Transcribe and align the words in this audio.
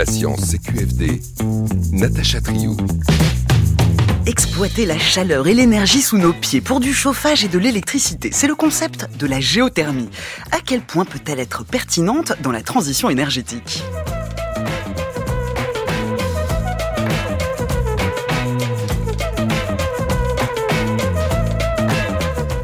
La 0.00 0.06
science 0.06 0.52
CQFD, 0.52 1.20
Natacha 1.92 2.40
Triou. 2.40 2.74
Exploiter 4.24 4.86
la 4.86 4.96
chaleur 4.98 5.46
et 5.46 5.52
l'énergie 5.52 6.00
sous 6.00 6.16
nos 6.16 6.32
pieds 6.32 6.62
pour 6.62 6.80
du 6.80 6.94
chauffage 6.94 7.44
et 7.44 7.48
de 7.48 7.58
l'électricité, 7.58 8.30
c'est 8.32 8.46
le 8.46 8.54
concept 8.54 9.10
de 9.18 9.26
la 9.26 9.40
géothermie. 9.40 10.08
À 10.52 10.60
quel 10.64 10.80
point 10.80 11.04
peut-elle 11.04 11.38
être 11.38 11.66
pertinente 11.66 12.32
dans 12.42 12.50
la 12.50 12.62
transition 12.62 13.10
énergétique? 13.10 13.82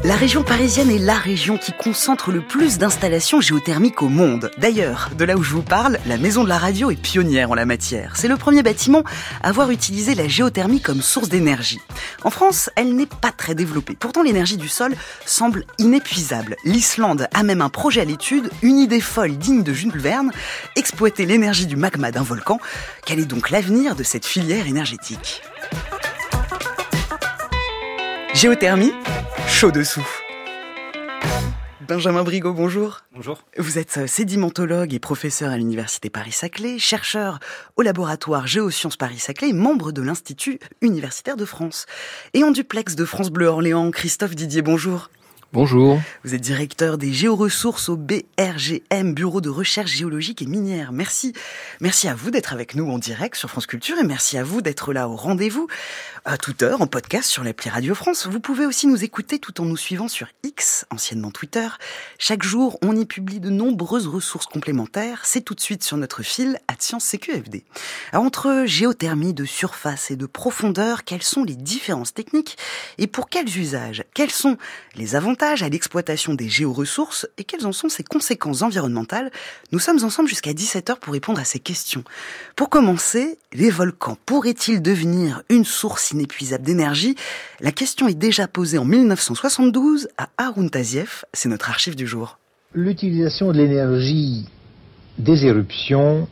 La 0.07 0.15
région 0.15 0.41
parisienne 0.41 0.89
est 0.89 0.99
la 0.99 1.17
région 1.17 1.57
qui 1.57 1.73
concentre 1.73 2.31
le 2.31 2.39
plus 2.39 2.77
d'installations 2.77 3.41
géothermiques 3.41 4.01
au 4.01 4.07
monde. 4.07 4.51
D'ailleurs, 4.57 5.09
de 5.17 5.25
là 5.25 5.35
où 5.35 5.43
je 5.43 5.51
vous 5.51 5.61
parle, 5.61 5.99
la 6.05 6.15
Maison 6.15 6.45
de 6.45 6.49
la 6.49 6.57
Radio 6.57 6.89
est 6.89 6.95
pionnière 6.95 7.51
en 7.51 7.55
la 7.55 7.65
matière. 7.65 8.15
C'est 8.15 8.29
le 8.29 8.37
premier 8.37 8.63
bâtiment 8.63 9.03
à 9.43 9.49
avoir 9.49 9.69
utilisé 9.69 10.15
la 10.15 10.29
géothermie 10.29 10.79
comme 10.79 11.01
source 11.01 11.27
d'énergie. 11.27 11.81
En 12.23 12.29
France, 12.29 12.69
elle 12.77 12.95
n'est 12.95 13.05
pas 13.05 13.33
très 13.33 13.53
développée. 13.53 13.97
Pourtant, 13.99 14.23
l'énergie 14.23 14.55
du 14.55 14.69
sol 14.69 14.95
semble 15.25 15.65
inépuisable. 15.77 16.55
L'Islande 16.63 17.27
a 17.33 17.43
même 17.43 17.61
un 17.61 17.67
projet 17.67 17.99
à 17.99 18.05
l'étude, 18.05 18.49
une 18.61 18.77
idée 18.77 19.01
folle 19.01 19.37
digne 19.37 19.63
de 19.63 19.73
Jules 19.73 19.91
Verne, 19.97 20.31
exploiter 20.77 21.25
l'énergie 21.25 21.67
du 21.67 21.75
magma 21.75 22.11
d'un 22.11 22.23
volcan. 22.23 22.61
Quel 23.05 23.19
est 23.19 23.25
donc 23.25 23.49
l'avenir 23.49 23.97
de 23.97 24.03
cette 24.03 24.25
filière 24.25 24.67
énergétique? 24.67 25.41
Géothermie 28.33 28.93
chaud 29.57 29.71
dessous. 29.71 30.07
Benjamin 31.87 32.23
Brigaud, 32.23 32.53
bonjour. 32.53 33.01
Bonjour. 33.15 33.43
Vous 33.57 33.79
êtes 33.79 33.97
euh, 33.97 34.05
sédimentologue 34.05 34.93
et 34.93 34.99
professeur 34.99 35.49
à 35.49 35.57
l'Université 35.57 36.11
Paris-Saclay, 36.11 36.77
chercheur 36.77 37.39
au 37.75 37.81
laboratoire 37.81 38.45
Géosciences 38.45 38.97
Paris-Saclay, 38.97 39.53
membre 39.53 39.91
de 39.91 40.03
l'Institut 40.03 40.59
universitaire 40.81 41.37
de 41.37 41.45
France. 41.45 41.87
Et 42.35 42.43
en 42.43 42.51
duplex 42.51 42.95
de 42.95 43.03
France 43.03 43.31
Bleu 43.31 43.47
Orléans, 43.47 43.89
Christophe 43.89 44.35
Didier, 44.35 44.61
bonjour. 44.61 45.09
Bonjour. 45.53 46.01
Vous 46.25 46.35
êtes 46.35 46.41
directeur 46.41 46.97
des 46.97 47.13
géoressources 47.13 47.87
au 47.87 47.95
BRGM, 47.95 49.13
Bureau 49.13 49.39
de 49.39 49.47
recherche 49.47 49.91
géologique 49.91 50.41
et 50.41 50.45
minière. 50.45 50.91
Merci. 50.91 51.31
Merci 51.79 52.09
à 52.09 52.15
vous 52.15 52.31
d'être 52.31 52.51
avec 52.51 52.75
nous 52.75 52.91
en 52.91 52.97
direct 52.97 53.37
sur 53.37 53.49
France 53.49 53.65
Culture 53.65 53.97
et 53.97 54.03
merci 54.03 54.37
à 54.37 54.43
vous 54.43 54.61
d'être 54.61 54.91
là 54.91 55.07
au 55.07 55.15
rendez-vous 55.15 55.67
à 56.25 56.37
toute 56.37 56.63
heure 56.63 56.81
en 56.81 56.87
podcast 56.87 57.29
sur 57.29 57.45
l'appli 57.45 57.69
Radio 57.69 57.95
France. 57.95 58.27
Vous 58.27 58.41
pouvez 58.41 58.65
aussi 58.65 58.87
nous 58.87 59.05
écouter 59.05 59.39
tout 59.39 59.61
en 59.61 59.63
nous 59.63 59.77
suivant 59.77 60.09
sur 60.09 60.27
X, 60.43 60.85
anciennement 60.91 61.31
Twitter. 61.31 61.69
Chaque 62.19 62.43
jour, 62.43 62.77
on 62.81 62.93
y 62.97 63.05
publie 63.05 63.39
de 63.39 63.49
nombreuses 63.49 64.07
ressources 64.07 64.47
complémentaires. 64.47 65.21
C'est 65.23 65.39
tout 65.39 65.55
de 65.55 65.61
suite 65.61 65.81
sur 65.81 65.95
notre 65.95 66.23
fil 66.23 66.59
à 66.67 66.73
Science 66.77 67.05
CQFD. 67.05 67.63
Entre 68.11 68.63
géothermie 68.65 69.33
de 69.33 69.45
surface 69.45 70.11
et 70.11 70.17
de 70.17 70.25
profondeur, 70.25 71.05
quelles 71.05 71.23
sont 71.23 71.45
les 71.45 71.55
différences 71.55 72.13
techniques 72.13 72.57
et 72.97 73.07
pour 73.07 73.29
quels 73.29 73.57
usages? 73.57 74.03
Quels 74.13 74.31
sont 74.31 74.57
les 74.95 75.15
avantages 75.15 75.36
à 75.43 75.69
l'exploitation 75.69 76.33
des 76.33 76.49
géoressources 76.49 77.27
et 77.37 77.43
quelles 77.43 77.65
en 77.65 77.71
sont 77.71 77.89
ses 77.89 78.03
conséquences 78.03 78.61
environnementales 78.61 79.31
Nous 79.71 79.79
sommes 79.79 80.03
ensemble 80.03 80.27
jusqu'à 80.27 80.51
17h 80.51 80.97
pour 80.99 81.13
répondre 81.13 81.39
à 81.39 81.43
ces 81.43 81.59
questions. 81.59 82.03
Pour 82.55 82.69
commencer, 82.69 83.37
les 83.53 83.69
volcans 83.69 84.17
pourraient-ils 84.25 84.81
devenir 84.81 85.43
une 85.49 85.65
source 85.65 86.11
inépuisable 86.11 86.63
d'énergie? 86.63 87.15
La 87.59 87.71
question 87.71 88.07
est 88.07 88.15
déjà 88.15 88.47
posée 88.47 88.77
en 88.77 88.85
1972 88.85 90.09
à 90.17 90.29
Arun 90.37 90.67
Taziev, 90.67 91.23
c'est 91.33 91.49
notre 91.49 91.69
archive 91.69 91.95
du 91.95 92.07
jour. 92.07 92.39
L'utilisation 92.73 93.51
de 93.51 93.57
l'énergie 93.57 94.45
des 95.19 95.45
éruptions, 95.45 96.27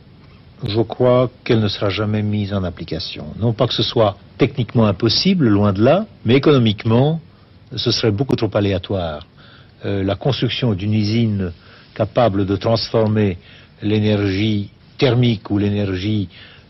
je 0.64 0.80
crois 0.80 1.30
qu'elle 1.44 1.60
ne 1.60 1.68
sera 1.68 1.90
jamais 1.90 2.22
mise 2.22 2.52
en 2.52 2.64
application. 2.64 3.26
Non 3.38 3.52
pas 3.52 3.66
que 3.66 3.74
ce 3.74 3.82
soit 3.82 4.16
techniquement 4.38 4.86
impossible, 4.86 5.48
loin 5.48 5.72
de 5.72 5.82
là, 5.82 6.06
mais 6.24 6.34
économiquement, 6.34 7.20
ce 7.74 7.90
serait 7.90 8.10
beaucoup 8.10 8.36
trop 8.36 8.50
aléatoire. 8.54 9.26
Euh, 9.84 10.02
la 10.02 10.14
construction 10.14 10.72
d'une 10.74 10.94
usine 10.94 11.52
capable 11.94 12.46
de 12.46 12.56
transformer 12.56 13.36
l'énergie 13.82 14.70
thermique 14.98 15.50
ou 15.50 15.58
l'énergie 15.58 16.28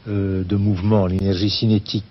euh, 0.08 0.42
de 0.44 0.56
mouvement, 0.56 1.06
l'énergie 1.06 1.50
cinétique 1.50 2.04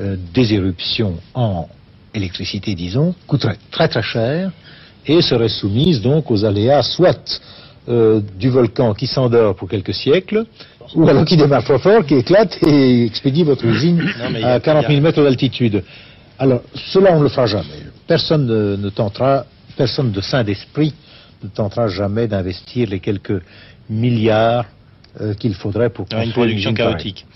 euh, 0.00 0.16
des 0.32 0.54
éruptions 0.54 1.14
en 1.34 1.68
électricité, 2.14 2.74
disons, 2.74 3.14
coûterait 3.26 3.58
très 3.70 3.88
très 3.88 4.02
cher 4.02 4.50
et 5.06 5.20
serait 5.20 5.48
soumise 5.48 6.00
donc 6.00 6.30
aux 6.30 6.44
aléas 6.44 6.82
soit 6.82 7.40
du 8.38 8.48
volcan 8.48 8.94
qui 8.94 9.06
s'endort 9.06 9.54
pour 9.56 9.68
quelques 9.68 9.92
siècles, 9.92 10.46
ou 10.94 11.06
alors 11.06 11.26
qui 11.26 11.36
démarre 11.36 11.64
trop 11.64 11.76
fort, 11.76 12.06
qui 12.06 12.14
éclate 12.14 12.56
et 12.66 13.04
expédie 13.04 13.42
votre 13.42 13.66
usine 13.66 14.02
à 14.42 14.58
40 14.58 14.86
000 14.86 15.02
mètres 15.02 15.22
d'altitude. 15.22 15.84
Alors, 16.38 16.62
cela, 16.74 17.12
on 17.12 17.18
ne 17.18 17.24
le 17.24 17.28
fera 17.28 17.44
jamais 17.44 17.84
personne 18.06 18.46
ne, 18.46 18.88
tentera, 18.90 19.46
personne 19.76 20.12
de 20.12 20.20
sain 20.20 20.44
d'esprit 20.44 20.94
ne 21.42 21.48
tentera 21.48 21.88
jamais 21.88 22.26
d'investir 22.26 22.88
les 22.88 23.00
quelques 23.00 23.42
milliards 23.88 24.66
euh, 25.20 25.34
qu'il 25.34 25.54
faudrait 25.54 25.90
pour 25.90 26.06
construire 26.06 26.26
une 26.26 26.32
production 26.32 26.74
chaotique. 26.74 27.26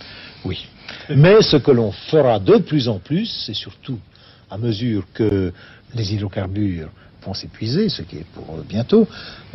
Oui. 0.44 0.66
Mais 1.14 1.42
ce 1.42 1.56
que 1.56 1.70
l'on 1.70 1.92
fera 1.92 2.38
de 2.38 2.56
plus 2.58 2.88
en 2.88 2.98
plus, 2.98 3.26
c'est 3.46 3.54
surtout 3.54 3.98
à 4.50 4.56
mesure 4.56 5.04
que 5.12 5.52
les 5.94 6.14
hydrocarbures 6.14 6.88
vont 7.24 7.34
s'épuiser, 7.34 7.88
ce 7.88 8.02
qui 8.02 8.16
est 8.16 8.26
pour 8.32 8.56
bientôt, 8.68 9.06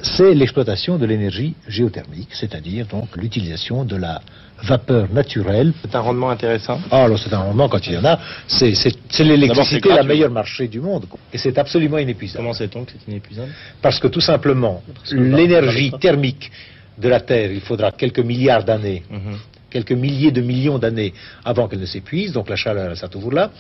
c'est 0.02 0.34
l'exploitation 0.34 0.98
de 0.98 1.06
l'énergie 1.06 1.56
géothermique, 1.68 2.30
c'est-à-dire 2.34 2.86
donc 2.88 3.16
l'utilisation 3.16 3.86
de 3.86 3.96
la 3.96 4.22
vapeur 4.64 5.12
naturelle. 5.12 5.74
C'est 5.82 5.96
un 5.96 6.00
rendement 6.00 6.30
intéressant 6.30 6.80
Ah, 6.90 7.04
alors 7.06 7.20
c'est 7.20 7.34
un 7.34 7.40
rendement 7.40 7.68
quand 7.68 7.86
il 7.86 7.94
y 7.94 7.98
en 7.98 8.06
a. 8.06 8.20
C'est 8.48 9.24
l'électricité 9.24 9.90
la 9.90 10.04
meilleure 10.04 10.32
marché 10.32 10.68
du 10.68 10.80
monde. 10.80 11.06
Et 11.32 11.38
c'est 11.38 11.58
absolument 11.58 11.98
inépuisable. 11.98 12.44
Comment 12.44 12.54
sait-on 12.54 12.86
que 12.86 12.92
c'est 12.92 13.12
inépuisable? 13.12 13.52
Parce 13.82 14.00
que 14.00 14.08
tout 14.08 14.22
simplement, 14.22 14.82
l'énergie 15.12 15.92
thermique 16.00 16.52
de 16.98 17.10
la 17.10 17.20
Terre, 17.20 17.52
il 17.52 17.62
faudra 17.62 17.92
quelques 17.92 18.20
milliards 18.20 18.64
d'années, 18.64 19.04
mhm. 19.10 19.38
quelques 19.70 19.92
milliers 19.92 20.32
de 20.32 20.42
millions 20.42 20.78
d'années 20.78 21.14
avant 21.44 21.68
qu'elle 21.68 21.80
ne 21.80 21.86
s'épuise, 21.86 22.32
donc 22.34 22.50
la 22.50 22.56
chaleur, 22.56 22.92
elle 22.92 22.98
sera 22.98 23.10
toujours 23.10 23.34
là. 23.34 23.52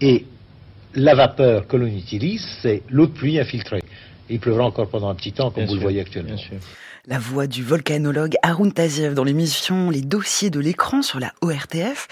Et 0.00 0.26
la 0.94 1.14
vapeur 1.14 1.66
que 1.66 1.76
l'on 1.76 1.86
utilise, 1.86 2.46
c'est 2.60 2.82
l'eau 2.90 3.06
de 3.06 3.12
pluie 3.12 3.38
infiltrée. 3.38 3.82
Il 4.28 4.40
pleuvra 4.40 4.64
encore 4.64 4.88
pendant 4.88 5.08
un 5.08 5.14
petit 5.14 5.32
temps, 5.32 5.50
comme 5.50 5.64
vous 5.64 5.74
le 5.74 5.80
voyez 5.80 6.00
actuellement. 6.00 6.36
La 7.08 7.18
voix 7.18 7.48
du 7.48 7.64
volcanologue 7.64 8.36
Arun 8.42 8.70
Taziev 8.70 9.14
dans 9.14 9.24
l'émission 9.24 9.90
Les 9.90 10.02
dossiers 10.02 10.50
de 10.50 10.60
l'écran 10.60 11.02
sur 11.02 11.18
la 11.18 11.32
ORTF. 11.40 12.06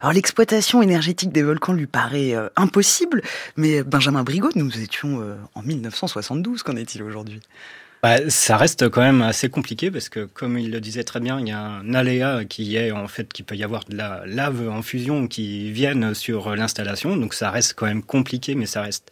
Alors 0.00 0.12
l'exploitation 0.12 0.82
énergétique 0.82 1.32
des 1.32 1.42
volcans 1.42 1.72
lui 1.72 1.88
paraît 1.88 2.32
euh, 2.32 2.48
impossible, 2.54 3.22
mais 3.56 3.82
Benjamin 3.82 4.22
Brigaud, 4.22 4.52
nous 4.54 4.80
étions 4.80 5.20
euh, 5.20 5.34
en 5.56 5.62
1972, 5.62 6.62
qu'en 6.62 6.76
est-il 6.76 7.02
aujourd'hui? 7.02 7.40
Bah, 8.04 8.18
ça 8.30 8.56
reste 8.56 8.88
quand 8.88 9.00
même 9.00 9.20
assez 9.20 9.48
compliqué 9.48 9.90
parce 9.90 10.08
que, 10.08 10.26
comme 10.26 10.58
il 10.58 10.70
le 10.70 10.80
disait 10.80 11.02
très 11.02 11.18
bien, 11.18 11.40
il 11.40 11.48
y 11.48 11.52
a 11.52 11.58
un 11.58 11.92
aléa 11.92 12.44
qui 12.44 12.76
est 12.76 12.92
en 12.92 13.08
fait 13.08 13.32
qu'il 13.32 13.44
peut 13.44 13.56
y 13.56 13.64
avoir 13.64 13.84
de 13.86 13.96
la 13.96 14.22
lave 14.26 14.68
en 14.68 14.82
fusion 14.82 15.26
qui 15.26 15.72
vienne 15.72 16.14
sur 16.14 16.54
l'installation. 16.54 17.16
Donc 17.16 17.34
ça 17.34 17.50
reste 17.50 17.74
quand 17.74 17.86
même 17.86 18.04
compliqué, 18.04 18.54
mais 18.54 18.66
ça 18.66 18.82
reste 18.82 19.10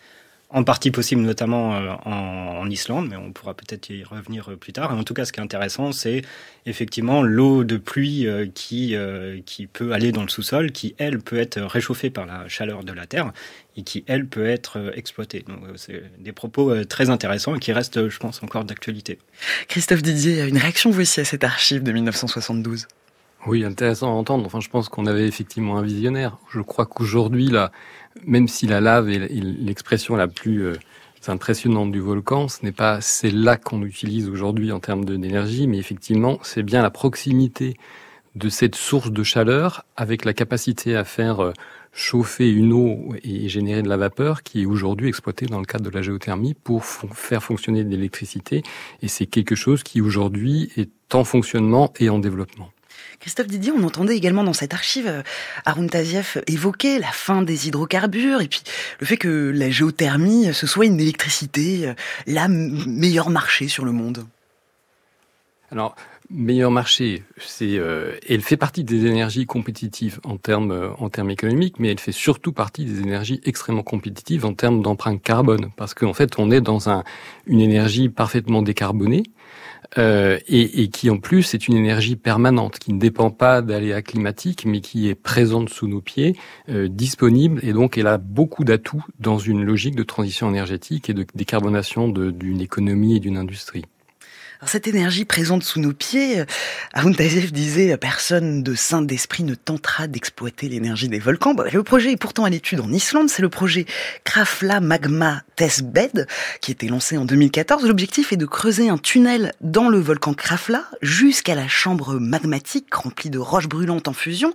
en 0.55 0.63
partie 0.63 0.93
possible, 0.93 1.21
notamment 1.21 1.75
euh, 1.75 1.91
en, 2.05 2.71
Islande, 2.71 3.09
mais 3.11 3.17
on 3.17 3.33
pourra 3.33 3.55
peut-être 3.55 3.91
y 3.91 4.05
revenir 4.05 4.53
euh, 4.53 4.57
plus 4.57 4.73
tard. 4.73 4.97
en 4.97 5.03
tout 5.03 5.13
cas, 5.13 5.25
ce 5.25 5.33
qui 5.33 5.41
est 5.41 5.43
intéressant, 5.43 5.91
c'est 5.91 6.23
effectivement 6.65 7.23
l'eau 7.23 7.65
de 7.65 7.77
pluie 7.77 8.27
euh, 8.27 8.47
qui, 8.55 8.97
qui 9.45 9.67
peut 9.67 9.93
aller 9.93 10.13
dans 10.13 10.23
le 10.23 10.29
sous-sol, 10.29 10.71
qui, 10.71 10.95
elle, 10.97 11.19
peut 11.19 11.39
être 11.39 11.61
réchauffée 11.61 12.09
par 12.09 12.25
la 12.25 12.49
chaleur 12.49 12.85
de 12.85 12.93
la 12.93 13.07
Terre 13.07 13.33
et 13.77 13.83
qui, 13.83 14.05
elle, 14.07 14.27
peut 14.27 14.47
être 14.47 14.93
exploitée. 14.95 15.45
Donc, 15.49 15.59
c'est 15.75 16.05
des 16.21 16.33
propos 16.33 16.85
très 16.85 17.11
intéressants 17.11 17.57
et 17.57 17.59
qui 17.59 17.73
restent, 17.73 18.09
je 18.09 18.19
pense, 18.19 18.43
encore 18.45 18.65
d'actualité. 18.65 19.19
Christophe 19.67 20.03
Didier, 20.03 20.45
une 20.45 20.59
réaction 20.59 20.91
vous 20.91 21.01
aussi 21.01 21.21
à 21.21 21.25
cette 21.25 21.43
archive 21.43 21.83
de 21.83 21.91
1972 21.91 22.87
oui, 23.47 23.63
intéressant 23.63 24.09
à 24.09 24.15
entendre. 24.15 24.47
Enfin, 24.47 24.61
je 24.61 24.71
pense 24.71 24.89
qu'on 24.89 25.05
avait 25.05 25.29
effectivement 25.29 25.77
un 25.77 25.83
visionnaire. 25.83 26.39
Je 26.51 26.61
crois 26.61 26.87
qu'aujourd'hui, 26.87 27.49
là, 27.49 27.73
même 28.25 28.49
si 28.49 28.67
la 28.67 28.81
lave 28.81 29.09
est 29.11 29.29
l'expression 29.29 30.17
la 30.17 30.29
plus 30.29 30.67
euh, 30.67 30.75
impressionnante 31.27 31.91
du 31.91 32.01
volcan, 32.01 32.49
ce 32.49 32.65
n'est 32.65 32.73
pas 32.73 33.01
celle-là 33.01 33.57
qu'on 33.57 33.83
utilise 33.83 34.29
aujourd'hui 34.29 34.73
en 34.73 34.81
termes 34.81 35.05
d'énergie, 35.05 35.67
mais 35.67 35.79
effectivement, 35.79 36.39
c'est 36.43 36.63
bien 36.63 36.83
la 36.83 36.91
proximité 36.91 37.77
de 38.35 38.49
cette 38.49 38.75
source 38.75 39.11
de 39.11 39.23
chaleur 39.23 39.85
avec 39.97 40.25
la 40.25 40.33
capacité 40.33 40.97
à 40.97 41.05
faire 41.05 41.41
euh, 41.41 41.53
chauffer 41.93 42.51
une 42.51 42.73
eau 42.73 43.15
et 43.23 43.49
générer 43.49 43.83
de 43.83 43.89
la 43.89 43.97
vapeur 43.97 44.43
qui 44.43 44.63
est 44.63 44.67
aujourd'hui 44.67 45.09
exploitée 45.09 45.47
dans 45.47 45.61
le 45.61 45.65
cadre 45.65 45.85
de 45.85 45.91
la 45.91 46.03
géothermie 46.03 46.55
pour 46.55 46.85
faire 46.85 47.43
fonctionner 47.43 47.85
de 47.85 47.91
l'électricité. 47.91 48.63
Et 49.03 49.09
c'est 49.09 49.27
quelque 49.27 49.55
chose 49.55 49.85
qui 49.85 50.01
aujourd'hui 50.01 50.73
est 50.77 51.15
en 51.15 51.23
fonctionnement 51.23 51.93
et 52.01 52.11
en 52.11 52.19
développement. 52.19 52.74
Christophe 53.25 53.47
Didier, 53.47 53.73
on 53.73 53.83
entendait 53.85 54.19
également 54.19 54.45
dans 54.45 54.53
cette 54.53 54.75
archive 54.75 55.07
euh, 55.07 55.23
Arun 55.65 55.87
Taziev 55.87 56.43
évoquer 56.47 56.99
la 56.99 57.07
fin 57.07 57.41
des 57.41 57.69
hydrocarbures 57.69 58.43
et 58.43 58.49
puis 58.49 58.63
le 59.01 59.07
fait 59.07 59.17
que 59.17 59.51
la 59.51 59.71
géothermie, 59.71 60.53
ce 60.53 60.67
soit 60.67 60.85
une 60.85 61.01
électricité, 61.01 61.87
euh, 61.87 61.95
la 62.27 62.49
meilleure 62.49 63.31
marché 63.31 63.67
sur 63.67 63.87
le 63.87 63.93
monde. 63.93 64.27
Alors, 65.73 65.97
meilleur 66.29 66.71
marché, 66.71 67.23
c'est 67.39 67.79
euh, 67.79 68.13
elle 68.29 68.43
fait 68.43 68.59
partie 68.59 68.85
des 68.85 69.07
énergies 69.07 69.47
compétitives 69.47 70.21
en 70.25 70.37
termes 70.37 70.71
euh, 70.71 70.91
en 70.99 71.09
termes 71.09 71.31
économiques, 71.31 71.79
mais 71.79 71.89
elle 71.89 72.01
fait 72.01 72.13
surtout 72.13 72.53
partie 72.53 72.85
des 72.85 73.01
énergies 73.01 73.41
extrêmement 73.45 73.83
compétitives 73.83 74.45
en 74.45 74.53
termes 74.53 74.83
d'empreinte 74.83 75.23
carbone, 75.23 75.71
parce 75.77 75.95
qu'en 75.95 76.13
fait 76.13 76.39
on 76.39 76.51
est 76.51 76.61
dans 76.61 76.91
un, 76.91 77.05
une 77.47 77.61
énergie 77.61 78.11
parfaitement 78.11 78.61
décarbonée. 78.61 79.23
Euh, 79.99 80.39
et, 80.49 80.89
qui 80.89 81.11
en 81.11 81.19
plus 81.19 81.55
est 81.55 81.69
une 81.69 81.77
énergie 81.77 82.17
permanente, 82.17 82.79
qui 82.79 82.93
ne 82.93 82.99
dépend 82.99 83.31
pas 83.31 83.63
d'aléas 83.63 84.03
climatiques, 84.03 84.65
mais 84.67 84.81
qui 84.81 85.09
est 85.09 85.15
présente 85.15 85.69
sous 85.69 85.87
nos 85.87 86.01
pieds, 86.01 86.37
euh, 86.69 86.89
disponible, 86.89 87.61
et 87.63 87.73
donc 87.73 87.99
elle 87.99 88.07
a 88.07 88.19
beaucoup 88.19 88.65
d'atouts 88.65 89.05
dans 89.19 89.39
une 89.39 89.65
logique 89.65 89.97
de 89.97 90.03
transition 90.03 90.49
énergétique 90.49 91.11
et 91.11 91.15
de 91.15 91.27
décarbonation 91.35 92.09
d'une 92.09 92.61
économie 92.61 93.17
et 93.17 93.21
d'une 93.21 93.37
industrie 93.37 93.85
cette 94.67 94.87
énergie 94.87 95.25
présente 95.25 95.63
sous 95.63 95.81
nos 95.81 95.93
pieds, 95.93 96.41
euh, 96.41 96.45
Arun 96.93 97.11
disait 97.11 97.93
euh, 97.93 97.97
personne 97.97 98.63
de 98.63 98.75
saint 98.75 99.03
d'esprit 99.03 99.45
ne 99.45 99.55
tentera 99.55 100.07
d'exploiter 100.07 100.69
l'énergie 100.69 101.09
des 101.09 101.19
volcans. 101.19 101.55
Le 101.73 101.83
projet 101.83 102.13
est 102.13 102.17
pourtant 102.17 102.45
à 102.45 102.51
l'étude 102.51 102.81
en 102.81 102.93
Islande, 102.93 103.29
c'est 103.29 103.43
le 103.43 103.49
projet 103.49 103.87
Krafla 104.25 104.81
Magma 104.81 105.43
Testbed 105.57 106.27
qui 106.61 106.71
a 106.71 106.73
été 106.73 106.89
lancé 106.89 107.17
en 107.17 107.25
2014. 107.25 107.87
L'objectif 107.87 108.33
est 108.33 108.37
de 108.37 108.47
creuser 108.47 108.89
un 108.89 108.99
tunnel 108.99 109.53
dans 109.61 109.89
le 109.89 109.99
volcan 109.99 110.35
Krafla 110.35 110.85
jusqu'à 111.03 111.55
la 111.55 111.69
chambre 111.69 112.15
magmatique 112.15 112.93
remplie 112.95 113.31
de 113.31 113.39
roches 113.39 113.69
brûlantes 113.69 114.09
en 114.09 114.13
fusion. 114.13 114.53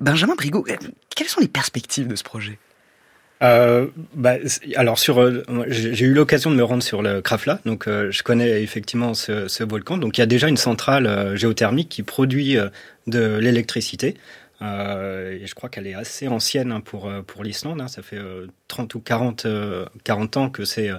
Benjamin 0.00 0.34
Brigot, 0.34 0.64
euh, 0.68 0.76
quelles 1.14 1.28
sont 1.28 1.40
les 1.40 1.48
perspectives 1.48 2.06
de 2.06 2.16
ce 2.16 2.22
projet? 2.22 2.58
Euh, 3.42 3.88
bah, 4.14 4.34
alors 4.76 4.98
sur, 4.98 5.20
euh, 5.20 5.42
j'ai 5.68 6.06
eu 6.06 6.12
l'occasion 6.12 6.50
de 6.50 6.56
me 6.56 6.62
rendre 6.62 6.82
sur 6.82 7.02
le 7.02 7.20
Krafla, 7.20 7.60
donc 7.64 7.88
euh, 7.88 8.10
je 8.10 8.22
connais 8.22 8.62
effectivement 8.62 9.14
ce, 9.14 9.64
volcan. 9.64 9.98
Donc 9.98 10.18
il 10.18 10.20
y 10.20 10.22
a 10.22 10.26
déjà 10.26 10.48
une 10.48 10.56
centrale 10.56 11.06
euh, 11.06 11.36
géothermique 11.36 11.88
qui 11.88 12.02
produit 12.02 12.56
de 13.06 13.36
l'électricité. 13.38 14.16
et 14.60 15.46
je 15.46 15.54
crois 15.54 15.68
qu'elle 15.68 15.88
est 15.88 15.94
assez 15.94 16.28
ancienne 16.28 16.70
hein, 16.70 16.80
pour 16.80 17.10
pour 17.26 17.42
l'Islande. 17.42 17.80
Hein. 17.80 17.88
Ça 17.88 18.02
fait 18.02 18.20
30 18.68 18.94
ou 18.94 19.00
40 19.00 19.46
40 20.04 20.36
ans 20.36 20.50
que 20.50 20.64
c'est 20.64 20.90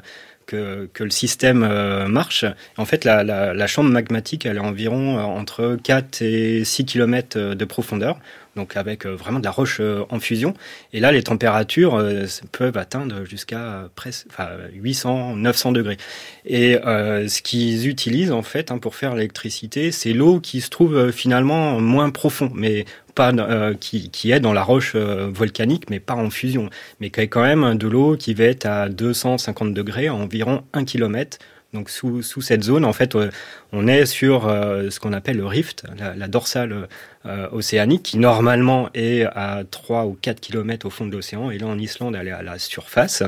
que, 0.46 0.90
que, 0.94 1.06
le 1.06 1.10
système 1.10 1.60
marche. 2.08 2.44
En 2.76 2.84
fait, 2.84 3.06
la, 3.06 3.68
chambre 3.68 3.90
magmatique, 3.90 4.46
elle 4.46 4.58
est 4.58 4.60
environ 4.60 5.18
entre 5.18 5.78
4 5.82 6.22
et 6.22 6.66
6 6.66 6.86
km 6.86 7.56
de 7.56 7.66
profondeur 7.66 8.20
donc 8.56 8.78
avec 8.78 9.06
euh, 9.06 9.16
vraiment 9.16 9.40
de 9.40 9.46
la 9.46 9.52
roche 9.52 9.78
euh, 9.80 10.04
en 10.10 10.20
fusion. 10.20 10.54
Et 10.92 11.00
là, 11.00 11.12
les 11.12 11.24
températures 11.24 11.96
euh, 11.96 12.26
peuvent 12.52 12.78
atteindre 12.78 13.26
jusqu'à 13.26 13.90
presque 13.96 14.28
enfin, 14.30 14.50
800, 14.74 15.36
900 15.38 15.72
degrés. 15.72 15.98
Et 16.46 16.74
ce 16.84 17.42
qu'ils 17.42 17.88
utilisent 17.88 18.32
en 18.32 18.42
fait 18.42 18.72
hein, 18.72 18.78
pour 18.78 18.96
faire 18.96 19.16
l'électricité, 19.16 19.92
c'est 19.92 20.14
l'eau 20.14 20.40
qui 20.40 20.62
se 20.62 20.70
trouve 20.70 21.12
finalement 21.12 21.80
moins 21.80 22.10
profond, 22.10 22.52
mais 22.54 22.86
pas 23.16 23.32
qui, 23.80 24.10
qui, 24.10 24.32
est 24.32 24.40
dans 24.40 24.54
la 24.54 24.64
roche 24.64 24.96
volcanique, 24.96 25.90
mais 25.90 26.00
pas 26.00 26.16
en 26.16 26.30
fusion, 26.30 26.70
mais 27.00 27.10
qui 27.10 27.22
est 27.22 27.28
quand 27.28 27.44
même 27.44 27.78
de 27.78 27.88
l'eau 27.88 28.18
qui 28.18 28.34
va 28.34 28.46
être 28.46 28.66
à 28.66 28.90
250 28.90 29.74
degrés, 29.74 30.10
environ 30.10 30.64
1 30.74 30.84
km 30.86 31.38
donc 31.74 31.90
sous, 31.90 32.22
cette 32.22 32.64
zone, 32.64 32.86
en 32.86 32.94
fait, 32.94 33.16
euh, 33.16 33.30
on 33.72 33.88
est 33.88 34.06
sur 34.06 34.48
euh, 34.48 34.90
ce 34.92 35.00
qu'on 35.00 35.12
appelle 35.12 35.38
le 35.38 35.46
rift, 35.46 35.86
la, 35.98 36.28
dorsale 36.28 36.88
euh, 37.26 37.48
océanique, 37.52 38.04
qui 38.04 38.18
normalement 38.20 38.90
est 38.94 39.24
à 39.24 39.64
3 39.70 40.06
ou 40.06 40.18
4 40.22 40.40
km 40.40 40.86
au 40.86 40.90
fond 40.92 41.08
de 41.08 41.12
l'océan, 41.12 41.50
et 41.50 41.58
là 41.58 41.68
en 41.68 41.80
Islande, 41.80 42.16
elle 42.20 42.28
est 42.28 42.32
à 42.32 42.44
la 42.44 42.60
surface. 42.60 43.24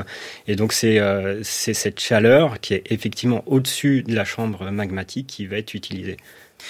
Et 0.46 0.54
donc 0.54 0.72
c'est 0.72 1.00
c'est 1.42 1.74
cette 1.74 2.00
chaleur 2.00 2.60
qui 2.60 2.74
est 2.74 2.84
effectivement 2.90 3.42
au-dessus 3.46 4.02
de 4.02 4.14
la 4.14 4.24
chambre 4.24 4.70
magmatique 4.70 5.26
qui 5.26 5.46
va 5.46 5.56
être 5.56 5.74
utilisée. 5.74 6.16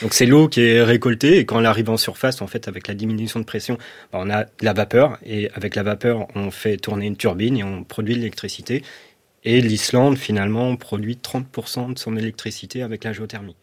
Donc 0.03 0.13
c'est 0.13 0.27
l'eau 0.27 0.49
qui 0.49 0.61
est 0.61 0.83
récoltée 0.83 1.39
et 1.39 1.47
quand 1.47 1.59
elle 1.59 1.67
arrive 1.67 1.89
en 1.89 1.97
surface, 1.97 2.43
en 2.43 2.47
fait, 2.47 2.69
avec 2.69 2.87
la 2.87 2.95
diminution 2.95 3.41
de 3.41 3.45
pression, 3.45 3.79
bah, 4.13 4.19
on 4.23 4.29
a 4.29 4.45
de 4.45 4.51
la 4.63 4.75
vapeur 4.75 5.19
et 5.25 5.51
avec 5.55 5.75
la 5.75 5.83
vapeur, 5.83 6.27
on 6.35 6.51
fait 6.51 6.77
tourner 6.77 7.07
une 7.07 7.17
turbine 7.17 7.57
et 7.57 7.65
on 7.65 7.83
produit 7.83 8.15
de 8.15 8.19
l'électricité. 8.21 8.83
Et 9.47 9.61
l'Islande, 9.61 10.19
finalement, 10.19 10.75
produit 10.75 11.21
30% 11.23 11.95
de 11.95 11.99
son 11.99 12.17
électricité 12.17 12.83
avec 12.83 13.05
la 13.05 13.13
géothermie. 13.13 13.55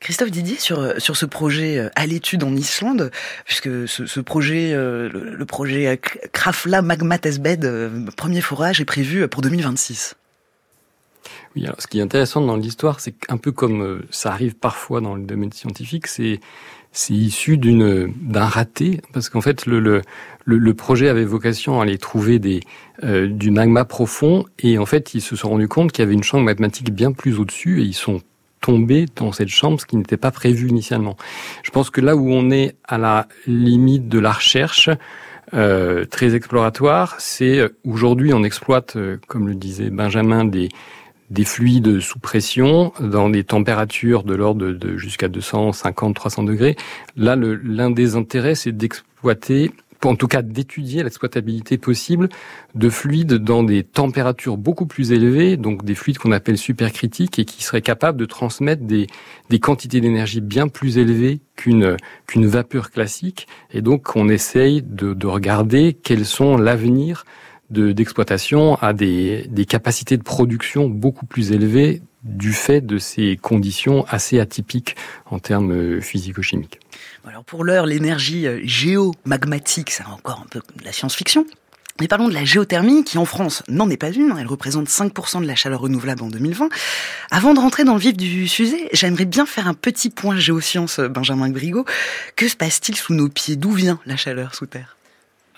Christophe 0.00 0.30
Didier, 0.30 0.56
sur, 0.56 0.94
sur 0.98 1.18
ce 1.18 1.26
projet 1.26 1.76
euh, 1.76 1.90
à 1.96 2.06
l'étude 2.06 2.42
en 2.44 2.56
Islande, 2.56 3.10
puisque 3.44 3.86
ce, 3.86 4.06
ce 4.06 4.20
projet, 4.20 4.72
euh, 4.72 5.10
le, 5.10 5.44
projet 5.44 6.00
Krafla 6.32 6.80
Magma 6.80 7.18
Testbed, 7.18 7.66
euh, 7.66 8.06
premier 8.16 8.40
forage, 8.40 8.80
est 8.80 8.86
prévu 8.86 9.28
pour 9.28 9.42
2026. 9.42 10.16
Oui, 11.54 11.64
alors 11.66 11.80
ce 11.80 11.86
qui 11.86 11.98
est 11.98 12.02
intéressant 12.02 12.40
dans 12.40 12.56
l'histoire, 12.56 12.98
c'est 12.98 13.12
qu'un 13.12 13.36
peu 13.36 13.52
comme 13.52 14.02
ça 14.10 14.32
arrive 14.32 14.54
parfois 14.54 15.02
dans 15.02 15.14
le 15.14 15.22
domaine 15.22 15.52
scientifique, 15.52 16.06
c'est 16.06 16.40
c'est 16.98 17.14
issu 17.14 17.58
d'une 17.58 18.12
d'un 18.20 18.46
raté 18.46 19.00
parce 19.12 19.28
qu'en 19.28 19.40
fait 19.40 19.66
le, 19.66 19.78
le, 19.78 20.02
le 20.44 20.74
projet 20.74 21.08
avait 21.08 21.24
vocation 21.24 21.78
à 21.78 21.84
aller 21.84 21.96
trouver 21.96 22.40
des 22.40 22.58
euh, 23.04 23.28
du 23.28 23.52
magma 23.52 23.84
profond 23.84 24.46
et 24.58 24.78
en 24.78 24.86
fait 24.86 25.14
ils 25.14 25.20
se 25.20 25.36
sont 25.36 25.50
rendus 25.50 25.68
compte 25.68 25.92
qu'il 25.92 26.02
y 26.02 26.06
avait 26.06 26.14
une 26.14 26.24
chambre 26.24 26.42
magmatique 26.42 26.92
bien 26.92 27.12
plus 27.12 27.38
au-dessus 27.38 27.82
et 27.82 27.84
ils 27.84 27.94
sont 27.94 28.20
tombés 28.60 29.06
dans 29.14 29.30
cette 29.30 29.48
chambre, 29.48 29.80
ce 29.80 29.86
qui 29.86 29.96
n'était 29.96 30.16
pas 30.16 30.32
prévu 30.32 30.68
initialement. 30.68 31.16
Je 31.62 31.70
pense 31.70 31.90
que 31.90 32.00
là 32.00 32.16
où 32.16 32.32
on 32.32 32.50
est 32.50 32.74
à 32.82 32.98
la 32.98 33.28
limite 33.46 34.08
de 34.08 34.18
la 34.18 34.32
recherche, 34.32 34.90
euh, 35.54 36.04
très 36.04 36.34
exploratoire, 36.34 37.14
c'est 37.20 37.60
euh, 37.60 37.68
aujourd'hui 37.84 38.34
on 38.34 38.42
exploite, 38.42 38.96
euh, 38.96 39.18
comme 39.28 39.46
le 39.46 39.54
disait 39.54 39.90
Benjamin, 39.90 40.44
des 40.44 40.68
des 41.30 41.44
fluides 41.44 42.00
sous 42.00 42.18
pression 42.18 42.92
dans 43.00 43.28
des 43.28 43.44
températures 43.44 44.22
de 44.22 44.34
l'ordre 44.34 44.72
de, 44.72 44.96
jusqu'à 44.96 45.28
250-300 45.28 46.44
degrés. 46.44 46.76
Là, 47.16 47.36
l'un 47.36 47.90
des 47.90 48.16
intérêts, 48.16 48.54
c'est 48.54 48.72
d'exploiter 48.72 49.72
en 50.04 50.14
tout 50.14 50.28
cas 50.28 50.42
d'étudier 50.42 51.02
l'exploitabilité 51.02 51.78
possible 51.78 52.28
de 52.74 52.88
fluides 52.88 53.34
dans 53.34 53.62
des 53.64 53.82
températures 53.82 54.56
beaucoup 54.56 54.86
plus 54.86 55.12
élevées, 55.12 55.56
donc 55.56 55.84
des 55.84 55.94
fluides 55.94 56.18
qu'on 56.18 56.32
appelle 56.32 56.58
supercritiques 56.58 57.38
et 57.38 57.44
qui 57.44 57.64
seraient 57.64 57.82
capables 57.82 58.18
de 58.18 58.24
transmettre 58.24 58.82
des, 58.82 59.08
des 59.50 59.58
quantités 59.58 60.00
d'énergie 60.00 60.40
bien 60.40 60.68
plus 60.68 60.98
élevées 60.98 61.40
qu'une 61.56 61.96
qu'une 62.26 62.46
vapeur 62.46 62.90
classique. 62.90 63.48
Et 63.72 63.82
donc 63.82 64.14
on 64.14 64.28
essaye 64.28 64.82
de, 64.82 65.14
de 65.14 65.26
regarder 65.26 65.94
quels 65.94 66.26
sont 66.26 66.56
l'avenir 66.56 67.24
d'exploitation 67.70 68.76
à 68.76 68.92
des, 68.92 69.46
des 69.48 69.64
capacités 69.64 70.16
de 70.16 70.22
production 70.22 70.88
beaucoup 70.88 71.26
plus 71.26 71.52
élevées 71.52 72.02
du 72.24 72.52
fait 72.52 72.80
de 72.80 72.98
ces 72.98 73.36
conditions 73.36 74.04
assez 74.08 74.40
atypiques 74.40 74.96
en 75.26 75.38
termes 75.38 75.72
euh, 75.72 76.00
physico-chimiques. 76.00 76.80
Alors 77.26 77.44
pour 77.44 77.64
l'heure, 77.64 77.86
l'énergie 77.86 78.46
euh, 78.46 78.60
géomagmatique, 78.64 79.90
c'est 79.90 80.04
encore 80.04 80.42
un 80.44 80.48
peu 80.50 80.60
de 80.76 80.84
la 80.84 80.92
science-fiction. 80.92 81.46
Mais 82.00 82.06
parlons 82.06 82.28
de 82.28 82.34
la 82.34 82.44
géothermie, 82.44 83.02
qui 83.02 83.18
en 83.18 83.24
France 83.24 83.64
n'en 83.68 83.90
est 83.90 83.96
pas 83.96 84.12
une. 84.12 84.36
Elle 84.38 84.46
représente 84.46 84.86
5% 84.86 85.42
de 85.42 85.46
la 85.46 85.56
chaleur 85.56 85.80
renouvelable 85.80 86.22
en 86.22 86.28
2020. 86.28 86.68
Avant 87.32 87.54
de 87.54 87.58
rentrer 87.58 87.82
dans 87.82 87.94
le 87.94 87.98
vif 87.98 88.16
du 88.16 88.46
sujet, 88.46 88.88
j'aimerais 88.92 89.24
bien 89.24 89.46
faire 89.46 89.66
un 89.66 89.74
petit 89.74 90.08
point 90.08 90.38
géosciences, 90.38 91.00
Benjamin 91.00 91.50
Brigot. 91.50 91.84
Que 92.36 92.46
se 92.46 92.54
passe-t-il 92.54 92.96
sous 92.96 93.14
nos 93.14 93.28
pieds? 93.28 93.56
D'où 93.56 93.72
vient 93.72 93.98
la 94.06 94.16
chaleur 94.16 94.54
sous 94.54 94.66
terre? 94.66 94.97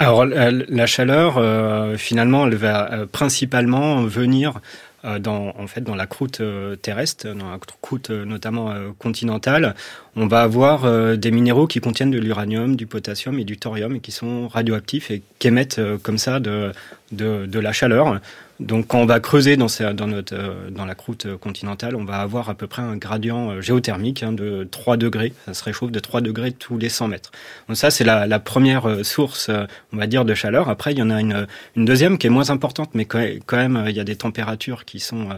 Alors 0.01 0.25
la, 0.25 0.87
chaleur, 0.87 1.37
euh, 1.37 1.99
finalement, 1.99 2.47
elle 2.47 2.55
va 2.55 2.91
euh, 2.91 3.07
principalement 3.07 4.03
venir 4.05 4.63
euh, 5.05 5.19
dans, 5.19 5.53
en 5.59 5.67
fait, 5.67 5.83
dans 5.83 5.95
la 5.95 6.07
croûte 6.07 6.41
terrestre, 6.81 7.35
dans 7.35 7.51
la 7.51 7.59
croûte 7.83 8.09
notamment 8.09 8.75
continentale. 8.99 9.75
On 10.17 10.27
va 10.27 10.41
avoir 10.41 11.17
des 11.19 11.31
minéraux 11.31 11.67
qui 11.67 11.81
contiennent 11.81 12.11
de 12.11 12.19
l'uranium, 12.19 12.77
du 12.77 12.87
potassium 12.87 13.39
et 13.39 13.45
du 13.45 13.59
thorium 13.59 13.97
et 13.97 14.01
qui 14.01 14.11
sont 14.11 14.49
radioactifs 14.49 15.11
et 15.11 15.23
qui 15.39 15.49
émettent 15.49 15.83
comme 16.03 16.17
ça 16.17 16.41
de, 16.41 16.73
de, 17.13 17.59
la 17.59 17.73
chaleur. 17.73 18.21
Donc 18.61 18.89
quand 18.89 18.99
on 18.99 19.07
va 19.07 19.21
creuser 19.21 19.57
dans, 19.57 19.69
notre, 20.07 20.35
euh, 20.35 20.71
dans 20.71 20.85
la 20.85 20.95
croûte 20.95 21.27
continentale, 21.37 21.97
on 21.97 22.05
va 22.05 22.17
avoir 22.17 22.51
à 22.51 22.55
peu 22.55 22.67
près 22.67 22.83
un 22.83 22.97
gradient 22.97 23.51
euh, 23.51 23.61
géothermique 23.61 24.23
hein, 24.23 24.33
de 24.33 24.69
3 24.71 24.97
degrés. 24.97 25.33
Ça 25.47 25.55
se 25.55 25.65
réchauffe 25.65 25.91
de 25.91 25.99
3 25.99 26.21
degrés 26.21 26.53
tous 26.53 26.77
les 26.77 26.91
100 26.91 27.09
mètres. 27.09 27.31
Donc 27.69 27.79
ça, 27.79 27.91
c'est 27.91 28.05
la, 28.05 28.27
la, 28.27 28.39
première 28.39 28.89
euh, 28.89 29.03
source, 29.03 29.51
on 29.93 29.97
va 29.97 30.07
dire, 30.07 30.25
de 30.25 30.35
chaleur. 30.35 30.69
Après, 30.69 30.93
il 30.93 30.99
y 30.99 31.03
en 31.03 31.11
a 31.11 31.21
une, 31.21 31.47
une 31.75 31.85
deuxième 31.85 32.19
qui 32.19 32.27
est 32.27 32.31
moins 32.31 32.51
importante, 32.51 32.91
mais 32.95 33.07
quand 33.07 33.19
même, 33.53 33.85
il 33.89 33.97
y 33.97 34.01
a 34.01 34.05
des 34.05 34.17
températures 34.17 34.85
qui 34.85 35.01
sont 35.01 35.29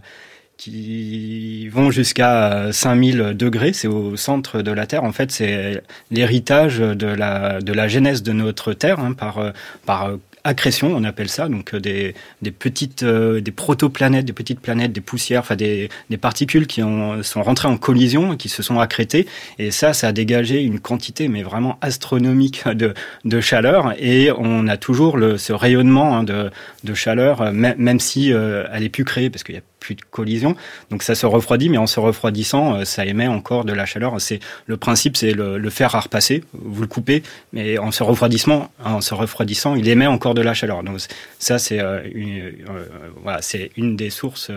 qui 0.58 1.68
vont 1.70 1.90
jusqu'à 1.90 2.70
5000 2.70 3.34
degrés, 3.34 3.72
c'est 3.72 3.88
au 3.88 4.16
centre 4.16 4.62
de 4.62 4.70
la 4.70 4.86
Terre. 4.86 5.02
En 5.02 5.10
fait, 5.10 5.32
c'est 5.32 5.82
l'héritage 6.12 6.78
de 6.78 7.06
la, 7.06 7.60
de 7.60 7.72
la 7.72 7.88
genèse 7.88 8.22
de 8.22 8.32
notre 8.32 8.72
Terre 8.72 9.00
hein, 9.00 9.12
par, 9.12 9.52
par 9.86 10.12
accrétion, 10.44 10.92
on 10.94 11.04
appelle 11.04 11.28
ça, 11.28 11.48
donc 11.48 11.74
euh, 11.74 11.80
des, 11.80 12.14
des 12.42 12.50
petites, 12.50 13.02
euh, 13.02 13.40
des 13.40 13.50
protoplanètes, 13.52 14.24
des 14.24 14.32
petites 14.32 14.60
planètes, 14.60 14.92
des 14.92 15.00
poussières, 15.00 15.40
enfin 15.40 15.56
des, 15.56 15.88
des 16.10 16.16
particules 16.16 16.66
qui 16.66 16.82
ont, 16.82 17.22
sont 17.22 17.42
rentrées 17.42 17.68
en 17.68 17.76
collision, 17.76 18.36
qui 18.36 18.48
se 18.48 18.62
sont 18.62 18.78
accrétées, 18.78 19.26
et 19.58 19.70
ça, 19.70 19.92
ça 19.92 20.08
a 20.08 20.12
dégagé 20.12 20.62
une 20.62 20.80
quantité, 20.80 21.28
mais 21.28 21.42
vraiment 21.42 21.78
astronomique 21.80 22.66
de, 22.68 22.94
de 23.24 23.40
chaleur, 23.40 23.94
et 23.98 24.30
on 24.36 24.68
a 24.68 24.76
toujours 24.76 25.16
le, 25.16 25.38
ce 25.38 25.52
rayonnement 25.52 26.16
hein, 26.16 26.24
de, 26.24 26.50
de 26.84 26.94
chaleur, 26.94 27.52
même, 27.52 27.76
même 27.78 28.00
si 28.00 28.32
euh, 28.32 28.64
elle 28.72 28.82
est 28.82 28.88
plus 28.88 29.04
créée, 29.04 29.30
parce 29.30 29.44
qu'il 29.44 29.54
y 29.54 29.58
a 29.58 29.62
plus 29.82 29.94
de 29.94 30.02
collision. 30.10 30.56
Donc 30.90 31.02
ça 31.02 31.14
se 31.14 31.26
refroidit, 31.26 31.68
mais 31.68 31.78
en 31.78 31.86
se 31.86 32.00
refroidissant, 32.00 32.84
ça 32.84 33.04
émet 33.04 33.26
encore 33.26 33.64
de 33.64 33.72
la 33.72 33.84
chaleur. 33.84 34.20
C'est 34.20 34.40
le 34.66 34.76
principe, 34.76 35.16
c'est 35.16 35.32
le, 35.32 35.70
fer 35.70 35.94
à 35.94 36.00
repasser. 36.00 36.44
Vous 36.52 36.82
le 36.82 36.86
coupez, 36.86 37.22
mais 37.52 37.78
en 37.78 37.90
se 37.90 38.02
refroidissant, 38.02 38.70
en 38.84 39.00
se 39.00 39.14
refroidissant, 39.14 39.74
il 39.74 39.88
émet 39.88 40.06
encore 40.06 40.34
de 40.34 40.42
la 40.42 40.54
chaleur. 40.54 40.82
Donc 40.82 41.00
ça, 41.38 41.58
c'est 41.58 41.80
une, 42.14 42.52
voilà, 43.22 43.42
c'est 43.42 43.70
une 43.76 43.96
des 43.96 44.10
sources 44.10 44.50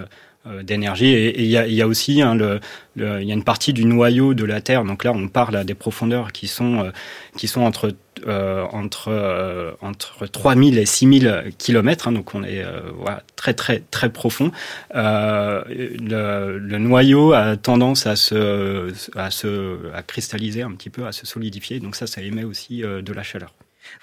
euh, 0.48 0.62
d'énergie. 0.62 1.08
Et 1.08 1.42
il 1.42 1.48
y 1.48 1.82
a, 1.82 1.88
aussi 1.88 2.22
hein, 2.22 2.36
le, 2.36 2.60
le, 2.96 3.24
y 3.24 3.32
a 3.32 3.34
une 3.34 3.44
partie 3.44 3.74
du 3.74 3.84
noyau 3.84 4.36
de 4.36 4.46
la 4.46 4.62
Terre. 4.62 4.84
Donc 4.84 5.04
là, 5.04 5.12
on 5.12 5.28
parle 5.28 5.56
à 5.56 5.64
des 5.64 5.74
profondeurs 5.74 6.32
qui 6.32 6.48
sont 6.48 6.84
euh, 6.84 6.92
qui 7.36 7.48
sont 7.48 7.62
entre 7.62 7.88
euh, 7.88 7.94
entre 8.28 9.10
euh, 9.10 9.72
entre 9.82 10.26
3000 10.28 10.78
et 10.78 10.86
6000 10.86 11.54
kilomètres. 11.58 12.08
Hein, 12.08 12.12
donc 12.12 12.34
on 12.36 12.44
est 12.44 12.64
voilà, 12.98 13.24
très 13.36 13.54
très 13.54 13.80
très 13.92 14.10
profond. 14.10 14.52
Le, 14.94 16.58
le, 16.58 16.78
noyau 16.78 17.34
a 17.34 17.58
tendance 17.58 18.08
à 18.08 18.16
se 18.16 18.94
à 19.16 19.32
se 19.32 19.92
à 19.94 20.04
cristalliser 20.04 20.62
un 20.62 20.72
petit 20.72 20.90
peu, 20.90 21.06
à 21.06 21.12
se 21.12 21.26
solidifier. 21.26 21.80
Donc 21.80 21.96
ça, 21.96 22.08
ça 22.08 22.22
émet 22.22 22.44
aussi 22.44 22.82
de 22.82 23.14
la 23.14 23.24
chaleur. 23.24 23.54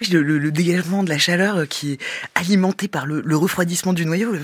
Oui, 0.01 0.09
le, 0.09 0.23
le, 0.23 0.51
dégagement 0.51 1.03
de 1.03 1.09
la 1.09 1.19
chaleur 1.19 1.59
euh, 1.59 1.67
qui 1.67 1.93
est 1.93 1.99
alimenté 2.35 2.89
par 2.89 3.07
le, 3.07 3.23
le 3.25 3.37
refroidissement 3.37 3.93
du 3.93 4.07
noyau. 4.07 4.35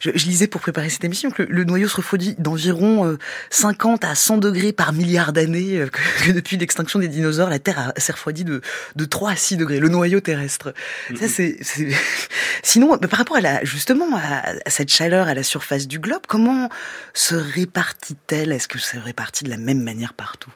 Je, 0.00 0.10
je, 0.14 0.26
lisais 0.26 0.46
pour 0.46 0.60
préparer 0.60 0.90
cette 0.90 1.04
émission 1.04 1.30
que 1.30 1.42
le, 1.42 1.64
noyau 1.64 1.88
se 1.88 1.96
refroidit 1.96 2.34
d'environ 2.38 3.16
50 3.50 4.04
euh, 4.04 4.08
à 4.08 4.14
100 4.14 4.38
degrés 4.38 4.72
par 4.72 4.92
milliard 4.92 5.32
d'années, 5.32 5.78
euh, 5.78 5.88
que, 5.88 6.32
depuis 6.32 6.56
l'extinction 6.56 6.98
des 6.98 7.08
dinosaures, 7.08 7.50
la 7.50 7.58
Terre 7.58 7.92
s'est 7.96 8.12
refroidie 8.12 8.44
de, 8.44 8.60
de 8.96 9.04
3 9.04 9.32
à 9.32 9.36
6 9.36 9.56
degrés, 9.56 9.80
le 9.80 9.88
noyau 9.88 10.20
terrestre. 10.20 10.74
Ça, 11.18 11.28
c'est, 11.28 11.58
Sinon, 12.62 12.96
par 12.98 13.18
rapport 13.18 13.36
à 13.36 13.40
la, 13.40 13.64
justement 13.64 14.16
à, 14.16 14.70
cette 14.70 14.90
chaleur 14.90 15.28
à 15.28 15.34
la 15.34 15.42
surface 15.42 15.88
du 15.88 15.98
globe, 15.98 16.22
comment 16.28 16.68
se 17.14 17.34
répartit-elle? 17.34 18.52
Est-ce 18.52 18.68
que 18.68 18.78
se 18.78 18.96
répartit 18.96 19.44
de 19.44 19.50
la 19.50 19.56
même 19.56 19.82
manière 19.82 20.14
partout? 20.14 20.50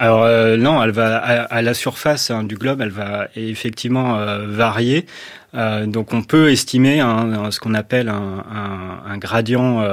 Alors 0.00 0.22
euh, 0.24 0.56
non, 0.56 0.82
elle 0.82 0.92
va 0.92 1.18
à, 1.18 1.60
la 1.60 1.74
surface 1.74 2.30
hein, 2.30 2.42
du 2.42 2.56
globe, 2.56 2.80
elle 2.80 2.88
va 2.88 3.28
effectivement 3.36 4.16
euh, 4.16 4.46
varier. 4.46 5.04
Euh, 5.54 5.84
donc 5.84 6.14
on 6.14 6.22
peut 6.22 6.50
estimer 6.50 7.00
un, 7.00 7.50
ce 7.50 7.60
qu'on 7.60 7.74
appelle 7.74 8.08
un, 8.08 8.42
un, 8.50 9.12
un 9.12 9.18
gradient. 9.18 9.84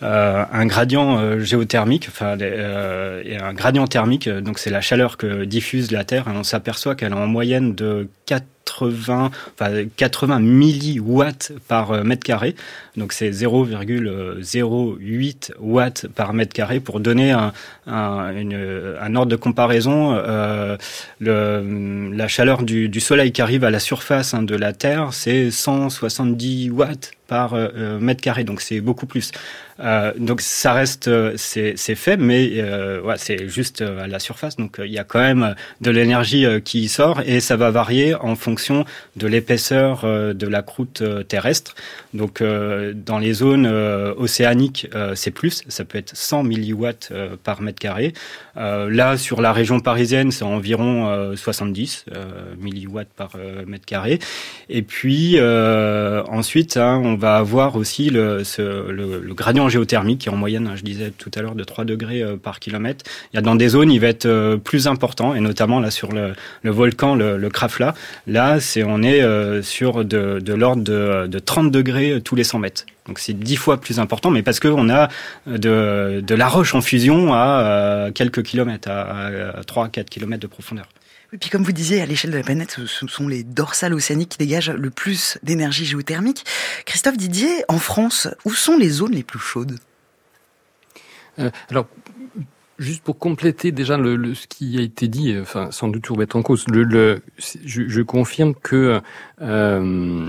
un 0.00 0.66
gradient 0.66 1.38
géothermique, 1.38 2.08
enfin 2.08 2.38
un 2.38 3.52
gradient 3.52 3.86
thermique, 3.86 4.28
donc 4.28 4.58
c'est 4.58 4.70
la 4.70 4.80
chaleur 4.80 5.18
que 5.18 5.44
diffuse 5.44 5.90
la 5.90 6.04
Terre, 6.04 6.28
et 6.28 6.36
on 6.36 6.42
s'aperçoit 6.42 6.94
qu'elle 6.94 7.12
est 7.12 7.16
en 7.16 7.26
moyenne 7.26 7.74
de 7.74 8.08
4 8.24 8.42
80, 8.66 9.30
enfin 9.54 9.84
80 9.96 10.40
milliwatts 10.40 11.52
par 11.68 11.92
euh, 11.92 12.02
mètre 12.02 12.24
carré. 12.24 12.54
Donc 12.96 13.12
c'est 13.12 13.30
0,08 13.30 15.52
watts 15.60 16.06
par 16.14 16.32
mètre 16.32 16.52
carré 16.52 16.80
pour 16.80 17.00
donner 17.00 17.32
un, 17.32 17.52
ordre 19.14 19.26
de 19.26 19.36
comparaison. 19.36 20.16
Euh, 20.16 20.76
la 21.20 22.28
chaleur 22.28 22.62
du, 22.62 23.00
Soleil 23.00 23.32
qui 23.32 23.42
arrive 23.42 23.64
à 23.64 23.70
la 23.70 23.78
surface 23.78 24.34
hein, 24.34 24.42
de 24.42 24.56
la 24.56 24.72
Terre, 24.72 25.10
c'est 25.12 25.50
170 25.50 26.70
watts 26.70 27.12
par 27.26 27.54
euh, 27.54 27.68
euh, 27.76 27.98
mètre 27.98 28.20
carré, 28.20 28.44
donc 28.44 28.60
c'est 28.60 28.80
beaucoup 28.80 29.06
plus. 29.06 29.32
Euh, 29.80 30.12
donc 30.16 30.40
ça 30.40 30.72
reste, 30.72 31.10
c'est 31.36 31.94
faible, 31.94 32.22
mais 32.22 32.52
euh, 32.56 33.14
c'est 33.16 33.48
juste 33.48 33.82
à 33.82 34.06
la 34.06 34.18
surface. 34.18 34.56
Donc 34.56 34.80
il 34.82 34.90
y 34.90 34.98
a 34.98 35.04
quand 35.04 35.18
même 35.18 35.54
de 35.80 35.90
l'énergie 35.90 36.46
qui 36.64 36.88
sort 36.88 37.20
et 37.26 37.40
ça 37.40 37.56
va 37.56 37.70
varier 37.70 38.14
en 38.14 38.36
fonction 38.36 38.55
de 38.58 39.26
l'épaisseur 39.26 40.04
de 40.04 40.46
la 40.46 40.62
croûte 40.62 41.02
terrestre. 41.28 41.74
Donc 42.14 42.42
dans 42.42 43.18
les 43.18 43.32
zones 43.32 43.66
océaniques, 43.66 44.88
c'est 45.14 45.30
plus, 45.30 45.62
ça 45.68 45.84
peut 45.84 45.98
être 45.98 46.16
100 46.16 46.44
milliwatts 46.44 47.12
par 47.44 47.62
mètre 47.62 47.78
carré. 47.78 48.12
là, 48.56 49.16
sur 49.16 49.40
la 49.40 49.52
région 49.52 49.80
parisienne, 49.80 50.30
c'est 50.30 50.44
environ 50.44 51.34
70 51.34 52.06
milliwatts 52.58 53.08
par 53.16 53.32
mètre 53.66 53.86
carré. 53.86 54.18
Et 54.68 54.82
puis 54.82 55.38
ensuite, 56.28 56.76
hein, 56.76 57.00
on 57.02 57.14
va 57.14 57.36
avoir 57.36 57.76
aussi 57.76 58.10
le, 58.10 58.42
gradient 59.34 59.68
géothermique 59.68 60.20
qui 60.20 60.28
est 60.28 60.32
en 60.32 60.36
moyenne, 60.36 60.70
je 60.74 60.82
disais 60.82 61.12
tout 61.16 61.30
à 61.34 61.42
l'heure, 61.42 61.54
de 61.54 61.64
3 61.64 61.84
degrés 61.84 62.22
euh, 62.22 62.36
par 62.36 62.60
kilomètre. 62.60 63.04
Il 63.32 63.36
y 63.36 63.38
a 63.38 63.42
dans 63.42 63.54
des 63.54 63.68
zones, 63.68 63.90
il 63.90 64.00
va 64.00 64.08
être 64.08 64.26
euh, 64.26 64.56
plus 64.56 64.86
important, 64.86 65.34
et 65.34 65.40
notamment 65.40 65.80
là 65.80 65.90
sur 65.90 66.12
le, 66.12 66.32
le 66.62 66.70
volcan, 66.70 67.14
le, 67.14 67.36
le 67.36 67.50
Krafla. 67.50 67.94
Là, 68.26 68.45
c'est 68.60 68.82
on 68.82 69.02
est 69.02 69.22
euh, 69.22 69.62
sur 69.62 70.04
de, 70.04 70.40
de 70.40 70.54
l'ordre 70.54 70.82
de, 70.82 71.26
de 71.26 71.38
30 71.38 71.70
degrés 71.70 72.20
tous 72.22 72.34
les 72.34 72.44
100 72.44 72.58
mètres. 72.58 72.86
Donc 73.06 73.18
c'est 73.18 73.32
dix 73.32 73.56
fois 73.56 73.80
plus 73.80 73.98
important, 74.00 74.30
mais 74.30 74.42
parce 74.42 74.60
qu'on 74.60 74.88
a 74.88 75.08
de, 75.46 76.20
de 76.20 76.34
la 76.34 76.48
roche 76.48 76.74
en 76.74 76.80
fusion 76.80 77.32
à 77.32 78.08
quelques 78.14 78.42
kilomètres, 78.42 78.90
à, 78.90 79.26
à 79.26 79.62
3-4 79.62 80.04
kilomètres 80.06 80.42
de 80.42 80.48
profondeur. 80.48 80.88
Et 81.32 81.38
puis 81.38 81.50
comme 81.50 81.64
vous 81.64 81.72
disiez, 81.72 82.00
à 82.00 82.06
l'échelle 82.06 82.30
de 82.30 82.36
la 82.36 82.42
planète, 82.42 82.78
ce 82.86 83.06
sont 83.06 83.28
les 83.28 83.42
dorsales 83.42 83.92
océaniques 83.94 84.30
qui 84.30 84.38
dégagent 84.38 84.70
le 84.70 84.90
plus 84.90 85.38
d'énergie 85.42 85.84
géothermique. 85.84 86.44
Christophe 86.84 87.16
Didier, 87.16 87.64
en 87.68 87.78
France, 87.78 88.28
où 88.44 88.52
sont 88.52 88.76
les 88.76 88.88
zones 88.88 89.12
les 89.12 89.24
plus 89.24 89.38
chaudes? 89.38 89.78
Euh, 91.38 91.50
Alors, 91.70 91.86
Juste 92.78 93.02
pour 93.02 93.18
compléter 93.18 93.72
déjà 93.72 93.96
le, 93.96 94.16
le, 94.16 94.34
ce 94.34 94.46
qui 94.46 94.76
a 94.78 94.82
été 94.82 95.08
dit, 95.08 95.34
enfin 95.40 95.70
sans 95.70 95.88
doute 95.88 96.02
tout 96.02 96.12
remettre 96.12 96.36
en 96.36 96.42
cause, 96.42 96.66
le, 96.68 96.82
le 96.82 97.22
je, 97.38 97.88
je, 97.88 98.02
confirme 98.02 98.54
que 98.54 99.00
euh, 99.40 100.28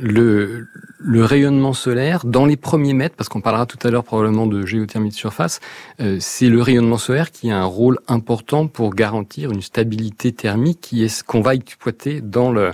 le, 0.00 0.68
le 0.98 1.24
rayonnement 1.24 1.74
solaire 1.74 2.24
dans 2.24 2.46
les 2.46 2.56
premiers 2.56 2.94
mètres, 2.94 3.14
parce 3.14 3.28
qu'on 3.28 3.42
parlera 3.42 3.66
tout 3.66 3.78
à 3.86 3.90
l'heure 3.90 4.04
probablement 4.04 4.46
de 4.46 4.64
géothermie 4.64 5.10
de 5.10 5.14
surface, 5.14 5.60
euh, 6.00 6.16
c'est 6.18 6.48
le 6.48 6.62
rayonnement 6.62 6.96
solaire 6.96 7.30
qui 7.30 7.50
a 7.50 7.58
un 7.58 7.64
rôle 7.64 7.98
important 8.08 8.68
pour 8.68 8.94
garantir 8.94 9.50
une 9.50 9.62
stabilité 9.62 10.32
thermique 10.32 10.80
qui 10.80 11.04
est 11.04 11.08
ce 11.08 11.22
qu'on 11.22 11.42
va 11.42 11.54
exploiter 11.54 12.22
dans 12.22 12.50
le 12.52 12.70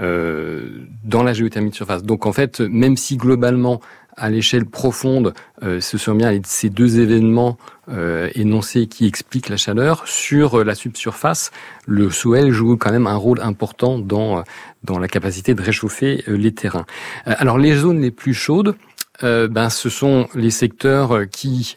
euh, 0.00 0.86
dans 1.04 1.22
la 1.22 1.32
géothermie 1.32 1.70
de 1.70 1.74
surface. 1.74 2.04
Donc 2.04 2.26
en 2.26 2.32
fait, 2.32 2.60
même 2.60 2.96
si 2.96 3.16
globalement 3.16 3.80
à 4.16 4.30
l'échelle 4.30 4.66
profonde, 4.66 5.32
euh, 5.62 5.80
ce 5.80 5.98
sont 5.98 6.14
bien 6.14 6.38
ces 6.44 6.70
deux 6.70 7.00
événements 7.00 7.56
euh, 7.90 8.30
énoncés 8.34 8.86
qui 8.86 9.06
expliquent 9.06 9.48
la 9.48 9.56
chaleur. 9.56 10.06
Sur 10.06 10.60
euh, 10.60 10.64
la 10.64 10.74
subsurface, 10.74 11.50
le 11.86 12.10
SOEL 12.10 12.50
joue 12.50 12.76
quand 12.76 12.90
même 12.90 13.06
un 13.06 13.16
rôle 13.16 13.40
important 13.40 13.98
dans, 13.98 14.44
dans 14.84 14.98
la 14.98 15.08
capacité 15.08 15.54
de 15.54 15.62
réchauffer 15.62 16.24
les 16.26 16.52
terrains. 16.52 16.86
alors 17.24 17.58
les 17.58 17.74
zones 17.74 18.00
les 18.00 18.10
plus 18.10 18.34
chaudes, 18.34 18.74
ben, 19.22 19.68
ce 19.68 19.88
sont 19.88 20.28
les 20.34 20.50
secteurs 20.50 21.28
qui 21.30 21.76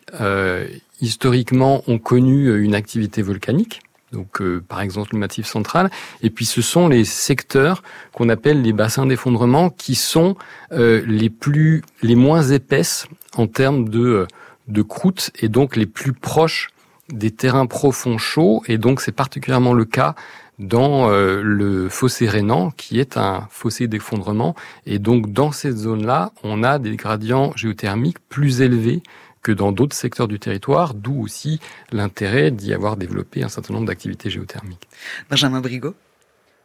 historiquement 1.00 1.82
ont 1.88 1.98
connu 1.98 2.62
une 2.62 2.76
activité 2.76 3.22
volcanique 3.22 3.82
donc 4.12 4.42
euh, 4.42 4.62
par 4.68 4.82
exemple 4.82 5.10
le 5.14 5.20
Massif 5.20 5.46
central. 5.46 5.90
Et 6.22 6.30
puis 6.30 6.46
ce 6.46 6.62
sont 6.62 6.88
les 6.88 7.06
secteurs 7.06 7.84
qu'on 8.14 8.30
appelle 8.30 8.62
les 8.62 8.74
bassins 8.74 9.06
d'effondrement 9.06 9.70
qui 9.70 9.96
sont 9.96 10.36
euh, 10.72 11.02
les 11.08 11.30
plus, 11.30 11.84
les 12.02 12.16
moins 12.16 12.42
épaisses 12.44 13.08
en 13.36 13.48
termes 13.48 13.90
de 13.90 14.06
euh, 14.06 14.28
de 14.72 14.82
croûte 14.82 15.32
et 15.40 15.50
donc 15.50 15.76
les 15.76 15.86
plus 15.86 16.14
proches 16.14 16.70
des 17.10 17.32
terrains 17.32 17.66
profonds 17.66 18.18
chauds. 18.18 18.64
Et 18.68 18.78
donc 18.78 19.02
c'est 19.02 19.12
particulièrement 19.12 19.74
le 19.74 19.86
cas 19.86 20.16
dans 20.60 21.10
le 21.10 21.90
fossé 21.90 22.28
rénan, 22.28 22.72
qui 22.72 23.00
est 23.00 23.18
un 23.18 23.48
fossé 23.50 23.88
d'effondrement. 23.88 24.56
Et 24.86 25.00
donc 25.00 25.34
dans 25.34 25.52
cette 25.52 25.78
zone-là, 25.78 26.32
on 26.44 26.64
a 26.64 26.78
des 26.78 26.96
gradients 26.96 27.52
géothermiques 27.56 28.20
plus 28.30 28.62
élevés 28.62 29.02
que 29.42 29.52
dans 29.52 29.72
d'autres 29.72 29.96
secteurs 29.96 30.28
du 30.28 30.38
territoire, 30.38 30.94
d'où 30.94 31.20
aussi 31.24 31.60
l'intérêt 31.92 32.52
d'y 32.52 32.74
avoir 32.74 32.96
développé 32.96 33.44
un 33.44 33.50
certain 33.50 33.74
nombre 33.74 33.88
d'activités 33.88 34.30
géothermiques. 34.30 34.88
Benjamin 35.32 35.62
Brigot 35.62 35.96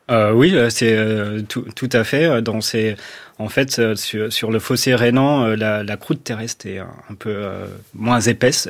euh, 0.08 0.32
oui, 0.32 0.54
euh, 0.54 0.70
c'est 0.70 0.96
euh, 0.96 1.42
tout, 1.42 1.64
tout, 1.74 1.88
à 1.92 2.04
fait. 2.04 2.26
Euh, 2.26 2.40
dans 2.40 2.60
ces, 2.60 2.96
en 3.38 3.48
fait, 3.48 3.96
sur, 3.96 4.32
sur 4.32 4.50
le 4.52 4.58
fossé 4.60 4.94
rhénan, 4.94 5.46
la, 5.56 5.82
la, 5.82 5.96
croûte 5.96 6.22
terrestre 6.22 6.66
est 6.66 6.78
un, 6.78 7.14
peu 7.18 7.44
moins 7.94 8.20
épaisse. 8.20 8.68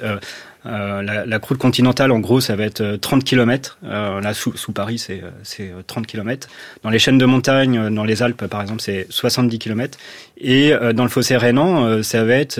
La, 0.64 1.24
la, 1.24 1.38
croûte 1.38 1.58
continentale, 1.58 2.10
en 2.10 2.18
gros, 2.18 2.40
ça 2.40 2.56
va 2.56 2.64
être 2.64 2.96
30 2.96 3.22
km. 3.22 3.78
là, 3.82 4.34
sous, 4.34 4.56
sous 4.56 4.72
Paris, 4.72 4.98
c'est 4.98 5.22
30 5.86 6.06
km. 6.06 6.48
Dans 6.82 6.90
les 6.90 6.98
chaînes 6.98 7.18
de 7.18 7.26
montagne, 7.26 7.94
dans 7.94 8.02
les 8.02 8.22
Alpes, 8.22 8.46
par 8.46 8.62
exemple, 8.62 8.80
c'est 8.80 9.06
70 9.10 9.58
km. 9.60 9.98
Et 10.38 10.72
dans 10.94 11.04
le 11.04 11.10
fossé 11.10 11.36
rhénan, 11.36 12.02
ça 12.02 12.24
va 12.24 12.34
être 12.34 12.58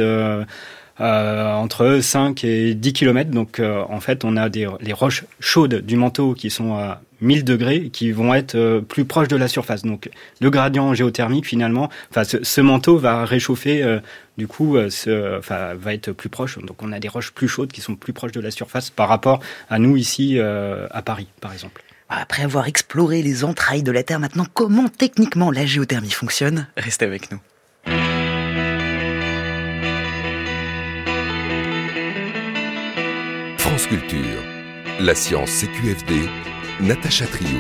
euh, 0.99 1.53
entre 1.53 1.99
5 2.01 2.43
et 2.45 2.75
10 2.75 2.93
km. 2.95 3.31
Donc 3.31 3.61
euh, 3.61 3.83
en 3.91 4.01
fait, 4.01 4.25
on 4.25 4.37
a 4.37 4.49
des 4.49 4.67
les 4.81 4.95
roches 4.95 5.25
chaudes 5.41 5.83
du 5.85 5.95
manteau 5.97 6.33
qui 6.33 6.49
sont 6.49 6.75
à 6.75 7.03
1000 7.21 7.45
degrés 7.45 7.91
qui 7.91 8.13
vont 8.13 8.35
être 8.35 8.55
euh, 8.55 8.81
plus 8.81 9.05
proches 9.05 9.29
de 9.29 9.37
la 9.37 9.49
surface. 9.49 9.83
Donc 9.83 10.11
le 10.41 10.51
gradient 10.51 10.93
géothermique 10.95 11.47
finalement, 11.47 11.91
enfin 12.11 12.25
ce, 12.25 12.61
manteau 12.61 12.99
va 12.99 13.25
réchauffer 13.25 13.83
euh, 13.83 14.01
du 14.39 14.47
coup, 14.47 14.77
euh, 14.77 14.91
ce, 14.91 15.41
va 15.41 15.95
être 15.95 16.13
plus 16.13 16.29
proche. 16.29 16.59
Donc 16.59 16.83
on 16.83 16.93
a 16.93 17.01
des 17.01 17.09
roches 17.09 17.33
plus 17.33 17.49
chaudes 17.49 17.73
qui 17.73 17.81
sont 17.81 17.97
plus 17.97 18.13
proches 18.13 18.33
de 18.33 18.41
la 18.41 18.51
surface 18.51 18.91
par 18.91 19.09
rapport 19.09 19.41
à 19.71 19.79
nous 19.79 19.97
ici 19.97 20.39
à 20.39 21.03
Paris 21.03 21.29
par 21.41 21.53
exemple. 21.53 21.83
Après 22.09 22.45
avoir 22.45 22.69
exploré 22.69 23.23
les 23.23 23.45
entrailles 23.45 23.83
de 23.83 23.91
la 23.91 24.05
Terre, 24.05 24.21
maintenant 24.21 24.47
comment 24.53 24.89
techniquement 24.89 25.51
la 25.51 25.67
géothermie 25.67 26.11
fonctionne? 26.11 26.69
Restez 26.77 27.05
avec 27.05 27.31
nous. 27.33 27.41
France 33.59 33.87
Culture, 33.89 34.43
la 35.01 35.15
science 35.15 35.51
CQFD 35.51 36.29
Natacha 36.81 37.25
Trio. 37.27 37.59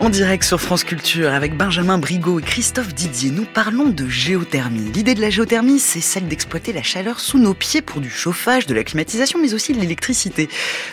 En 0.00 0.08
direct 0.08 0.42
sur 0.42 0.60
France 0.60 0.82
Culture 0.82 1.32
avec 1.32 1.56
Benjamin 1.56 1.96
Brigaud 1.96 2.40
et 2.40 2.42
Christophe 2.42 2.92
Didier, 2.92 3.30
nous 3.30 3.44
parlons 3.44 3.88
de 3.88 4.08
géothermie. 4.08 4.90
L'idée 4.92 5.14
de 5.14 5.20
la 5.20 5.30
géothermie, 5.30 5.78
c'est 5.78 6.00
celle 6.00 6.26
d'exploiter 6.26 6.72
la 6.72 6.82
chaleur 6.82 7.20
sous 7.20 7.38
nos 7.38 7.54
pieds 7.54 7.82
pour 7.82 8.00
du 8.00 8.10
chauffage, 8.10 8.66
de 8.66 8.74
la 8.74 8.82
climatisation, 8.82 9.38
mais 9.40 9.54
aussi 9.54 9.72
de 9.74 9.78
l'électricité. 9.78 10.48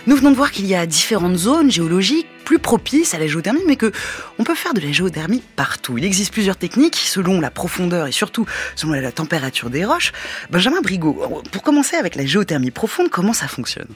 Nous 0.06 0.16
venons 0.16 0.30
de 0.30 0.36
voir 0.36 0.52
qu'il 0.52 0.68
y 0.68 0.76
a 0.76 0.86
différentes 0.86 1.38
zones 1.38 1.72
géologiques 1.72 2.28
plus 2.46 2.60
propices 2.60 3.16
à 3.16 3.18
la 3.18 3.26
géothermie, 3.26 3.64
mais 3.66 3.78
que 3.78 3.92
on 4.38 4.44
peut 4.44 4.56
faire 4.56 4.76
de 4.76 4.80
la 4.80 4.92
géothermie 4.92 5.42
partout. 5.56 5.98
Il 5.98 6.06
existe 6.06 6.32
plusieurs 6.32 6.58
techniques 6.58 6.98
selon 6.98 7.42
la 7.42 7.50
profondeur 7.50 8.06
et 8.06 8.12
surtout 8.12 8.46
selon 8.76 8.94
la 8.94 9.12
température 9.12 9.72
des 9.72 9.86
roches. 9.86 10.12
Benjamin 10.52 10.82
Brigaud, 10.82 11.42
pour 11.52 11.64
commencer 11.64 11.96
avec 11.96 12.16
la 12.16 12.28
géothermie 12.28 12.72
profonde, 12.72 13.10
comment 13.10 13.34
ça 13.34 13.48
fonctionne? 13.48 13.88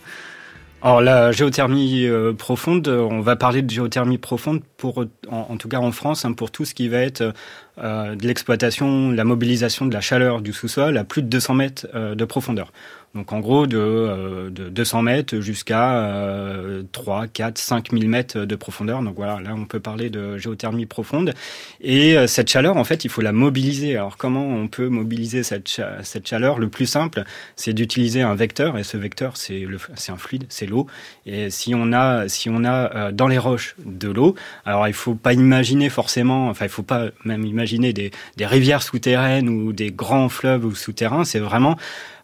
Alors 0.83 0.99
la 1.01 1.31
géothermie 1.31 2.05
euh, 2.05 2.33
profonde, 2.33 2.87
on 2.87 3.21
va 3.21 3.35
parler 3.35 3.61
de 3.61 3.69
géothermie 3.69 4.17
profonde 4.17 4.61
pour, 4.77 5.05
en, 5.29 5.57
tout 5.57 5.67
cas 5.67 5.77
en 5.77 5.91
France, 5.91 6.25
hein, 6.25 6.33
pour 6.33 6.49
tout 6.49 6.65
ce 6.65 6.73
qui 6.73 6.87
va 6.87 6.97
être 6.97 7.33
euh, 7.77 8.15
de 8.15 8.25
l'exploitation, 8.25 9.11
la 9.11 9.23
mobilisation 9.23 9.85
de 9.85 9.93
la 9.93 10.01
chaleur 10.01 10.41
du 10.41 10.53
sous-sol 10.53 10.97
à 10.97 11.03
plus 11.03 11.21
de 11.21 11.27
200 11.27 11.53
mètres 11.53 11.87
euh, 11.93 12.15
de 12.15 12.25
profondeur. 12.25 12.73
Donc 13.13 13.33
en 13.33 13.41
gros 13.41 13.67
de, 13.67 13.77
euh, 13.77 14.49
de 14.49 14.69
200 14.69 15.01
mètres 15.01 15.39
jusqu'à 15.41 15.95
euh, 15.95 16.83
3, 16.93 17.27
4, 17.27 17.57
5 17.57 17.91
000 17.91 18.05
mètres 18.07 18.39
de 18.39 18.55
profondeur. 18.55 19.01
Donc 19.01 19.15
voilà, 19.15 19.41
là 19.41 19.53
on 19.53 19.65
peut 19.65 19.81
parler 19.81 20.09
de 20.09 20.37
géothermie 20.37 20.85
profonde. 20.85 21.33
Et 21.81 22.17
euh, 22.17 22.25
cette 22.27 22.49
chaleur, 22.49 22.77
en 22.77 22.85
fait, 22.85 23.03
il 23.03 23.09
faut 23.09 23.21
la 23.21 23.33
mobiliser. 23.33 23.97
Alors 23.97 24.15
comment 24.15 24.47
on 24.47 24.69
peut 24.69 24.87
mobiliser 24.87 25.43
cette, 25.43 25.67
chaleur? 26.25 26.57
Le 26.57 26.69
plus 26.69 26.85
simple, 26.85 27.23
c'est 27.57 27.73
d'utiliser 27.73 28.21
un 28.21 28.35
vecteur. 28.35 28.77
Et 28.77 28.83
ce 28.83 28.95
vecteur, 28.95 29.35
c'est 29.35 29.65
un 30.09 30.17
fluide, 30.17 30.45
c'est 30.47 30.65
l'eau. 30.65 30.87
Et 31.25 31.49
si 31.49 31.75
on 31.75 31.91
a, 31.91 32.29
si 32.29 32.49
on 32.49 32.63
a 32.63 32.95
euh, 32.95 33.11
dans 33.11 33.27
les 33.27 33.37
roches 33.37 33.75
de 33.85 34.09
l'eau, 34.09 34.35
alors 34.65 34.87
il 34.87 34.93
faut 34.93 35.15
pas 35.15 35.33
imaginer 35.33 35.89
forcément, 35.89 36.47
enfin 36.47 36.65
il 36.65 36.71
faut 36.71 36.81
pas 36.81 37.07
même 37.25 37.45
imaginer 37.45 37.91
des, 37.91 38.11
des 38.37 38.45
rivières 38.45 38.83
souterraines 38.83 39.49
ou 39.49 39.73
des 39.73 39.91
grands 39.91 40.29
fleuves 40.29 40.63
ou 40.63 40.75
souterrains. 40.75 41.25
C'est 41.25 41.39
vraiment 41.39 41.77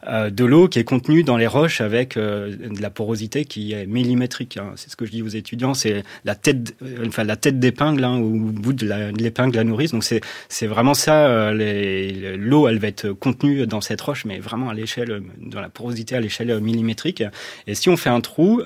de 0.08 0.46
l'eau 0.46 0.68
qui 0.68 0.80
est 0.80 0.84
contenue 0.84 1.24
dans 1.24 1.38
les 1.38 1.48
roches 1.48 1.82
avec 1.82 2.18
euh, 2.18 2.56
de 2.56 2.82
la 2.82 2.90
porosité 2.90 3.46
qui 3.46 3.74
est 3.74 3.86
millimétrique. 3.86 4.58
Hein. 4.58 4.72
C'est 4.76 4.90
ce 4.90 4.96
que 4.96 5.06
je 5.06 5.12
dis 5.12 5.22
aux 5.22 5.28
étudiants, 5.28 5.74
c'est 5.74 6.04
la 6.26 6.36
tête, 6.36 6.76
euh, 6.82 7.06
enfin 7.08 7.24
la 7.24 7.36
tête 7.36 7.60
d'épingle 7.60 8.04
hein, 8.04 8.18
au 8.18 8.30
bout 8.30 8.74
de 8.74 8.86
l'épingle 9.18 9.56
la 9.56 9.64
nourrice. 9.64 9.92
Donc 9.92 10.04
c'est 10.04 10.22
c'est 10.50 10.68
vraiment 10.68 10.94
ça. 10.94 11.52
L'eau, 11.52 12.68
elle 12.68 12.80
va 12.80 12.88
être 12.88 13.12
contenue 13.12 13.68
dans 13.68 13.82
cette 13.82 14.02
roche, 14.02 14.26
mais 14.26 14.40
vraiment 14.40 14.70
à 14.70 14.74
l'échelle, 14.74 15.22
dans 15.40 15.62
la 15.62 15.70
porosité 15.70 16.16
à 16.16 16.22
l'échelle 16.22 16.60
millimétrique. 16.60 17.24
Et 17.66 17.76
si 17.76 17.90
on 17.90 17.98
fait 17.98 18.10
un 18.10 18.22
trou, 18.22 18.62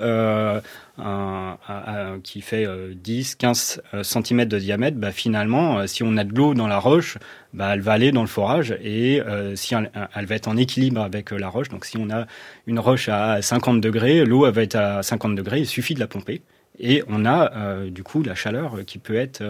qui 2.22 2.40
fait 2.40 2.66
10, 2.94 3.34
15 3.36 3.82
cm 4.02 4.44
de 4.44 4.58
diamètre, 4.58 4.96
bah, 4.96 5.12
finalement, 5.12 5.78
euh, 5.78 5.86
si 5.86 6.02
on 6.02 6.16
a 6.16 6.24
de 6.24 6.34
l'eau 6.34 6.54
dans 6.54 6.66
la 6.66 6.78
roche, 6.78 7.18
bah, 7.52 7.70
elle 7.74 7.80
va 7.80 7.92
aller 7.92 8.12
dans 8.12 8.22
le 8.22 8.28
forage 8.28 8.76
et 8.82 9.20
euh, 9.20 9.56
si 9.56 9.74
elle, 9.74 10.26
va 10.26 10.34
être 10.34 10.48
en 10.48 10.56
équilibre 10.56 11.00
avec 11.00 11.32
euh, 11.32 11.38
la 11.38 11.48
roche. 11.48 11.68
Donc 11.68 11.84
si 11.84 11.96
on 11.96 12.10
a 12.10 12.26
une 12.66 12.78
roche 12.78 13.08
à 13.08 13.40
50 13.42 13.80
degrés, 13.80 14.24
l'eau 14.24 14.50
va 14.50 14.62
être 14.62 14.76
à 14.76 15.02
50 15.02 15.34
degrés, 15.34 15.60
il 15.60 15.66
suffit 15.66 15.94
de 15.94 16.00
la 16.00 16.06
pomper 16.06 16.42
et 16.78 17.02
on 17.08 17.26
a 17.26 17.84
du 17.90 18.02
coup 18.02 18.22
la 18.22 18.34
chaleur 18.34 18.78
qui 18.86 18.98
peut 18.98 19.14
être 19.14 19.42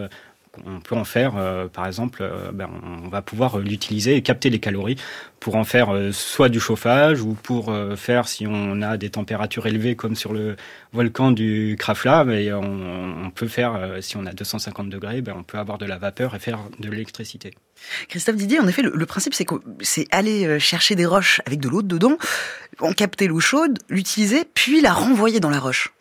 on 0.67 0.81
peut 0.81 0.95
en 0.95 1.05
faire, 1.05 1.37
euh, 1.37 1.67
par 1.67 1.87
exemple, 1.87 2.21
euh, 2.23 2.53
ben, 2.53 2.69
on 3.05 3.09
va 3.09 3.23
pouvoir 3.23 3.59
l'utiliser 3.59 4.17
et 4.17 4.23
capter 4.23 4.51
les 4.51 4.59
calories 4.59 4.97
pour 5.41 5.57
en 5.57 5.65
faire 5.65 5.91
euh, 5.91 6.13
soit 6.13 6.49
du 6.49 6.61
chauffage 6.61 7.23
ou 7.23 7.35
pour 7.35 7.73
faire, 7.97 8.29
si 8.29 8.47
on 8.47 8.83
a 8.83 8.97
des 8.97 9.11
températures 9.11 9.67
élevées 9.67 9.97
comme 9.97 10.15
sur 10.15 10.33
le 10.33 10.57
volcan 10.93 11.31
du 11.31 11.77
Krafla, 11.79 12.25
mais 12.25 12.53
on, 12.53 13.31
peut 13.35 13.49
faire, 13.49 13.97
si 14.01 14.17
on 14.17 14.27
a 14.27 14.33
250 14.33 14.89
degrés, 14.89 15.23
ben, 15.23 15.35
on 15.37 15.43
peut 15.43 15.59
avoir 15.59 15.79
de 15.79 15.87
la 15.87 15.99
vapeur 15.99 16.35
et 16.35 16.39
faire 16.39 16.61
de 16.79 16.89
l'électricité. 16.89 17.55
Christophe 18.09 18.37
Didier, 18.37 18.61
en 18.61 18.69
effet, 18.69 18.83
le, 18.83 19.07
principe, 19.07 19.35
c'est 19.35 19.47
c'est 19.81 20.07
aller 20.11 20.61
chercher 20.61 20.95
des 20.95 21.07
roches 21.07 21.41
avec 21.47 21.61
de 21.61 21.69
l'eau 21.69 21.83
dedans, 21.83 22.17
en 22.79 22.93
capter 22.93 23.27
l'eau 23.27 23.41
chaude, 23.41 23.79
l'utiliser, 23.89 24.45
puis 24.55 24.81
la 24.81 24.93
renvoyer 24.93 25.41
dans 25.41 25.51
la 25.51 25.59
roche. 25.59 25.93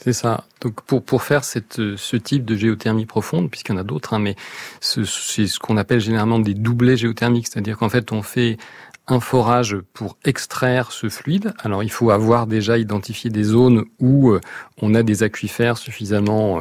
C'est 0.00 0.12
ça. 0.12 0.44
Donc 0.60 0.80
pour 0.82 1.02
pour 1.02 1.22
faire 1.22 1.42
cette 1.42 1.96
ce 1.96 2.16
type 2.16 2.44
de 2.44 2.54
géothermie 2.54 3.04
profonde, 3.04 3.50
puisqu'il 3.50 3.72
y 3.72 3.74
en 3.74 3.80
a 3.80 3.84
d'autres, 3.84 4.14
hein, 4.14 4.20
mais 4.20 4.36
c'est 4.80 5.04
ce 5.04 5.58
qu'on 5.58 5.76
appelle 5.76 6.00
généralement 6.00 6.38
des 6.38 6.54
doublets 6.54 6.96
géothermiques, 6.96 7.48
c'est-à-dire 7.48 7.76
qu'en 7.76 7.88
fait 7.88 8.12
on 8.12 8.22
fait 8.22 8.58
un 9.08 9.20
forage 9.20 9.76
pour 9.94 10.16
extraire 10.24 10.92
ce 10.92 11.08
fluide. 11.08 11.52
Alors 11.58 11.82
il 11.82 11.90
faut 11.90 12.10
avoir 12.10 12.46
déjà 12.46 12.78
identifié 12.78 13.30
des 13.30 13.42
zones 13.42 13.84
où 13.98 14.30
euh, 14.30 14.40
on 14.80 14.94
a 14.94 15.02
des 15.02 15.22
aquifères 15.22 15.78
suffisamment 15.78 16.58
euh, 16.58 16.60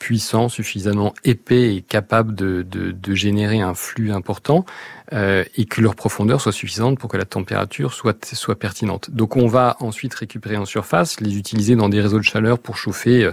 puissant, 0.00 0.48
suffisamment 0.48 1.14
épais 1.22 1.76
et 1.76 1.82
capable 1.82 2.34
de, 2.34 2.62
de, 2.62 2.90
de 2.90 3.14
générer 3.14 3.60
un 3.60 3.74
flux 3.74 4.10
important 4.10 4.64
euh, 5.12 5.44
et 5.56 5.66
que 5.66 5.80
leur 5.80 5.94
profondeur 5.94 6.40
soit 6.40 6.52
suffisante 6.52 6.98
pour 6.98 7.08
que 7.10 7.18
la 7.18 7.26
température 7.26 7.92
soit, 7.92 8.24
soit 8.24 8.58
pertinente. 8.58 9.10
Donc 9.12 9.36
on 9.36 9.46
va 9.46 9.76
ensuite 9.78 10.14
récupérer 10.14 10.56
en 10.56 10.64
surface, 10.64 11.20
les 11.20 11.36
utiliser 11.36 11.76
dans 11.76 11.90
des 11.90 12.00
réseaux 12.00 12.18
de 12.18 12.24
chaleur 12.24 12.58
pour 12.58 12.78
chauffer 12.78 13.24
euh, 13.24 13.32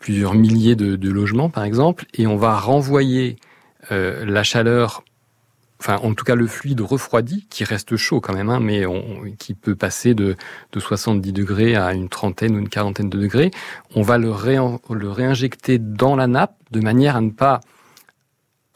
plusieurs 0.00 0.34
milliers 0.34 0.74
de, 0.74 0.96
de 0.96 1.10
logements 1.10 1.50
par 1.50 1.64
exemple, 1.64 2.06
et 2.14 2.26
on 2.26 2.36
va 2.36 2.58
renvoyer 2.58 3.36
euh, 3.92 4.24
la 4.24 4.42
chaleur 4.42 5.04
enfin 5.82 5.98
en 6.06 6.14
tout 6.14 6.24
cas 6.24 6.36
le 6.36 6.46
fluide 6.46 6.80
refroidi, 6.80 7.46
qui 7.50 7.64
reste 7.64 7.96
chaud 7.96 8.20
quand 8.20 8.34
même, 8.34 8.50
hein, 8.50 8.60
mais 8.60 8.84
qui 9.36 9.54
peut 9.54 9.74
passer 9.74 10.14
de, 10.14 10.36
de 10.72 10.80
70 10.80 11.32
degrés 11.32 11.74
à 11.74 11.92
une 11.92 12.08
trentaine 12.08 12.54
ou 12.54 12.60
une 12.60 12.68
quarantaine 12.68 13.10
de 13.10 13.18
degrés, 13.18 13.50
on 13.96 14.02
va 14.02 14.16
le, 14.16 14.30
réinjecter 14.30 15.78
dans 15.78 16.14
la 16.14 16.28
nappe 16.28 16.54
de 16.70 16.80
manière 16.80 17.16
à 17.16 17.20
ne 17.20 17.30
pas 17.30 17.60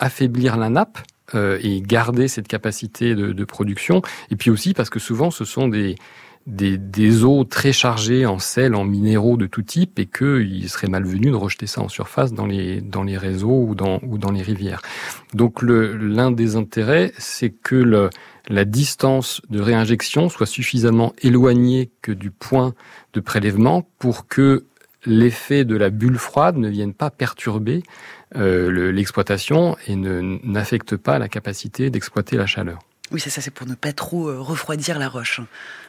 affaiblir 0.00 0.56
la 0.56 0.68
nappe 0.68 0.98
euh, 1.36 1.60
et 1.62 1.80
garder 1.80 2.26
cette 2.26 2.48
capacité 2.48 3.14
de, 3.14 3.44
production. 3.44 4.02
Et 4.32 4.36
puis 4.36 4.50
aussi 4.50 4.74
parce 4.74 4.90
que 4.90 4.98
souvent 4.98 5.30
ce 5.30 5.44
sont 5.44 5.68
des, 5.68 5.94
des, 6.46 7.24
eaux 7.24 7.44
très 7.44 7.72
chargées 7.72 8.24
en 8.24 8.38
sel, 8.38 8.74
en 8.74 8.84
minéraux 8.84 9.36
de 9.36 9.46
tout 9.46 9.62
type, 9.62 9.98
et 9.98 10.06
qu'il 10.06 10.68
serait 10.68 10.86
malvenu 10.86 11.30
de 11.30 11.36
rejeter 11.36 11.66
ça 11.66 11.80
en 11.80 11.88
surface 11.88 12.32
dans 12.32 12.46
les, 12.46 12.80
dans 12.80 13.02
les 13.02 13.18
réseaux 13.18 13.64
ou 13.68 13.74
dans, 13.74 14.00
ou 14.02 14.18
dans 14.18 14.30
les 14.30 14.42
rivières. 14.42 14.80
Donc 15.34 15.62
l'un 15.62 16.30
des 16.30 16.56
intérêts, 16.56 17.12
c'est 17.18 17.50
que 17.50 18.10
la 18.48 18.64
distance 18.64 19.42
de 19.50 19.60
réinjection 19.60 20.28
soit 20.28 20.46
suffisamment 20.46 21.12
éloignée 21.22 21.90
que 22.00 22.12
du 22.12 22.30
point 22.30 22.74
de 23.12 23.20
prélèvement 23.20 23.88
pour 23.98 24.28
que 24.28 24.64
l'effet 25.04 25.64
de 25.64 25.76
la 25.76 25.90
bulle 25.90 26.18
froide 26.18 26.56
ne 26.56 26.68
vienne 26.68 26.94
pas 26.94 27.10
perturber 27.10 27.82
euh, 28.36 28.90
l'exploitation 28.92 29.76
et 29.86 29.94
n'affecte 29.94 30.96
pas 30.96 31.18
la 31.18 31.28
capacité 31.28 31.90
d'exploiter 31.90 32.36
la 32.36 32.46
chaleur. 32.46 32.80
Oui, 33.12 33.20
c'est 33.20 33.30
ça, 33.30 33.40
c'est 33.40 33.52
pour 33.52 33.66
ne 33.66 33.74
pas 33.74 33.92
trop 33.92 34.28
euh, 34.28 34.40
refroidir 34.40 34.98
la 34.98 35.08
roche. 35.08 35.40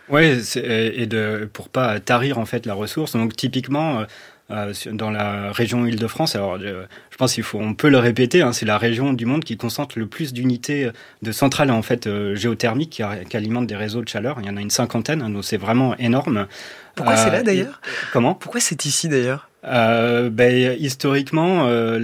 Oui, 0.09 0.41
et 0.55 1.05
de 1.05 1.49
pour 1.51 1.69
pas 1.69 1.99
tarir 1.99 2.37
en 2.37 2.45
fait 2.45 2.65
la 2.65 2.73
ressource. 2.73 3.13
Donc 3.13 3.35
typiquement. 3.35 3.99
Euh, 3.99 4.05
euh, 4.49 4.71
dans 4.93 5.11
la 5.11 5.51
région 5.51 5.85
Île-de-France. 5.85 6.37
Alors, 6.37 6.57
je, 6.57 6.85
pense 7.17 7.33
qu'il 7.33 7.43
faut, 7.43 7.59
on 7.59 7.73
peut 7.73 7.89
le 7.89 7.97
répéter, 7.97 8.41
hein, 8.41 8.53
c'est 8.53 8.65
la 8.65 8.77
région 8.77 9.11
du 9.11 9.25
monde 9.25 9.43
qui 9.43 9.57
concentre 9.57 9.99
le 9.99 10.07
plus 10.07 10.31
d'unités 10.31 10.89
de 11.21 11.31
centrales 11.33 11.69
en 11.69 11.81
fait 11.81 12.07
géothermiques 12.33 12.91
qui, 12.91 13.03
qui, 13.29 13.35
alimentent 13.35 13.67
des 13.67 13.75
réseaux 13.75 14.01
de 14.01 14.07
chaleur. 14.07 14.37
Il 14.39 14.45
y 14.45 14.49
en 14.49 14.55
a 14.55 14.61
une 14.61 14.69
cinquantaine, 14.69 15.21
hein, 15.21 15.29
donc 15.31 15.43
c'est 15.43 15.57
vraiment 15.57 15.97
énorme. 15.97 16.47
Pourquoi 16.95 17.17
c'est 17.17 17.29
là 17.29 17.43
d'ailleurs? 17.43 17.81
Comment? 18.13 18.35
Pourquoi 18.35 18.61
c'est 18.61 18.85
ici 18.85 19.09
d'ailleurs? 19.09 19.46
Euh, 19.65 20.29
ben, 20.29 20.75
historiquement, 20.79 21.65
euh, 21.67 21.97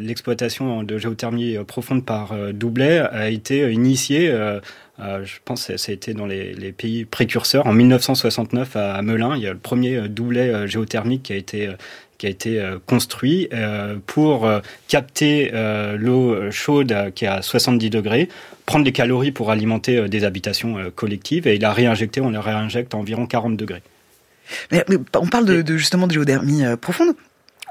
l'exploitation 0.00 0.82
de 0.82 0.98
géothermie 0.98 1.56
profonde 1.66 2.04
par 2.04 2.32
euh, 2.32 2.52
doublet 2.52 2.98
a 2.98 3.28
été 3.28 3.70
initiée, 3.70 4.30
euh, 4.30 4.60
je 4.98 5.36
pense 5.44 5.66
que 5.66 5.76
ça 5.76 5.92
a 5.92 5.94
été 5.94 6.14
dans 6.14 6.26
les, 6.26 6.72
pays 6.72 7.04
précurseurs. 7.04 7.66
En 7.66 7.72
1969 7.72 8.76
à 8.76 9.02
Melun, 9.02 9.36
il 9.36 9.42
y 9.42 9.46
a 9.46 9.52
le 9.52 9.58
premier 9.58 10.08
doublet 10.08 10.66
géothermique 10.68 11.24
qui 11.24 11.32
a 11.32 11.36
été 11.36 11.68
a 11.68 12.78
construit 12.86 13.50
pour 14.06 14.48
capter 14.88 15.50
l'eau 15.98 16.50
chaude 16.52 17.12
qui 17.14 17.24
est 17.24 17.28
à 17.28 17.42
70 17.42 17.90
degrés, 17.90 18.28
prendre 18.66 18.84
des 18.84 18.92
calories 18.92 19.32
pour 19.32 19.50
alimenter 19.50 20.08
des 20.08 20.24
habitations 20.24 20.76
collectives 20.94 21.48
et 21.48 21.58
la 21.58 21.72
réinjecter, 21.72 22.20
on 22.20 22.30
la 22.30 22.40
réinjecte 22.40 22.94
à 22.94 22.96
environ 22.96 23.26
40 23.26 23.56
degrés. 23.56 23.82
Mais, 24.70 24.84
on 25.16 25.26
parle 25.26 25.44
de, 25.44 25.76
justement 25.76 26.06
de 26.06 26.12
géothermie 26.12 26.64
euh, 26.64 26.76
profonde. 26.76 27.14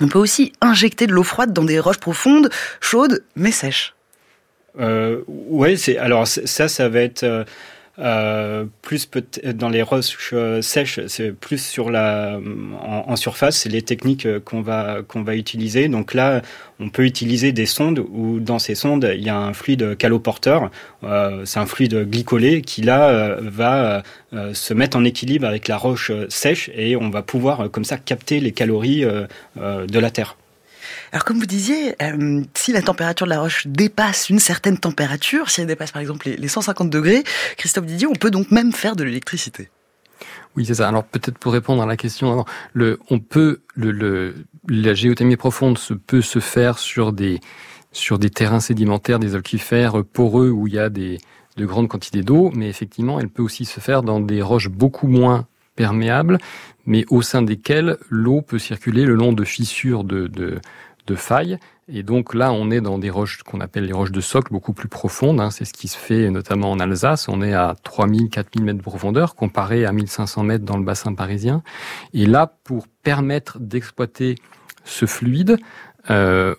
On 0.01 0.07
peut 0.07 0.19
aussi 0.19 0.53
injecter 0.61 1.07
de 1.07 1.13
l'eau 1.13 1.23
froide 1.23 1.53
dans 1.53 1.63
des 1.63 1.79
roches 1.79 1.99
profondes, 1.99 2.49
chaudes, 2.81 3.23
mais 3.35 3.51
sèches. 3.51 3.93
Euh, 4.79 5.21
c'est 5.77 5.97
alors 5.97 6.27
ça, 6.27 6.67
ça 6.67 6.89
va 6.89 7.01
être. 7.01 7.45
Euh, 7.99 8.43
euh, 8.53 8.65
plus 8.81 9.09
dans 9.55 9.69
les 9.69 9.81
roches 9.81 10.31
euh, 10.33 10.61
sèches, 10.61 10.99
c'est 11.07 11.31
plus 11.31 11.63
sur 11.63 11.89
la 11.89 12.39
en, 12.81 13.15
surface, 13.15 13.57
c'est 13.57 13.69
les 13.69 13.81
techniques 13.81 14.25
euh, 14.25 14.39
qu'on 14.39 14.61
va 14.61 14.99
qu'on 15.07 15.23
va 15.23 15.35
utiliser. 15.35 15.87
Donc 15.87 16.13
là, 16.13 16.41
on 16.79 16.89
peut 16.89 17.05
utiliser 17.05 17.51
des 17.51 17.65
sondes 17.65 17.99
où 18.11 18.39
dans 18.39 18.59
ces 18.59 18.75
sondes 18.75 19.11
il 19.15 19.23
y 19.23 19.29
a 19.29 19.37
un 19.37 19.53
fluide 19.53 19.97
caloporteur. 19.97 20.71
Euh, 21.03 21.45
c'est 21.45 21.59
un 21.59 21.65
fluide 21.65 22.09
glycolé 22.09 22.61
qui 22.61 22.81
là 22.81 23.37
va 23.41 24.03
se 24.53 24.73
mettre 24.73 24.97
en 24.97 25.03
équilibre 25.03 25.47
avec 25.47 25.67
la 25.67 25.77
roche 25.77 26.11
sèche 26.29 26.69
et 26.75 26.95
on 26.95 27.09
va 27.09 27.21
pouvoir 27.21 27.69
comme 27.71 27.85
ça 27.85 27.97
capter 27.97 28.39
les 28.39 28.51
calories 28.51 29.05
de 29.55 29.99
la 29.99 30.11
terre. 30.11 30.37
Alors 31.11 31.25
comme 31.25 31.39
vous 31.39 31.45
disiez, 31.45 31.95
euh, 32.01 32.41
si 32.53 32.71
la 32.71 32.81
température 32.81 33.25
de 33.25 33.31
la 33.31 33.39
roche 33.39 33.67
dépasse 33.67 34.29
une 34.29 34.39
certaine 34.39 34.77
température, 34.77 35.49
si 35.49 35.61
elle 35.61 35.67
dépasse 35.67 35.91
par 35.91 36.01
exemple 36.01 36.29
les, 36.29 36.47
150 36.47 36.89
degrés, 36.89 37.23
Christophe 37.57 37.85
Didier, 37.85 38.07
on 38.07 38.13
peut 38.13 38.31
donc 38.31 38.51
même 38.51 38.71
faire 38.71 38.95
de 38.95 39.03
l'électricité. 39.03 39.69
Oui, 40.55 40.65
c'est 40.65 40.75
ça. 40.75 40.87
Alors 40.87 41.03
peut-être 41.03 41.37
pour 41.37 41.53
répondre 41.53 41.81
à 41.81 41.85
la 41.85 41.97
question, 41.97 42.45
on 42.75 43.19
peut, 43.19 43.61
la 43.75 44.93
géothermie 44.93 45.35
profonde 45.35 45.77
se, 45.77 45.93
peut 45.93 46.21
se 46.21 46.39
faire 46.39 46.77
sur 46.77 47.11
des, 47.11 47.39
sur 47.91 48.19
des 48.19 48.29
terrains 48.29 48.59
sédimentaires, 48.59 49.19
des 49.19 49.35
aquifères 49.35 50.03
poreux 50.03 50.49
où 50.49 50.67
il 50.67 50.73
y 50.73 50.79
a 50.79 50.89
des, 50.89 51.17
de 51.57 51.65
grandes 51.65 51.87
quantités 51.87 52.21
d'eau, 52.21 52.51
mais 52.53 52.67
effectivement, 52.69 53.19
elle 53.19 53.29
peut 53.29 53.43
aussi 53.43 53.65
se 53.65 53.79
faire 53.79 54.03
dans 54.03 54.19
des 54.19 54.41
roches 54.41 54.69
beaucoup 54.69 55.07
moins 55.07 55.47
perméables, 55.75 56.37
mais 56.85 57.05
au 57.09 57.21
sein 57.21 57.41
desquelles 57.41 57.97
l'eau 58.09 58.41
peut 58.41 58.59
circuler 58.59 59.05
le 59.05 59.15
long 59.15 59.33
de 59.33 59.43
fissures 59.43 60.03
de, 60.03 60.27
de, 60.27 60.59
failles. 61.15 61.59
Et 61.87 62.01
donc 62.01 62.33
là, 62.33 62.51
on 62.51 62.71
est 62.71 62.81
dans 62.81 62.97
des 62.97 63.11
roches 63.11 63.43
qu'on 63.43 63.59
appelle 63.59 63.85
les 63.85 63.93
roches 63.93 64.11
de 64.11 64.21
socle, 64.21 64.51
beaucoup 64.51 64.73
plus 64.73 64.87
profondes. 64.87 65.39
Hein. 65.39 65.51
C'est 65.51 65.65
ce 65.65 65.73
qui 65.73 65.87
se 65.87 65.97
fait 65.97 66.31
notamment 66.31 66.71
en 66.71 66.79
Alsace. 66.79 67.27
On 67.27 67.41
est 67.41 67.53
à 67.53 67.75
3000, 67.83 68.29
4000 68.29 68.63
mètres 68.63 68.77
de 68.79 68.83
profondeur, 68.83 69.35
comparé 69.35 69.85
à 69.85 69.91
1500 69.91 70.43
mètres 70.43 70.65
dans 70.65 70.77
le 70.77 70.83
bassin 70.83 71.13
parisien. 71.13 71.61
Et 72.13 72.25
là, 72.25 72.55
pour 72.63 72.87
permettre 73.03 73.59
d'exploiter 73.59 74.35
ce 74.85 75.05
fluide, 75.05 75.57
euh, 76.09 76.55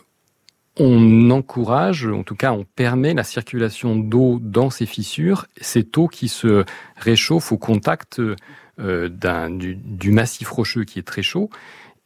on 0.78 1.30
encourage, 1.30 2.06
en 2.06 2.22
tout 2.22 2.34
cas 2.34 2.52
on 2.52 2.64
permet 2.64 3.14
la 3.14 3.24
circulation 3.24 3.96
d'eau 3.96 4.38
dans 4.40 4.70
ces 4.70 4.86
fissures, 4.86 5.46
cette 5.60 5.96
eau 5.96 6.08
qui 6.08 6.28
se 6.28 6.64
réchauffe 6.96 7.52
au 7.52 7.58
contact 7.58 8.20
du, 8.78 9.76
du, 9.76 10.10
massif 10.10 10.48
rocheux 10.50 10.84
qui 10.84 10.98
est 10.98 11.06
très 11.06 11.22
chaud. 11.22 11.50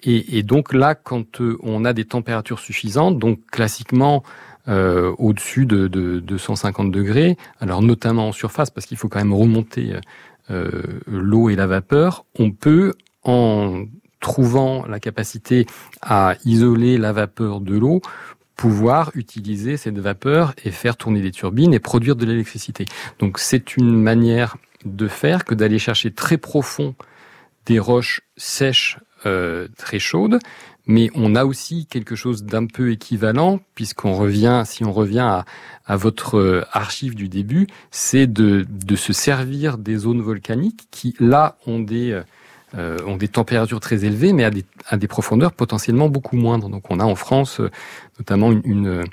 Et, 0.02 0.38
et 0.38 0.42
donc 0.42 0.72
là, 0.72 0.94
quand 0.94 1.40
euh, 1.40 1.59
on 1.62 1.85
a 1.85 1.92
des 1.92 2.04
températures 2.04 2.61
suffisantes, 2.61 3.18
donc 3.18 3.40
classiquement 3.50 4.22
euh, 4.68 5.12
au-dessus 5.18 5.66
de, 5.66 5.88
de, 5.88 6.20
250 6.20 6.92
degrés, 6.92 7.37
alors 7.59 7.83
notamment 7.83 8.28
en 8.28 8.33
surface, 8.33 8.70
parce 8.70 8.87
qu'il 8.87 8.96
faut 8.96 9.09
quand 9.09 9.18
même 9.18 9.35
remonter 9.35 9.94
euh, 10.50 11.00
l'eau 11.07 11.50
et 11.50 11.57
la 11.57 11.66
vapeur, 11.66 12.26
on 12.38 12.52
peut, 12.52 12.94
en 13.24 13.85
trouvant 14.20 14.87
la 14.87 15.00
capacité 15.00 15.66
à 16.00 16.37
isoler 16.44 16.98
la 16.98 17.12
vapeur 17.12 17.61
de 17.61 17.76
l'eau, 17.76 18.00
pouvoir 18.57 19.12
utiliser 19.14 19.76
cette 19.76 19.98
vapeur 19.98 20.52
et 20.64 20.72
faire 20.72 20.96
tourner 20.96 21.22
des 21.22 21.31
turbines 21.31 21.72
et 21.72 21.78
produire 21.78 22.16
de 22.16 22.26
l'électricité. 22.26 22.87
Donc 23.20 23.38
c'est 23.38 23.76
une 23.76 23.94
manière 23.94 24.57
de 24.84 25.08
faire 25.08 25.44
que 25.44 25.54
d'aller 25.54 25.78
chercher 25.78 26.12
très 26.12 26.38
profond 26.38 26.94
des 27.66 27.78
roches 27.78 28.22
sèches 28.36 28.98
euh, 29.26 29.68
très 29.76 29.98
chaude, 29.98 30.38
mais 30.86 31.10
on 31.14 31.34
a 31.34 31.44
aussi 31.44 31.86
quelque 31.86 32.14
chose 32.14 32.44
d'un 32.44 32.66
peu 32.66 32.92
équivalent, 32.92 33.60
puisqu'on 33.74 34.14
revient, 34.14 34.62
si 34.64 34.84
on 34.84 34.92
revient 34.92 35.18
à, 35.18 35.44
à 35.84 35.96
votre 35.96 36.38
euh, 36.38 36.64
archive 36.72 37.14
du 37.14 37.28
début, 37.28 37.66
c'est 37.90 38.26
de, 38.26 38.64
de, 38.68 38.96
se 38.96 39.12
servir 39.12 39.76
des 39.76 39.96
zones 39.96 40.22
volcaniques 40.22 40.86
qui, 40.90 41.14
là, 41.20 41.58
ont 41.66 41.80
des, 41.80 42.22
euh, 42.76 42.98
ont 43.06 43.16
des 43.16 43.28
températures 43.28 43.80
très 43.80 44.04
élevées, 44.04 44.32
mais 44.32 44.44
à 44.44 44.50
des, 44.50 44.64
à 44.88 44.96
des 44.96 45.08
profondeurs 45.08 45.52
potentiellement 45.52 46.08
beaucoup 46.08 46.36
moindres. 46.36 46.68
Donc 46.68 46.90
on 46.90 47.00
a 47.00 47.04
en 47.04 47.16
France 47.16 47.60
notamment 48.18 48.52
une, 48.52 48.62
une, 48.64 49.04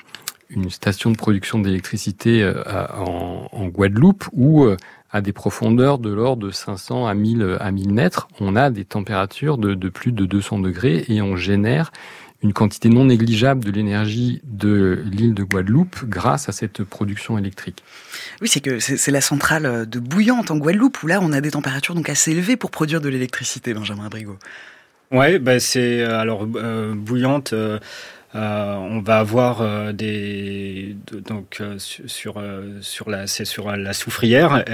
une 0.48 0.70
station 0.70 1.10
de 1.10 1.16
production 1.16 1.58
d'électricité 1.58 2.48
en, 2.94 3.48
en, 3.50 3.66
Guadeloupe 3.66 4.24
où 4.32 4.66
à 5.10 5.20
des 5.20 5.32
profondeurs 5.32 5.98
de 5.98 6.10
l'ordre 6.10 6.46
de 6.46 6.50
500 6.50 7.06
à 7.06 7.14
1000, 7.14 7.58
à 7.60 7.70
1000 7.70 7.92
mètres, 7.92 8.28
on 8.40 8.56
a 8.56 8.70
des 8.70 8.84
températures 8.84 9.58
de, 9.58 9.74
de 9.74 9.88
plus 9.88 10.12
de 10.12 10.26
200 10.26 10.58
degrés 10.58 11.04
et 11.08 11.22
on 11.22 11.36
génère 11.36 11.92
une 12.42 12.52
quantité 12.52 12.88
non 12.88 13.06
négligeable 13.06 13.64
de 13.64 13.70
l'énergie 13.70 14.40
de 14.44 15.02
l'île 15.10 15.34
de 15.34 15.42
Guadeloupe 15.42 16.04
grâce 16.04 16.48
à 16.48 16.52
cette 16.52 16.84
production 16.84 17.38
électrique. 17.38 17.82
Oui, 18.40 18.48
c'est 18.48 18.60
que 18.60 18.78
c'est 18.78 19.10
la 19.10 19.20
centrale 19.20 19.88
de 19.88 19.98
Bouillante 19.98 20.50
en 20.50 20.56
Guadeloupe 20.56 21.02
où 21.02 21.06
là 21.06 21.18
on 21.22 21.32
a 21.32 21.40
des 21.40 21.52
températures 21.52 21.94
donc 21.94 22.08
assez 22.10 22.32
élevées 22.32 22.56
pour 22.56 22.70
produire 22.70 23.00
de 23.00 23.08
l'électricité, 23.08 23.72
Benjamin 23.72 24.08
Brigot. 24.08 24.38
Ouais, 25.12 25.38
bah 25.38 25.60
c'est 25.60 26.00
euh, 26.00 26.18
alors 26.18 26.46
euh, 26.56 26.94
Bouillante. 26.94 27.52
Euh, 27.52 27.78
euh, 28.34 28.74
on 28.74 29.00
va 29.00 29.18
avoir 29.18 29.60
euh, 29.62 29.92
des 29.92 30.96
donc 31.26 31.58
euh, 31.60 31.76
sur 31.78 32.42
sur 32.80 33.08
la 33.08 33.26
c'est 33.26 33.44
sur 33.44 33.74
la 33.74 33.92
soufrière. 33.92 34.64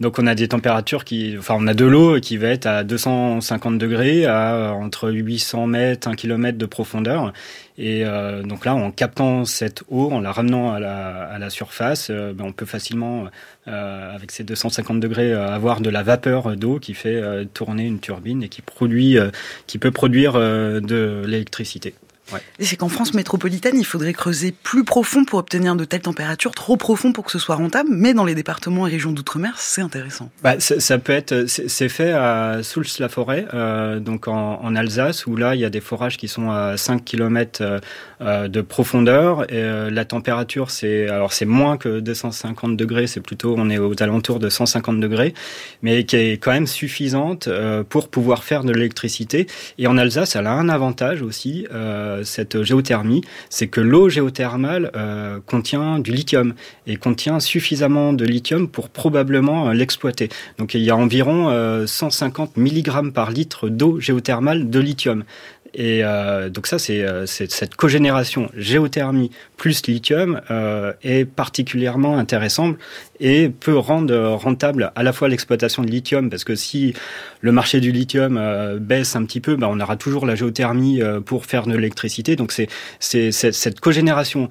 donc 0.00 0.18
on 0.18 0.26
a 0.26 0.34
des 0.34 0.48
températures 0.48 1.04
qui, 1.04 1.36
enfin 1.38 1.54
on 1.58 1.66
a 1.66 1.74
de 1.74 1.84
l'eau 1.84 2.20
qui 2.20 2.36
va 2.36 2.48
être 2.48 2.66
à 2.66 2.84
250 2.84 3.78
degrés 3.78 4.26
à 4.26 4.72
entre 4.72 5.10
800 5.10 5.66
mètres, 5.66 6.08
1 6.08 6.14
km 6.14 6.58
de 6.58 6.66
profondeur. 6.66 7.32
Et 7.78 8.04
donc 8.44 8.64
là, 8.64 8.74
en 8.74 8.90
captant 8.90 9.44
cette 9.44 9.82
eau, 9.88 10.10
en 10.10 10.20
la 10.20 10.32
ramenant 10.32 10.72
à 10.72 10.80
la, 10.80 11.24
à 11.24 11.38
la 11.38 11.50
surface, 11.50 12.10
ben, 12.10 12.44
on 12.44 12.52
peut 12.52 12.64
facilement, 12.64 13.26
avec 13.66 14.30
ces 14.30 14.44
250 14.44 14.98
degrés, 14.98 15.32
avoir 15.34 15.82
de 15.82 15.90
la 15.90 16.02
vapeur 16.02 16.56
d'eau 16.56 16.78
qui 16.78 16.94
fait 16.94 17.20
tourner 17.52 17.84
une 17.86 18.00
turbine 18.00 18.42
et 18.42 18.48
qui 18.48 18.62
produit, 18.62 19.18
qui 19.66 19.78
peut 19.78 19.90
produire 19.90 20.34
de 20.34 21.22
l'électricité. 21.26 21.94
Ouais. 22.32 22.40
C'est 22.58 22.76
qu'en 22.76 22.88
France 22.88 23.14
métropolitaine, 23.14 23.78
il 23.78 23.84
faudrait 23.84 24.12
creuser 24.12 24.52
plus 24.52 24.84
profond 24.84 25.24
pour 25.24 25.38
obtenir 25.38 25.76
de 25.76 25.84
telles 25.84 26.00
températures, 26.00 26.52
trop 26.52 26.76
profond 26.76 27.12
pour 27.12 27.24
que 27.24 27.30
ce 27.30 27.38
soit 27.38 27.54
rentable, 27.54 27.88
mais 27.92 28.14
dans 28.14 28.24
les 28.24 28.34
départements 28.34 28.86
et 28.86 28.90
régions 28.90 29.12
d'outre-mer, 29.12 29.54
c'est 29.58 29.80
intéressant. 29.80 30.30
Bah, 30.42 30.58
ça 30.58 30.98
peut 30.98 31.12
être, 31.12 31.46
c'est 31.46 31.88
fait 31.88 32.12
à 32.12 32.62
Souls-la-Forêt, 32.62 33.46
euh, 33.54 34.00
donc 34.00 34.28
en, 34.28 34.60
en, 34.62 34.76
Alsace, 34.76 35.26
où 35.26 35.36
là, 35.36 35.54
il 35.54 35.60
y 35.60 35.64
a 35.64 35.70
des 35.70 35.80
forages 35.80 36.16
qui 36.16 36.28
sont 36.28 36.50
à 36.50 36.76
5 36.76 37.04
km 37.04 37.60
euh, 37.62 37.80
euh, 38.20 38.48
de 38.48 38.60
profondeur. 38.60 39.44
Et, 39.44 39.56
euh, 39.56 39.90
la 39.90 40.04
température, 40.04 40.70
c'est 40.70 41.08
alors 41.08 41.32
c'est 41.32 41.44
moins 41.44 41.76
que 41.76 42.00
250 42.00 42.76
degrés, 42.76 43.06
c'est 43.06 43.20
plutôt, 43.20 43.54
on 43.56 43.70
est 43.70 43.78
aux 43.78 44.02
alentours 44.02 44.40
de 44.40 44.48
150 44.48 45.00
degrés, 45.00 45.32
mais 45.82 46.04
qui 46.04 46.16
est 46.16 46.32
quand 46.32 46.52
même 46.52 46.66
suffisante 46.66 47.48
pour 47.88 48.08
pouvoir 48.08 48.42
faire 48.44 48.64
de 48.64 48.72
l'électricité. 48.72 49.46
Et 49.78 49.86
en 49.86 49.96
Alsace, 49.96 50.36
elle 50.36 50.46
a 50.46 50.52
un 50.52 50.68
avantage 50.68 51.22
aussi. 51.22 51.66
Euh, 51.72 52.15
euh, 52.16 52.24
cette 52.24 52.62
géothermie, 52.62 53.22
c'est 53.50 53.68
que 53.68 53.80
l'eau 53.80 54.08
géothermale 54.08 54.90
euh, 54.96 55.38
contient 55.46 55.98
du 55.98 56.12
lithium 56.12 56.54
et 56.86 56.96
contient 56.96 57.40
suffisamment 57.40 58.12
de 58.12 58.24
lithium 58.24 58.68
pour 58.68 58.88
probablement 58.88 59.68
euh, 59.68 59.72
l'exploiter. 59.72 60.28
Donc 60.58 60.74
il 60.74 60.82
y 60.82 60.90
a 60.90 60.96
environ 60.96 61.86
150 61.86 62.56
mg 62.56 63.12
par 63.12 63.30
litre 63.30 63.68
d'eau 63.68 64.00
géothermale 64.00 64.70
de 64.70 64.80
lithium. 64.80 65.24
Et 65.76 66.02
euh, 66.02 66.48
donc 66.48 66.66
ça, 66.66 66.78
c'est 66.78 67.04
cette 67.26 67.74
cogénération 67.74 68.50
géothermie 68.56 69.30
plus 69.58 69.86
lithium 69.86 70.40
euh, 70.50 70.94
est 71.02 71.26
particulièrement 71.26 72.16
intéressante 72.16 72.76
et 73.20 73.50
peut 73.50 73.76
rendre 73.76 74.16
rentable 74.30 74.90
à 74.94 75.02
la 75.02 75.12
fois 75.12 75.28
l'exploitation 75.28 75.82
de 75.82 75.90
lithium, 75.90 76.30
parce 76.30 76.44
que 76.44 76.54
si 76.54 76.94
le 77.40 77.52
marché 77.52 77.80
du 77.80 77.92
lithium 77.92 78.38
euh, 78.38 78.78
baisse 78.78 79.16
un 79.16 79.24
petit 79.24 79.40
peu, 79.40 79.56
ben 79.56 79.68
on 79.70 79.78
aura 79.78 79.96
toujours 79.96 80.24
la 80.24 80.34
géothermie 80.34 81.02
euh, 81.02 81.20
pour 81.20 81.44
faire 81.44 81.66
de 81.66 81.74
l'électricité. 81.74 82.36
Donc 82.36 82.52
c'est 82.52 82.68
cette 83.30 83.80
cogénération 83.80 84.48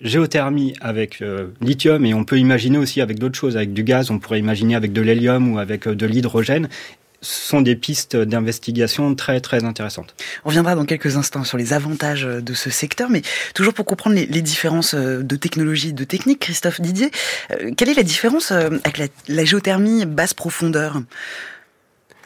géothermie 0.00 0.74
avec 0.80 1.22
euh, 1.22 1.46
lithium 1.60 2.04
et 2.04 2.14
on 2.14 2.24
peut 2.24 2.38
imaginer 2.38 2.78
aussi 2.78 3.00
avec 3.00 3.18
d'autres 3.18 3.38
choses, 3.38 3.56
avec 3.56 3.72
du 3.72 3.84
gaz, 3.84 4.10
on 4.10 4.18
pourrait 4.18 4.40
imaginer 4.40 4.74
avec 4.74 4.92
de 4.92 5.00
l'hélium 5.00 5.54
ou 5.54 5.58
avec 5.58 5.88
de 5.88 6.06
l'hydrogène 6.06 6.68
sont 7.24 7.60
des 7.60 7.76
pistes 7.76 8.16
d'investigation 8.16 9.14
très 9.14 9.40
très 9.40 9.64
intéressantes. 9.64 10.14
On 10.44 10.48
reviendra 10.48 10.74
dans 10.74 10.84
quelques 10.84 11.16
instants 11.16 11.44
sur 11.44 11.58
les 11.58 11.72
avantages 11.72 12.22
de 12.22 12.54
ce 12.54 12.70
secteur, 12.70 13.10
mais 13.10 13.22
toujours 13.54 13.74
pour 13.74 13.84
comprendre 13.84 14.16
les, 14.16 14.42
différences 14.42 14.94
euh, 14.94 15.22
de 15.22 15.36
technologie, 15.36 15.92
de 15.92 16.04
technique, 16.04 16.40
Christophe 16.40 16.80
Didier, 16.80 17.10
euh, 17.50 17.72
quelle 17.76 17.88
est 17.88 17.94
la 17.94 18.02
différence 18.02 18.52
euh, 18.52 18.70
avec 18.84 19.10
la, 19.28 19.44
géothermie 19.44 20.06
basse 20.06 20.34
profondeur? 20.34 21.02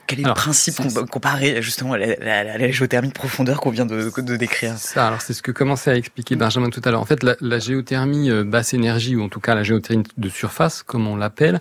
Quel 0.06 0.20
est 0.20 0.24
le 0.24 0.32
principe 0.32 0.80
comparé 1.10 1.60
justement 1.60 1.92
à 1.92 1.98
la, 1.98 2.70
géothermie 2.70 3.08
de 3.08 3.12
profondeur 3.12 3.60
qu'on 3.60 3.68
vient 3.68 3.84
de, 3.84 4.36
décrire? 4.36 4.78
Ça, 4.78 5.06
alors 5.06 5.20
c'est 5.20 5.34
ce 5.34 5.42
que 5.42 5.52
commençait 5.52 5.90
à 5.90 5.96
expliquer 5.96 6.34
Benjamin 6.34 6.70
tout 6.70 6.80
à 6.82 6.90
l'heure. 6.90 7.02
En 7.02 7.04
fait, 7.04 7.22
la, 7.22 7.36
la, 7.42 7.58
géothermie 7.58 8.30
basse 8.44 8.72
énergie, 8.72 9.16
ou 9.16 9.22
en 9.22 9.28
tout 9.28 9.40
cas 9.40 9.54
la 9.54 9.64
géothermie 9.64 10.04
de 10.16 10.28
surface, 10.30 10.82
comme 10.82 11.06
on 11.06 11.16
l'appelle, 11.16 11.60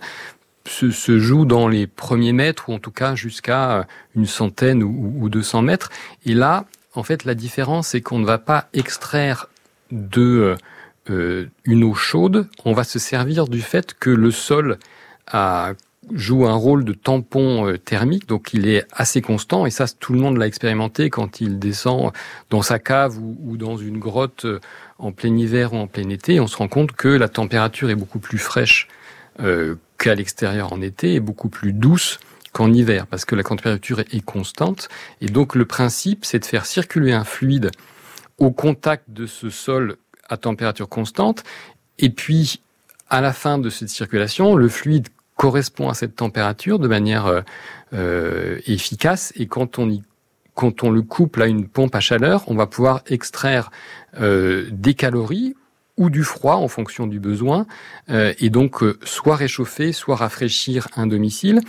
se, 0.68 1.18
joue 1.18 1.44
dans 1.44 1.68
les 1.68 1.86
premiers 1.86 2.32
mètres 2.32 2.68
ou 2.68 2.72
en 2.72 2.78
tout 2.78 2.90
cas 2.90 3.14
jusqu'à 3.14 3.86
une 4.14 4.26
centaine 4.26 4.82
ou, 4.82 5.14
ou 5.20 5.28
200 5.28 5.62
mètres. 5.62 5.90
Et 6.24 6.34
là, 6.34 6.66
en 6.94 7.02
fait, 7.02 7.24
la 7.24 7.34
différence, 7.34 7.88
c'est 7.88 8.00
qu'on 8.00 8.18
ne 8.18 8.26
va 8.26 8.38
pas 8.38 8.68
extraire 8.72 9.48
de 9.90 10.56
euh, 11.10 11.46
une 11.64 11.84
eau 11.84 11.94
chaude. 11.94 12.48
On 12.64 12.72
va 12.72 12.84
se 12.84 12.98
servir 12.98 13.46
du 13.46 13.60
fait 13.60 13.94
que 13.98 14.10
le 14.10 14.30
sol 14.30 14.78
joue 16.12 16.46
un 16.46 16.54
rôle 16.54 16.84
de 16.84 16.92
tampon 16.92 17.66
euh, 17.66 17.78
thermique, 17.78 18.26
donc 18.26 18.54
il 18.54 18.68
est 18.68 18.86
assez 18.92 19.20
constant, 19.20 19.66
et 19.66 19.70
ça 19.70 19.86
tout 19.88 20.12
le 20.12 20.18
monde 20.18 20.36
l'a 20.36 20.46
expérimenté 20.46 21.10
quand 21.10 21.40
il 21.40 21.58
descend 21.58 22.12
dans 22.50 22.62
sa 22.62 22.78
cave 22.78 23.18
ou, 23.18 23.56
dans 23.56 23.76
une 23.76 23.98
grotte 23.98 24.44
euh, 24.44 24.60
en 24.98 25.12
plein 25.12 25.36
hiver 25.36 25.72
ou 25.72 25.76
en 25.76 25.86
plein 25.86 26.08
été, 26.08 26.40
on 26.40 26.46
se 26.46 26.56
rend 26.56 26.68
compte 26.68 26.92
que 26.92 27.08
la 27.08 27.28
température 27.28 27.90
est 27.90 27.94
beaucoup 27.94 28.18
plus 28.18 28.38
fraîche 28.38 28.88
euh, 29.40 29.76
qu'à 29.98 30.14
l'extérieur 30.14 30.72
en 30.72 30.80
été 30.80 31.14
et 31.14 31.20
beaucoup 31.20 31.48
plus 31.48 31.72
douce 31.72 32.20
qu'en 32.52 32.72
hiver, 32.72 33.06
parce 33.06 33.24
que 33.24 33.34
la 33.34 33.42
température 33.42 34.00
est 34.00 34.24
constante, 34.24 34.88
et 35.20 35.26
donc 35.26 35.54
le 35.54 35.64
principe 35.64 36.24
c'est 36.24 36.38
de 36.38 36.44
faire 36.44 36.66
circuler 36.66 37.12
un 37.12 37.24
fluide 37.24 37.70
au 38.38 38.50
contact 38.50 39.04
de 39.08 39.26
ce 39.26 39.50
sol 39.50 39.96
à 40.28 40.36
température 40.36 40.88
constante, 40.88 41.44
et 41.98 42.10
puis 42.10 42.60
à 43.10 43.20
la 43.20 43.32
fin 43.32 43.58
de 43.58 43.70
cette 43.70 43.88
circulation, 43.88 44.54
le 44.54 44.68
fluide 44.68 45.08
correspond 45.36 45.88
à 45.88 45.94
cette 45.94 46.16
température 46.16 46.78
de 46.78 46.88
manière 46.88 47.26
euh, 47.26 47.40
euh, 47.94 48.58
efficace. 48.66 49.32
Et 49.36 49.46
quand 49.46 49.78
on 49.78 49.88
y 49.88 50.02
quand 50.54 50.82
on 50.82 50.90
le 50.90 51.02
couple 51.02 51.42
à 51.42 51.46
une 51.46 51.68
pompe 51.68 51.94
à 51.94 52.00
chaleur, 52.00 52.42
on 52.48 52.56
va 52.56 52.66
pouvoir 52.66 53.02
extraire 53.06 53.70
euh, 54.20 54.66
des 54.72 54.94
calories 54.94 55.54
ou 55.98 56.10
du 56.10 56.24
froid 56.24 56.54
en 56.54 56.68
fonction 56.68 57.06
du 57.06 57.20
besoin, 57.20 57.66
et 58.08 58.50
donc 58.50 58.82
soit 59.02 59.36
réchauffer, 59.36 59.92
soit 59.92 60.16
rafraîchir 60.16 60.88
un 60.96 61.06
domicile. 61.06 61.60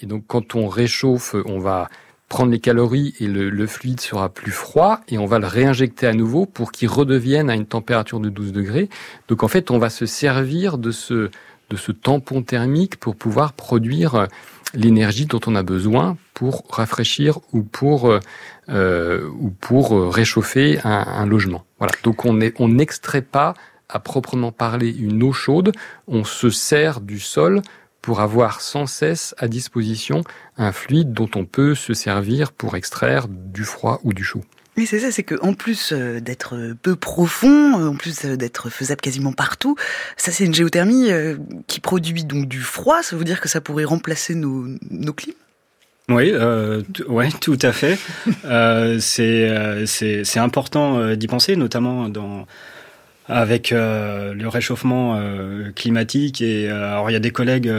Et 0.00 0.06
donc 0.06 0.24
quand 0.26 0.54
on 0.54 0.68
réchauffe, 0.68 1.34
on 1.46 1.58
va 1.58 1.88
prendre 2.32 2.50
les 2.50 2.60
calories 2.60 3.14
et 3.20 3.26
le, 3.26 3.50
le, 3.50 3.66
fluide 3.66 4.00
sera 4.00 4.30
plus 4.30 4.52
froid 4.52 5.00
et 5.06 5.18
on 5.18 5.26
va 5.26 5.38
le 5.38 5.46
réinjecter 5.46 6.06
à 6.06 6.14
nouveau 6.14 6.46
pour 6.46 6.72
qu'il 6.72 6.88
redevienne 6.88 7.50
à 7.50 7.54
une 7.54 7.66
température 7.66 8.20
de 8.20 8.30
12 8.30 8.52
degrés. 8.52 8.88
Donc 9.28 9.42
en 9.42 9.48
fait, 9.48 9.70
on 9.70 9.76
va 9.76 9.90
se 9.90 10.06
servir 10.06 10.78
de 10.78 10.92
ce, 10.92 11.30
de 11.68 11.76
ce 11.76 11.92
tampon 11.92 12.42
thermique 12.42 12.96
pour 12.96 13.16
pouvoir 13.16 13.52
produire 13.52 14.14
euh, 14.14 14.26
l'énergie 14.74 15.26
dont 15.26 15.40
on 15.46 15.54
a 15.54 15.62
besoin 15.62 16.16
pour 16.34 16.64
rafraîchir 16.70 17.38
ou 17.52 17.62
pour 17.62 18.10
euh, 18.10 18.20
euh, 18.68 19.28
ou 19.38 19.50
pour 19.50 20.14
réchauffer 20.14 20.78
un, 20.84 21.26
logement. 21.26 21.64
Voilà. 21.78 21.92
Donc 22.04 22.24
on 22.24 22.38
on 22.58 22.68
n'extrait 22.68 23.22
pas 23.22 23.54
à 23.88 23.98
proprement 23.98 24.52
parler 24.52 24.90
une 24.90 25.22
eau 25.22 25.32
chaude, 25.32 25.72
on 26.06 26.24
se 26.24 26.48
sert 26.50 27.00
du 27.00 27.20
sol 27.20 27.62
pour 28.00 28.20
avoir 28.20 28.60
sans 28.60 28.86
cesse 28.86 29.34
à 29.38 29.48
disposition 29.48 30.24
un 30.56 30.72
fluide 30.72 31.12
dont 31.12 31.30
on 31.36 31.44
peut 31.44 31.74
se 31.74 31.94
servir 31.94 32.52
pour 32.52 32.74
extraire 32.76 33.28
du 33.28 33.64
froid 33.64 34.00
ou 34.02 34.12
du 34.12 34.24
chaud. 34.24 34.42
Oui, 34.76 34.86
c'est 34.86 35.00
ça, 35.00 35.10
c'est 35.10 35.22
que 35.22 35.34
en 35.42 35.52
plus 35.52 35.92
euh, 35.92 36.20
d'être 36.20 36.74
peu 36.80 36.96
profond, 36.96 37.78
euh, 37.78 37.88
en 37.88 37.94
plus 37.94 38.24
euh, 38.24 38.36
d'être 38.36 38.70
faisable 38.70 39.02
quasiment 39.02 39.32
partout, 39.32 39.76
ça 40.16 40.32
c'est 40.32 40.44
une 40.44 40.54
géothermie 40.54 41.10
qui 41.66 41.80
produit 41.80 42.24
donc 42.24 42.48
du 42.48 42.60
froid. 42.60 43.02
Ça 43.02 43.16
veut 43.16 43.24
dire 43.24 43.40
que 43.40 43.48
ça 43.48 43.60
pourrait 43.60 43.84
remplacer 43.84 44.34
nos, 44.34 44.66
nos 44.90 45.12
clims 45.12 45.34
oui, 46.08 46.30
euh, 46.32 46.82
ouais, 47.08 47.28
tout 47.40 47.58
à 47.62 47.72
fait. 47.72 47.98
euh, 48.44 48.98
c'est 48.98 50.38
important 50.38 51.14
d'y 51.14 51.26
penser, 51.28 51.56
notamment 51.56 52.08
dans 52.08 52.46
avec 53.32 53.72
euh, 53.72 54.34
le 54.34 54.48
réchauffement 54.48 55.16
euh, 55.16 55.70
climatique. 55.74 56.40
Et 56.40 56.68
euh, 56.68 56.92
alors, 56.92 57.10
il 57.10 57.12
y 57.12 57.16
a 57.16 57.20
des 57.20 57.30
collègues 57.30 57.72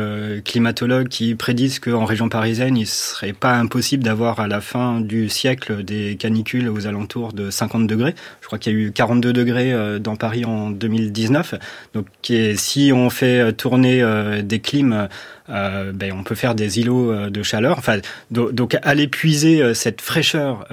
climatologues 0.44 1.08
qui 1.08 1.36
prédisent 1.36 1.80
qu'en 1.80 2.06
région 2.06 2.30
parisienne, 2.30 2.78
il 2.78 2.88
serait 2.88 3.34
pas 3.34 3.56
impossible 3.56 4.04
d'avoir 4.04 4.40
à 4.40 4.48
la 4.48 4.62
fin 4.62 5.00
du 5.00 5.30
siècle 5.30 5.84
des 5.84 6.16
canicules 6.16 6.70
aux 6.70 6.88
alentours 6.88 7.34
de 7.34 7.50
50 7.50 7.88
degrés. 7.88 8.16
Je 8.42 8.48
crois 8.48 8.60
qu'il 8.60 8.74
y 8.74 8.76
a 8.76 8.80
eu 8.80 8.92
42 8.92 9.34
degrés 9.34 9.74
dans 10.00 10.16
Paris 10.16 10.46
en 10.46 10.70
2019. 10.70 11.56
Donc, 11.94 12.08
si 12.56 12.92
on 12.94 13.10
fait 13.10 13.54
tourner 13.54 14.04
des 14.44 14.60
clims 14.60 15.08
euh, 15.50 15.92
ben, 15.94 16.14
on 16.14 16.24
peut 16.24 16.36
faire 16.36 16.56
des 16.56 16.80
îlots 16.80 17.12
euh, 17.12 17.30
de 17.30 17.44
chaleur. 17.44 17.78
Enfin, 17.78 18.00
donc, 18.32 18.78
aller 18.82 19.08
puiser 19.08 19.62
euh, 19.62 19.74
cette 19.74 20.02
fraîcheur 20.02 20.68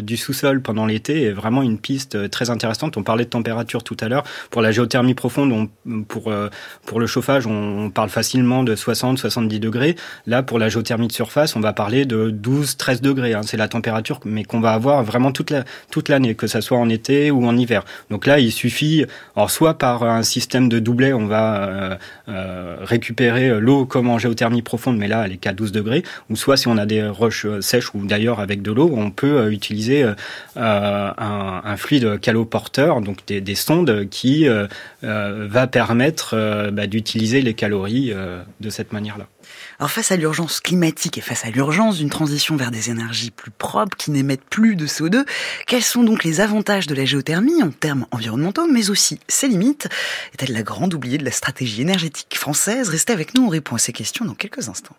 du 0.00 0.16
sous-sol 0.16 0.60
pendant 0.60 0.86
l'été 0.86 1.24
est 1.24 1.32
vraiment 1.32 1.62
une 1.62 1.78
piste 1.78 2.30
très 2.30 2.50
intéressante. 2.50 2.96
On 2.96 3.02
parlait 3.02 3.24
de 3.24 3.30
température 3.30 3.82
tout 3.82 3.96
à 4.00 4.08
l'heure. 4.08 4.24
Pour 4.50 4.62
la 4.62 4.72
géothermie 4.72 5.14
profonde, 5.14 5.52
on, 5.52 6.02
pour 6.04 6.32
pour 6.84 7.00
le 7.00 7.06
chauffage, 7.06 7.46
on, 7.46 7.90
parle 7.90 8.08
facilement 8.08 8.62
de 8.64 8.74
60-70 8.74 9.60
degrés. 9.60 9.96
Là, 10.26 10.42
pour 10.42 10.58
la 10.58 10.68
géothermie 10.68 11.08
de 11.08 11.12
surface, 11.12 11.56
on 11.56 11.60
va 11.60 11.72
parler 11.72 12.04
de 12.04 12.30
12-13 12.30 13.00
degrés. 13.00 13.34
Hein. 13.34 13.42
C'est 13.44 13.56
la 13.56 13.68
température, 13.68 14.20
mais 14.24 14.44
qu'on 14.44 14.60
va 14.60 14.72
avoir 14.72 15.02
vraiment 15.04 15.32
toute 15.32 15.50
la 15.50 15.64
toute 15.90 16.08
l'année, 16.08 16.34
que 16.34 16.46
ça 16.46 16.60
soit 16.60 16.78
en 16.78 16.88
été 16.88 17.30
ou 17.30 17.46
en 17.46 17.56
hiver. 17.56 17.84
Donc 18.10 18.26
là, 18.26 18.38
il 18.38 18.52
suffit, 18.52 19.04
alors 19.36 19.50
soit 19.50 19.78
par 19.78 20.02
un 20.04 20.22
système 20.22 20.68
de 20.68 20.78
doublet, 20.78 21.12
on 21.12 21.26
va 21.26 21.98
récupérer 22.26 23.60
l'eau 23.60 23.86
comme 23.86 24.10
en 24.10 24.15
géothermie 24.18 24.62
profonde, 24.62 24.96
mais 24.98 25.08
là, 25.08 25.24
elle 25.24 25.32
est 25.32 25.36
qu'à 25.36 25.52
12 25.52 25.72
degrés, 25.72 26.02
ou 26.30 26.36
soit 26.36 26.56
si 26.56 26.68
on 26.68 26.76
a 26.76 26.86
des 26.86 27.06
roches 27.06 27.46
euh, 27.46 27.60
sèches 27.60 27.94
ou 27.94 28.06
d'ailleurs 28.06 28.40
avec 28.40 28.62
de 28.62 28.72
l'eau, 28.72 28.90
on 28.94 29.10
peut 29.10 29.38
euh, 29.38 29.50
utiliser 29.50 30.02
euh, 30.02 30.14
un, 30.56 31.76
fluide 31.76 32.18
caloporteur, 32.20 33.00
donc 33.00 33.26
des, 33.26 33.54
sondes 33.54 34.08
qui 34.08 34.46
va 35.02 35.66
permettre 35.66 36.70
bah, 36.72 36.86
d'utiliser 36.86 37.42
les 37.42 37.54
calories 37.54 38.12
de 38.60 38.70
cette 38.70 38.92
manière-là. 38.92 39.26
Alors 39.78 39.90
face 39.90 40.10
à 40.10 40.16
l'urgence 40.16 40.60
climatique 40.60 41.18
et 41.18 41.20
face 41.20 41.44
à 41.44 41.50
l'urgence 41.50 41.98
d'une 41.98 42.10
transition 42.10 42.56
vers 42.56 42.70
des 42.70 42.90
énergies 42.90 43.30
plus 43.30 43.50
propres 43.50 43.96
qui 43.96 44.10
n'émettent 44.10 44.44
plus 44.48 44.74
de 44.74 44.86
CO2, 44.86 45.24
quels 45.66 45.82
sont 45.82 46.02
donc 46.02 46.24
les 46.24 46.40
avantages 46.40 46.86
de 46.86 46.94
la 46.94 47.04
géothermie 47.04 47.62
en 47.62 47.70
termes 47.70 48.06
environnementaux, 48.10 48.66
mais 48.66 48.90
aussi 48.90 49.20
ses 49.28 49.48
limites? 49.48 49.88
Est-elle 50.32 50.54
la 50.54 50.62
grande 50.62 50.94
oubliée 50.94 51.18
de 51.18 51.24
la 51.24 51.30
stratégie 51.30 51.82
énergétique 51.82 52.36
française? 52.38 52.88
Restez 52.88 53.12
avec 53.12 53.34
nous, 53.34 53.44
on 53.44 53.48
répond 53.48 53.76
à 53.76 53.78
ces 53.78 53.92
questions 53.92 54.05
dans 54.24 54.34
quelques 54.34 54.68
instants. 54.68 54.96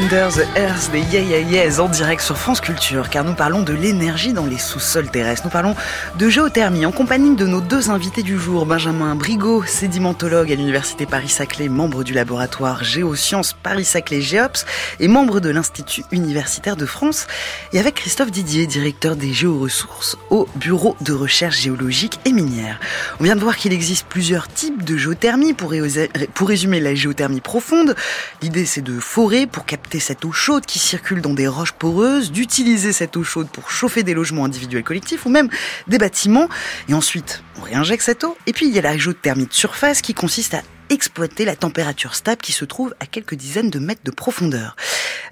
Under 0.00 0.32
the 0.32 0.46
Earth 0.56 0.90
des 0.92 1.00
Yeah 1.00 1.40
Yeah 1.40 1.80
en 1.80 1.88
direct 1.88 2.22
sur 2.22 2.38
France 2.38 2.60
Culture, 2.60 3.10
car 3.10 3.22
nous 3.22 3.34
parlons 3.34 3.62
de 3.62 3.74
l'énergie 3.74 4.32
dans 4.32 4.46
les 4.46 4.56
sous-sols 4.56 5.10
terrestres. 5.10 5.42
Nous 5.44 5.50
parlons 5.50 5.74
de 6.18 6.28
géothermie 6.30 6.86
en 6.86 6.92
compagnie 6.92 7.36
de 7.36 7.46
nos 7.46 7.60
deux 7.60 7.90
invités 7.90 8.22
du 8.22 8.38
jour, 8.38 8.64
Benjamin 8.64 9.14
Brigaud, 9.14 9.64
sédimentologue 9.64 10.50
à 10.50 10.54
l'Université 10.54 11.04
Paris-Saclay, 11.04 11.68
membre 11.68 12.02
du 12.02 12.14
laboratoire 12.14 12.82
Géosciences 12.82 13.54
Paris-Saclay 13.62 14.22
Géops 14.22 14.64
et 15.00 15.08
membre 15.08 15.38
de 15.40 15.50
l'Institut 15.50 16.04
universitaire 16.12 16.76
de 16.76 16.86
France, 16.86 17.26
et 17.74 17.78
avec 17.78 17.96
Christophe 17.96 18.30
Didier, 18.30 18.66
directeur 18.66 19.16
des 19.16 19.34
géoressources 19.34 20.16
au 20.30 20.48
Bureau 20.54 20.96
de 21.02 21.12
recherche 21.12 21.60
géologique 21.60 22.20
et 22.24 22.32
minière. 22.32 22.80
On 23.20 23.24
vient 23.24 23.36
de 23.36 23.40
voir 23.40 23.56
qu'il 23.56 23.72
existe 23.72 24.06
plusieurs 24.06 24.48
types 24.48 24.82
de 24.82 24.96
géothermie 24.96 25.52
pour 25.52 25.70
résumer 25.72 26.80
la 26.80 26.94
géothermie 26.94 27.40
profonde. 27.40 27.94
L'idée 28.40 28.64
c'est 28.64 28.82
de 28.82 28.98
forer 28.98 29.46
pour 29.46 29.66
capter 29.66 29.89
cette 29.98 30.24
eau 30.24 30.32
chaude 30.32 30.66
qui 30.66 30.78
circule 30.78 31.20
dans 31.20 31.34
des 31.34 31.48
roches 31.48 31.72
poreuses, 31.72 32.30
d'utiliser 32.30 32.92
cette 32.92 33.16
eau 33.16 33.24
chaude 33.24 33.48
pour 33.48 33.70
chauffer 33.70 34.02
des 34.02 34.14
logements 34.14 34.44
individuels 34.44 34.84
collectifs 34.84 35.26
ou 35.26 35.30
même 35.30 35.48
des 35.88 35.98
bâtiments. 35.98 36.48
Et 36.88 36.94
ensuite, 36.94 37.42
on 37.58 37.62
réinjecte 37.62 38.02
cette 38.04 38.22
eau. 38.24 38.36
Et 38.46 38.52
puis, 38.52 38.68
il 38.68 38.74
y 38.74 38.78
a 38.78 38.82
la 38.82 38.96
géothermie 38.96 39.46
de 39.46 39.52
surface 39.52 40.02
qui 40.02 40.14
consiste 40.14 40.54
à 40.54 40.62
exploiter 40.90 41.44
la 41.44 41.56
température 41.56 42.14
stable 42.14 42.42
qui 42.42 42.52
se 42.52 42.64
trouve 42.64 42.94
à 43.00 43.06
quelques 43.06 43.34
dizaines 43.34 43.70
de 43.70 43.78
mètres 43.78 44.02
de 44.04 44.10
profondeur. 44.10 44.76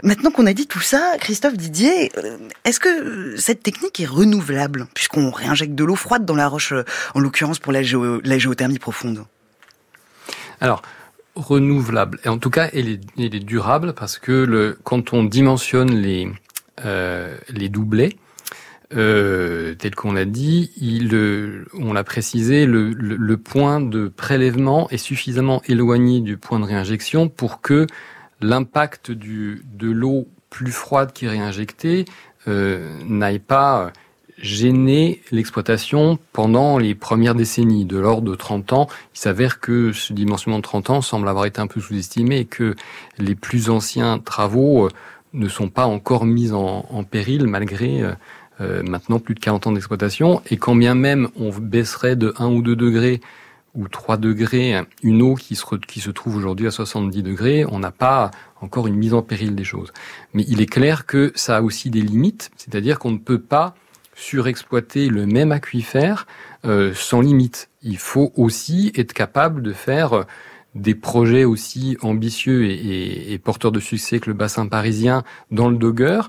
Maintenant 0.05 0.31
qu'on 0.31 0.47
a 0.47 0.53
dit 0.53 0.69
tout 0.69 0.81
ça, 0.81 1.17
Christophe 1.21 1.55
Didier, 1.55 2.13
euh, 2.17 2.39
est-ce 2.65 2.79
que 2.79 3.37
cette 3.37 3.65
technique 3.65 3.99
est 3.99 4.07
renouvelable 4.07 4.87
puisqu'on 4.95 5.31
réinjecte 5.31 5.75
de 5.75 5.85
l'eau 5.85 5.97
froide 5.97 6.25
dans 6.25 6.37
la 6.37 6.47
roche, 6.47 6.73
euh, 6.73 6.85
en 7.15 7.21
l'occurrence 7.21 7.59
pour 7.59 7.73
la, 7.73 7.81
la 7.83 8.39
géothermie 8.39 8.79
profonde? 8.79 9.25
Alors, 10.61 10.83
renouvelable. 11.39 12.19
Et 12.25 12.29
en 12.29 12.39
tout 12.39 12.51
cas, 12.51 12.69
elle 12.75 12.89
est, 12.89 13.45
durable 13.45 13.95
parce 13.95 14.19
que 14.19 14.77
quand 14.85 15.13
on 15.13 15.25
dimensionne 15.25 15.95
les, 15.95 16.29
euh, 16.85 17.37
les 17.49 17.69
doublets, 17.69 18.17
euh, 18.97 19.75
tel 19.75 19.95
qu'on 19.95 20.13
l'a 20.13 20.25
dit, 20.25 20.71
on 21.75 21.93
l'a 21.93 22.05
précisé, 22.05 22.67
le, 22.67 22.91
le, 22.91 23.17
le, 23.17 23.37
point 23.37 23.81
de 23.81 24.09
prélèvement 24.09 24.89
est 24.91 24.97
suffisamment 24.97 25.63
éloigné 25.67 26.21
du 26.21 26.37
point 26.37 26.59
de 26.59 26.65
réinjection 26.65 27.29
pour 27.29 27.61
que 27.61 27.87
l'impact 28.41 29.11
de 29.11 29.91
l'eau 29.91 30.29
plus 30.51 30.73
froide 30.73 31.13
qui 31.13 31.27
est 31.27 31.31
réinjectée 31.31 32.07
euh, 32.49 32.91
n'aille 33.05 33.41
pas 33.41 33.93
gêner 34.41 35.23
l'exploitation 35.31 36.19
pendant 36.33 36.79
les 36.79 36.95
premières 36.95 37.35
décennies, 37.35 37.85
de 37.85 37.99
l'ordre 37.99 38.31
de 38.31 38.37
30 38.37 38.73
ans. 38.73 38.89
Il 39.15 39.19
s'avère 39.19 39.61
que 39.61 39.93
ce 39.93 40.13
dimensionnement 40.13 40.59
de 40.59 40.65
30 40.65 40.91
ans 40.91 41.01
semble 41.01 41.29
avoir 41.29 41.47
été 41.47 41.61
un 41.61 41.67
peu 41.67 41.81
sous-estimé 41.81 42.39
et 42.39 42.45
que 42.45 42.75
les 43.19 43.35
plus 43.35 43.71
anciens 43.71 44.19
travaux 44.19 44.87
euh, 44.87 44.91
ne 45.33 45.49
sont 45.49 45.69
pas 45.69 45.87
encore 45.87 46.25
mis 46.25 46.53
en, 46.53 47.05
péril 47.05 47.47
malgré 47.47 48.03
euh, 48.03 48.13
euh, 48.61 48.83
maintenant 48.83 49.19
plus 49.19 49.35
de 49.35 49.41
40 49.41 49.69
ans 49.69 49.73
d'exploitation. 49.73 50.41
Et 50.51 50.57
quand 50.57 50.77
bien 50.77 50.95
même 50.95 51.29
on 51.37 51.51
baisserait 51.51 52.17
de 52.17 52.33
1 52.39 52.49
ou 52.49 52.63
2 52.63 52.77
degrés 52.77 53.21
ou 53.75 53.87
3 53.87 54.17
degrés 54.17 54.83
une 55.03 55.23
eau 55.23 55.37
se, 55.37 55.77
qui 55.77 56.01
se 56.01 56.11
trouve 56.11 56.37
aujourd'hui 56.37 56.67
à 56.67 56.71
70 56.71 57.23
degrés, 57.23 57.65
on 57.69 57.79
n'a 57.79 57.93
pas 57.93 58.31
encore 58.61 58.87
une 58.87 58.97
mise 58.97 59.15
en 59.15 59.23
péril 59.23 59.55
des 59.55 59.65
choses. 59.65 59.93
Mais 60.33 60.45
il 60.49 60.61
est 60.61 60.67
clair 60.67 61.07
que 61.07 61.33
ça 61.35 61.59
a 61.59 61.63
aussi 61.63 61.91
des 61.91 62.01
limites, 62.01 62.51
c'est-à-dire 62.57 62.99
qu'on 62.99 63.13
ne 63.13 63.19
peut 63.19 63.39
pas 63.39 63.75
surexploiter 64.19 65.09
le 65.09 65.27
même 65.27 65.53
aquifère 65.53 66.27
euh, 66.65 66.93
sans 66.93 67.21
limite. 67.21 67.71
Il 67.83 67.99
faut 67.99 68.33
aussi 68.37 68.93
être 68.97 69.13
capable 69.13 69.63
de 69.63 69.73
faire 69.73 70.27
des 70.75 70.97
projets 70.97 71.45
aussi 71.45 71.97
ambitieux 72.03 72.65
et, 72.65 73.33
et 73.33 73.39
porteurs 73.39 73.73
de 73.73 73.81
succès 73.81 74.19
que 74.19 74.29
le 74.29 74.35
bassin 74.35 74.67
parisien 74.67 75.23
dans 75.53 75.71
le 75.71 75.77
Dogger, 75.77 76.23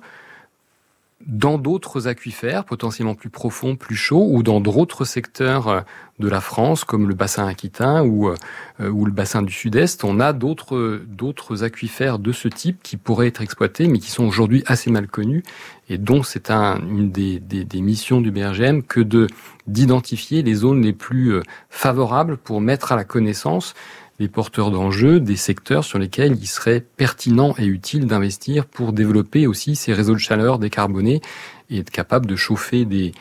dans 1.30 1.60
d'autres 1.60 2.08
aquifères 2.08 2.66
potentiellement 2.66 3.14
plus 3.14 3.30
profonds, 3.30 3.76
plus 3.76 3.96
chauds, 3.96 4.28
ou 4.32 4.42
dans 4.42 4.60
d'autres 4.60 5.06
secteurs 5.06 5.68
euh, 5.68 5.82
de 6.18 6.28
la 6.28 6.42
France, 6.42 6.84
comme 6.84 7.08
le 7.08 7.14
bassin 7.14 7.48
aquitain 7.48 8.04
ou, 8.04 8.30
euh, 8.30 8.90
ou 8.90 9.06
le 9.06 9.12
bassin 9.12 9.42
du 9.42 9.54
Sud-Est, 9.54 10.04
on 10.04 10.20
a 10.20 10.34
d'autres 10.34 11.02
d'autres 11.08 11.64
aquifères 11.64 12.20
de 12.20 12.32
ce 12.32 12.48
type 12.48 12.80
qui 12.84 12.98
pourraient 12.98 13.28
être 13.28 13.42
exploités, 13.42 13.88
mais 13.88 14.00
qui 14.00 14.12
sont 14.12 14.26
aujourd'hui 14.26 14.64
assez 14.66 14.92
mal 14.92 15.08
connus, 15.08 15.44
et 15.88 15.98
dont 15.98 16.24
c'est 16.24 16.52
un, 16.52 16.80
une 16.82 17.12
des, 17.12 17.40
des, 17.40 17.64
des, 17.64 17.82
missions 17.82 18.22
du 18.22 18.32
BRGM 18.32 18.84
que 18.84 19.00
de 19.00 19.28
d'identifier 19.68 20.42
les 20.42 20.56
zones 20.56 20.82
les 20.82 20.94
plus 20.94 21.34
euh, 21.34 21.44
favorables 21.70 22.38
pour 22.38 22.60
mettre 22.60 22.92
à 22.92 22.96
la 22.96 23.04
connaissance 23.04 23.76
les 24.20 24.28
porteurs 24.28 24.70
d'enjeux 24.70 25.20
des 25.20 25.38
secteurs 25.38 25.84
sur 25.84 25.98
lesquels 25.98 26.38
il 26.40 26.48
serait 26.48 26.86
pertinent 26.98 27.56
et 27.58 27.66
utile 27.66 28.06
d'investir 28.06 28.66
pour 28.66 28.94
développer 28.94 29.48
aussi 29.48 29.76
ces 29.76 29.94
réseaux 29.94 30.14
de 30.14 30.20
chaleur 30.20 30.60
décarbonés 30.60 31.22
et 31.70 31.80
être 31.80 31.90
capable 31.90 32.26
de 32.26 32.36
chauffer 32.36 32.86
des, 32.86 33.14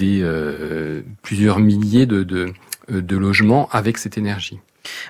euh, 0.00 1.02
plusieurs 1.22 1.60
milliers 1.60 2.06
de, 2.06 2.52
euh, 2.90 3.02
logements 3.10 3.68
avec 3.72 3.96
cette 3.96 4.18
énergie. 4.18 4.58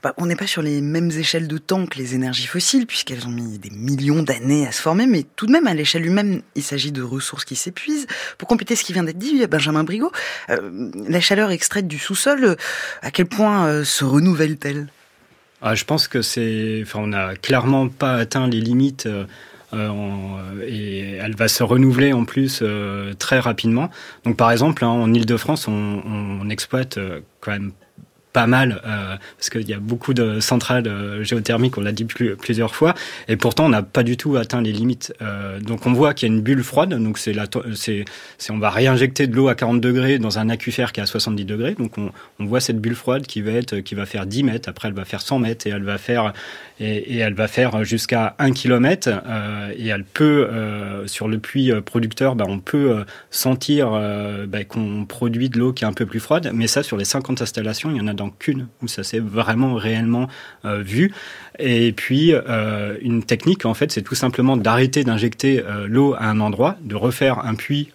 Bah, 0.04 0.14
on 0.18 0.26
n'est 0.26 0.36
pas 0.36 0.46
sur 0.46 0.62
les 0.62 0.80
mêmes 0.80 1.10
échelles 1.10 1.48
de 1.48 1.58
temps 1.58 1.86
que 1.86 1.98
les 1.98 2.14
énergies 2.14 2.46
fossiles, 2.46 2.86
puisqu'elles 2.86 3.26
ont 3.26 3.32
mis 3.32 3.58
des 3.58 3.70
millions 3.70 4.22
d'années 4.22 4.68
à 4.68 4.72
se 4.72 4.80
former, 4.80 5.08
mais 5.08 5.24
tout 5.34 5.46
de 5.46 5.52
même, 5.52 5.66
à 5.66 5.74
l'échelle 5.74 6.06
humaine, 6.06 6.42
il 6.54 6.62
s'agit 6.62 6.92
de 6.92 7.02
ressources 7.02 7.44
qui 7.44 7.56
s'épuisent. 7.56 8.06
Pour 8.38 8.46
compléter 8.46 8.76
ce 8.76 8.84
qui 8.84 8.92
vient 8.92 9.02
d'être 9.02 9.18
dit, 9.18 9.44
Benjamin 9.48 9.82
Brigaud, 9.82 10.12
euh, 10.50 10.92
la 11.08 11.20
chaleur 11.20 11.50
extraite 11.50 11.88
du 11.88 11.98
sous-sol, 11.98 12.56
à 13.02 13.10
quel 13.10 13.26
point 13.26 13.82
se 13.82 14.04
renouvelle-t-elle? 14.04 14.86
Ah, 15.66 15.74
je 15.74 15.84
pense 15.84 16.08
que 16.08 16.20
c'est, 16.20 16.80
enfin, 16.82 17.00
on 17.00 17.06
n'a 17.06 17.36
clairement 17.36 17.88
pas 17.88 18.16
atteint 18.16 18.46
les 18.46 18.60
limites. 18.60 19.06
Euh, 19.06 19.24
euh, 19.72 19.88
et 20.68 21.14
elle 21.14 21.34
va 21.34 21.48
se 21.48 21.62
renouveler 21.64 22.12
en 22.12 22.26
plus 22.26 22.60
euh, 22.62 23.14
très 23.14 23.40
rapidement. 23.40 23.90
Donc 24.24 24.36
par 24.36 24.52
exemple, 24.52 24.84
hein, 24.84 24.88
en 24.88 25.12
Ile-de-France, 25.12 25.66
on, 25.66 26.02
on, 26.42 26.48
exploite 26.50 26.98
quand 27.40 27.50
même 27.50 27.72
pas 28.34 28.46
mal, 28.48 28.82
euh, 28.84 29.16
parce 29.38 29.48
qu'il 29.48 29.66
y 29.66 29.72
a 29.72 29.78
beaucoup 29.78 30.12
de 30.12 30.40
centrales 30.40 30.88
euh, 30.88 31.22
géothermiques, 31.22 31.78
on 31.78 31.80
l'a 31.80 31.92
dit 31.92 32.04
plus, 32.04 32.34
plusieurs 32.34 32.74
fois, 32.74 32.94
et 33.28 33.36
pourtant 33.36 33.66
on 33.66 33.68
n'a 33.68 33.84
pas 33.84 34.02
du 34.02 34.16
tout 34.16 34.36
atteint 34.36 34.60
les 34.60 34.72
limites. 34.72 35.14
Euh, 35.22 35.60
donc 35.60 35.86
on 35.86 35.92
voit 35.92 36.14
qu'il 36.14 36.28
y 36.28 36.32
a 36.32 36.34
une 36.34 36.42
bulle 36.42 36.64
froide, 36.64 37.00
donc 37.00 37.16
c'est 37.16 37.32
c'est, 37.74 38.04
on 38.50 38.58
va 38.58 38.70
réinjecter 38.70 39.28
de 39.28 39.36
l'eau 39.36 39.46
à 39.48 39.54
40 39.54 39.80
degrés 39.80 40.18
dans 40.18 40.40
un 40.40 40.50
aquifère 40.50 40.92
qui 40.92 40.98
est 40.98 41.04
à 41.04 41.06
70 41.06 41.44
degrés, 41.44 41.76
donc 41.78 41.96
on, 41.96 42.10
voit 42.40 42.60
cette 42.60 42.80
bulle 42.80 42.96
froide 42.96 43.24
qui 43.24 43.40
va 43.40 43.52
être, 43.52 43.78
qui 43.78 43.94
va 43.94 44.04
faire 44.04 44.26
10 44.26 44.42
mètres, 44.42 44.68
après 44.68 44.88
elle 44.88 44.94
va 44.94 45.04
faire 45.04 45.20
100 45.20 45.38
mètres, 45.38 45.68
et 45.68 45.70
elle 45.70 45.84
va 45.84 45.96
faire, 45.96 46.32
et, 46.80 47.18
elle 47.18 47.34
va 47.34 47.46
faire 47.46 47.84
jusqu'à 47.84 48.34
1 48.40 48.50
km, 48.50 49.10
et 49.78 49.86
elle 49.86 50.04
peut, 50.04 50.48
sur 51.06 51.28
le 51.28 51.38
puits 51.38 51.70
producteur, 51.82 52.34
bah, 52.34 52.46
on 52.48 52.58
peut 52.58 53.04
sentir 53.30 53.90
bah, 54.48 54.64
qu'on 54.64 55.06
produit 55.06 55.50
de 55.50 55.58
l'eau 55.58 55.72
qui 55.72 55.84
est 55.84 55.86
un 55.86 55.92
peu 55.92 56.04
plus 56.04 56.20
froide, 56.20 56.50
mais 56.52 56.66
ça 56.66 56.82
sur 56.82 56.96
les 56.96 57.04
50 57.04 57.40
installations, 57.40 57.90
il 57.90 57.96
y 57.96 58.00
en 58.00 58.08
a 58.08 58.12
dans 58.14 58.23
qu'une, 58.30 58.68
où 58.82 58.88
ça 58.88 59.02
s'est 59.02 59.18
vraiment 59.18 59.74
réellement 59.74 60.28
euh, 60.64 60.82
vu. 60.82 61.12
Et 61.58 61.92
puis, 61.92 62.32
euh, 62.34 62.96
une 63.00 63.22
technique, 63.22 63.64
en 63.64 63.74
fait, 63.74 63.92
c'est 63.92 64.02
tout 64.02 64.16
simplement 64.16 64.56
d'arrêter 64.56 65.04
d'injecter 65.04 65.62
euh, 65.62 65.86
l'eau 65.88 66.14
à 66.14 66.26
un 66.26 66.40
endroit, 66.40 66.76
de 66.82 66.96
refaire 66.96 67.44
un 67.44 67.54
puits, 67.54 67.90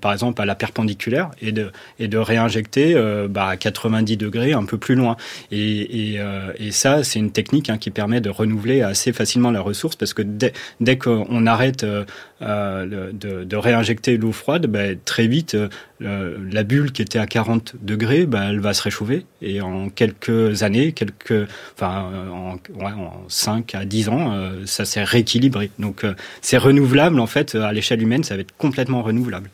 par 0.00 0.12
exemple, 0.12 0.42
à 0.42 0.44
la 0.44 0.54
perpendiculaire, 0.54 1.30
et 1.40 1.52
de, 1.52 1.70
et 1.98 2.08
de 2.08 2.18
réinjecter 2.18 2.94
bah, 3.30 3.48
à 3.48 3.56
90 3.56 4.16
degrés 4.16 4.52
un 4.52 4.64
peu 4.64 4.78
plus 4.78 4.94
loin. 4.94 5.16
Et, 5.50 6.14
et, 6.14 6.20
et 6.58 6.70
ça, 6.70 7.02
c'est 7.04 7.18
une 7.18 7.32
technique 7.32 7.70
hein, 7.70 7.78
qui 7.78 7.90
permet 7.90 8.20
de 8.20 8.30
renouveler 8.30 8.82
assez 8.82 9.12
facilement 9.12 9.50
la 9.50 9.60
ressource, 9.60 9.96
parce 9.96 10.12
que 10.12 10.22
dès, 10.22 10.52
dès 10.80 10.98
qu'on 10.98 11.46
arrête 11.46 11.84
de, 11.84 12.04
de, 12.40 13.56
réinjecter 13.56 14.16
l'eau 14.16 14.32
froide, 14.32 14.66
bah, 14.66 14.94
très 15.04 15.26
vite, 15.26 15.56
la 16.00 16.62
bulle 16.62 16.92
qui 16.92 17.02
était 17.02 17.18
à 17.18 17.26
40 17.26 17.76
degrés, 17.80 18.26
bah, 18.26 18.46
elle 18.50 18.60
va 18.60 18.74
se 18.74 18.82
réchauffer, 18.82 19.24
et 19.40 19.60
en 19.60 19.88
quelques 19.88 20.62
années, 20.62 20.92
quelques, 20.92 21.48
enfin, 21.74 22.10
en, 22.32 22.58
en 22.98 23.28
5 23.28 23.74
à 23.74 23.84
10 23.84 24.08
ans, 24.08 24.32
euh, 24.32 24.66
ça 24.66 24.84
s'est 24.84 25.02
rééquilibré. 25.02 25.70
Donc, 25.78 26.04
euh, 26.04 26.14
c'est 26.42 26.58
renouvelable, 26.58 27.20
en 27.20 27.26
fait, 27.26 27.54
à 27.54 27.72
l'échelle 27.72 28.02
humaine, 28.02 28.24
ça 28.24 28.34
va 28.34 28.40
être 28.40 28.56
complètement 28.56 29.02
renouvelable. 29.02 29.50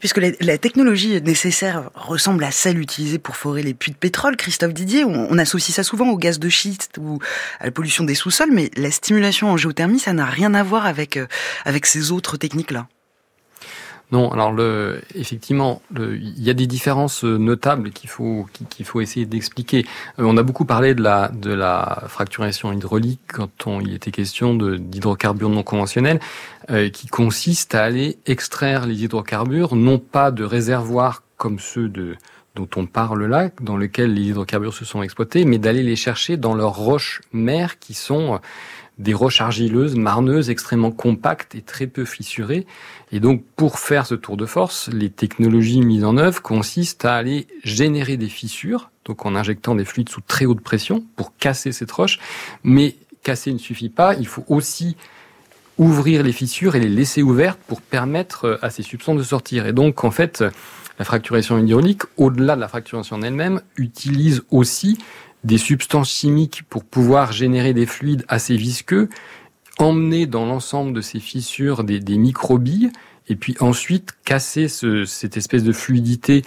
Puisque 0.00 0.20
la, 0.40 0.58
technologie 0.58 1.20
nécessaire 1.22 1.90
ressemble 1.94 2.44
à 2.44 2.50
celle 2.50 2.78
utilisée 2.78 3.18
pour 3.18 3.36
forer 3.36 3.62
les 3.62 3.74
puits 3.74 3.92
de 3.92 3.96
pétrole, 3.96 4.36
Christophe 4.36 4.74
Didier, 4.74 5.04
on, 5.04 5.38
associe 5.38 5.74
ça 5.74 5.82
souvent 5.82 6.08
au 6.10 6.16
gaz 6.16 6.38
de 6.38 6.48
schiste 6.48 6.98
ou 7.00 7.18
à 7.60 7.66
la 7.66 7.70
pollution 7.70 8.04
des 8.04 8.14
sous-sols, 8.14 8.50
mais 8.52 8.70
la 8.76 8.90
stimulation 8.90 9.50
en 9.50 9.56
géothermie, 9.56 9.98
ça 10.00 10.12
n'a 10.12 10.26
rien 10.26 10.54
à 10.54 10.62
voir 10.62 10.86
avec, 10.86 11.16
euh, 11.16 11.26
avec 11.64 11.86
ces 11.86 12.10
autres 12.10 12.36
techniques-là. 12.36 12.88
Non, 14.10 14.32
alors 14.32 14.52
le, 14.52 15.02
effectivement, 15.14 15.82
il 15.94 16.42
y 16.42 16.48
a 16.48 16.54
des 16.54 16.66
différences 16.66 17.24
euh, 17.24 17.36
notables 17.36 17.90
qu'il 17.90 18.08
faut 18.08 18.46
qu'il 18.70 18.86
faut 18.86 19.02
essayer 19.02 19.26
d'expliquer. 19.26 19.84
Euh, 20.18 20.24
on 20.24 20.38
a 20.38 20.42
beaucoup 20.42 20.64
parlé 20.64 20.94
de 20.94 21.02
la 21.02 21.28
de 21.28 21.52
la 21.52 22.04
fracturation 22.08 22.72
hydraulique 22.72 23.20
quand 23.28 23.66
on, 23.66 23.80
il 23.80 23.92
était 23.92 24.10
question 24.10 24.54
d'hydrocarbures 24.54 25.50
non 25.50 25.62
conventionnels, 25.62 26.20
euh, 26.70 26.88
qui 26.88 27.06
consiste 27.08 27.74
à 27.74 27.84
aller 27.84 28.16
extraire 28.24 28.86
les 28.86 29.04
hydrocarbures 29.04 29.76
non 29.76 29.98
pas 29.98 30.30
de 30.30 30.42
réservoirs 30.42 31.22
comme 31.36 31.58
ceux 31.58 31.88
de 31.88 32.16
dont 32.54 32.68
on 32.76 32.86
parle 32.86 33.26
là, 33.26 33.50
dans 33.60 33.76
lesquels 33.76 34.14
les 34.14 34.30
hydrocarbures 34.30 34.74
se 34.74 34.84
sont 34.84 35.02
exploités, 35.02 35.44
mais 35.44 35.58
d'aller 35.58 35.82
les 35.82 35.94
chercher 35.94 36.36
dans 36.36 36.54
leurs 36.54 36.74
roches 36.74 37.20
mères 37.32 37.78
qui 37.78 37.94
sont 37.94 38.40
des 38.98 39.14
roches 39.14 39.40
argileuses, 39.40 39.94
marneuses, 39.94 40.50
extrêmement 40.50 40.90
compactes 40.90 41.54
et 41.54 41.62
très 41.62 41.86
peu 41.86 42.04
fissurées. 42.04 42.66
Et 43.10 43.20
donc, 43.20 43.42
pour 43.56 43.78
faire 43.78 44.06
ce 44.06 44.14
tour 44.14 44.36
de 44.36 44.46
force, 44.46 44.88
les 44.92 45.10
technologies 45.10 45.80
mises 45.80 46.04
en 46.04 46.16
œuvre 46.16 46.42
consistent 46.42 47.04
à 47.04 47.14
aller 47.14 47.46
générer 47.64 48.16
des 48.16 48.28
fissures, 48.28 48.90
donc 49.04 49.24
en 49.24 49.34
injectant 49.34 49.74
des 49.74 49.84
fluides 49.84 50.10
sous 50.10 50.20
très 50.20 50.44
haute 50.44 50.60
pression 50.60 51.04
pour 51.16 51.36
casser 51.36 51.72
cette 51.72 51.90
roche. 51.90 52.18
Mais 52.64 52.96
casser 53.22 53.52
ne 53.52 53.58
suffit 53.58 53.88
pas, 53.88 54.14
il 54.14 54.26
faut 54.26 54.44
aussi 54.48 54.96
ouvrir 55.78 56.22
les 56.22 56.32
fissures 56.32 56.74
et 56.74 56.80
les 56.80 56.88
laisser 56.88 57.22
ouvertes 57.22 57.60
pour 57.66 57.80
permettre 57.80 58.58
à 58.62 58.70
ces 58.70 58.82
substances 58.82 59.16
de 59.16 59.22
sortir. 59.22 59.66
Et 59.66 59.72
donc, 59.72 60.04
en 60.04 60.10
fait, 60.10 60.44
la 60.98 61.04
fracturation 61.04 61.56
hydraulique, 61.58 62.02
au-delà 62.16 62.56
de 62.56 62.60
la 62.60 62.68
fracturation 62.68 63.16
en 63.16 63.22
elle-même, 63.22 63.62
utilise 63.76 64.42
aussi 64.50 64.98
des 65.44 65.58
substances 65.58 66.10
chimiques 66.10 66.64
pour 66.68 66.84
pouvoir 66.84 67.32
générer 67.32 67.72
des 67.72 67.86
fluides 67.86 68.24
assez 68.28 68.56
visqueux, 68.56 69.08
emmener 69.78 70.26
dans 70.26 70.46
l'ensemble 70.46 70.92
de 70.92 71.00
ces 71.00 71.20
fissures 71.20 71.84
des, 71.84 72.00
des 72.00 72.18
microbilles, 72.18 72.90
et 73.28 73.36
puis 73.36 73.54
ensuite 73.60 74.12
casser 74.24 74.68
ce, 74.68 75.04
cette 75.04 75.36
espèce 75.36 75.62
de 75.62 75.72
fluidité, 75.72 76.44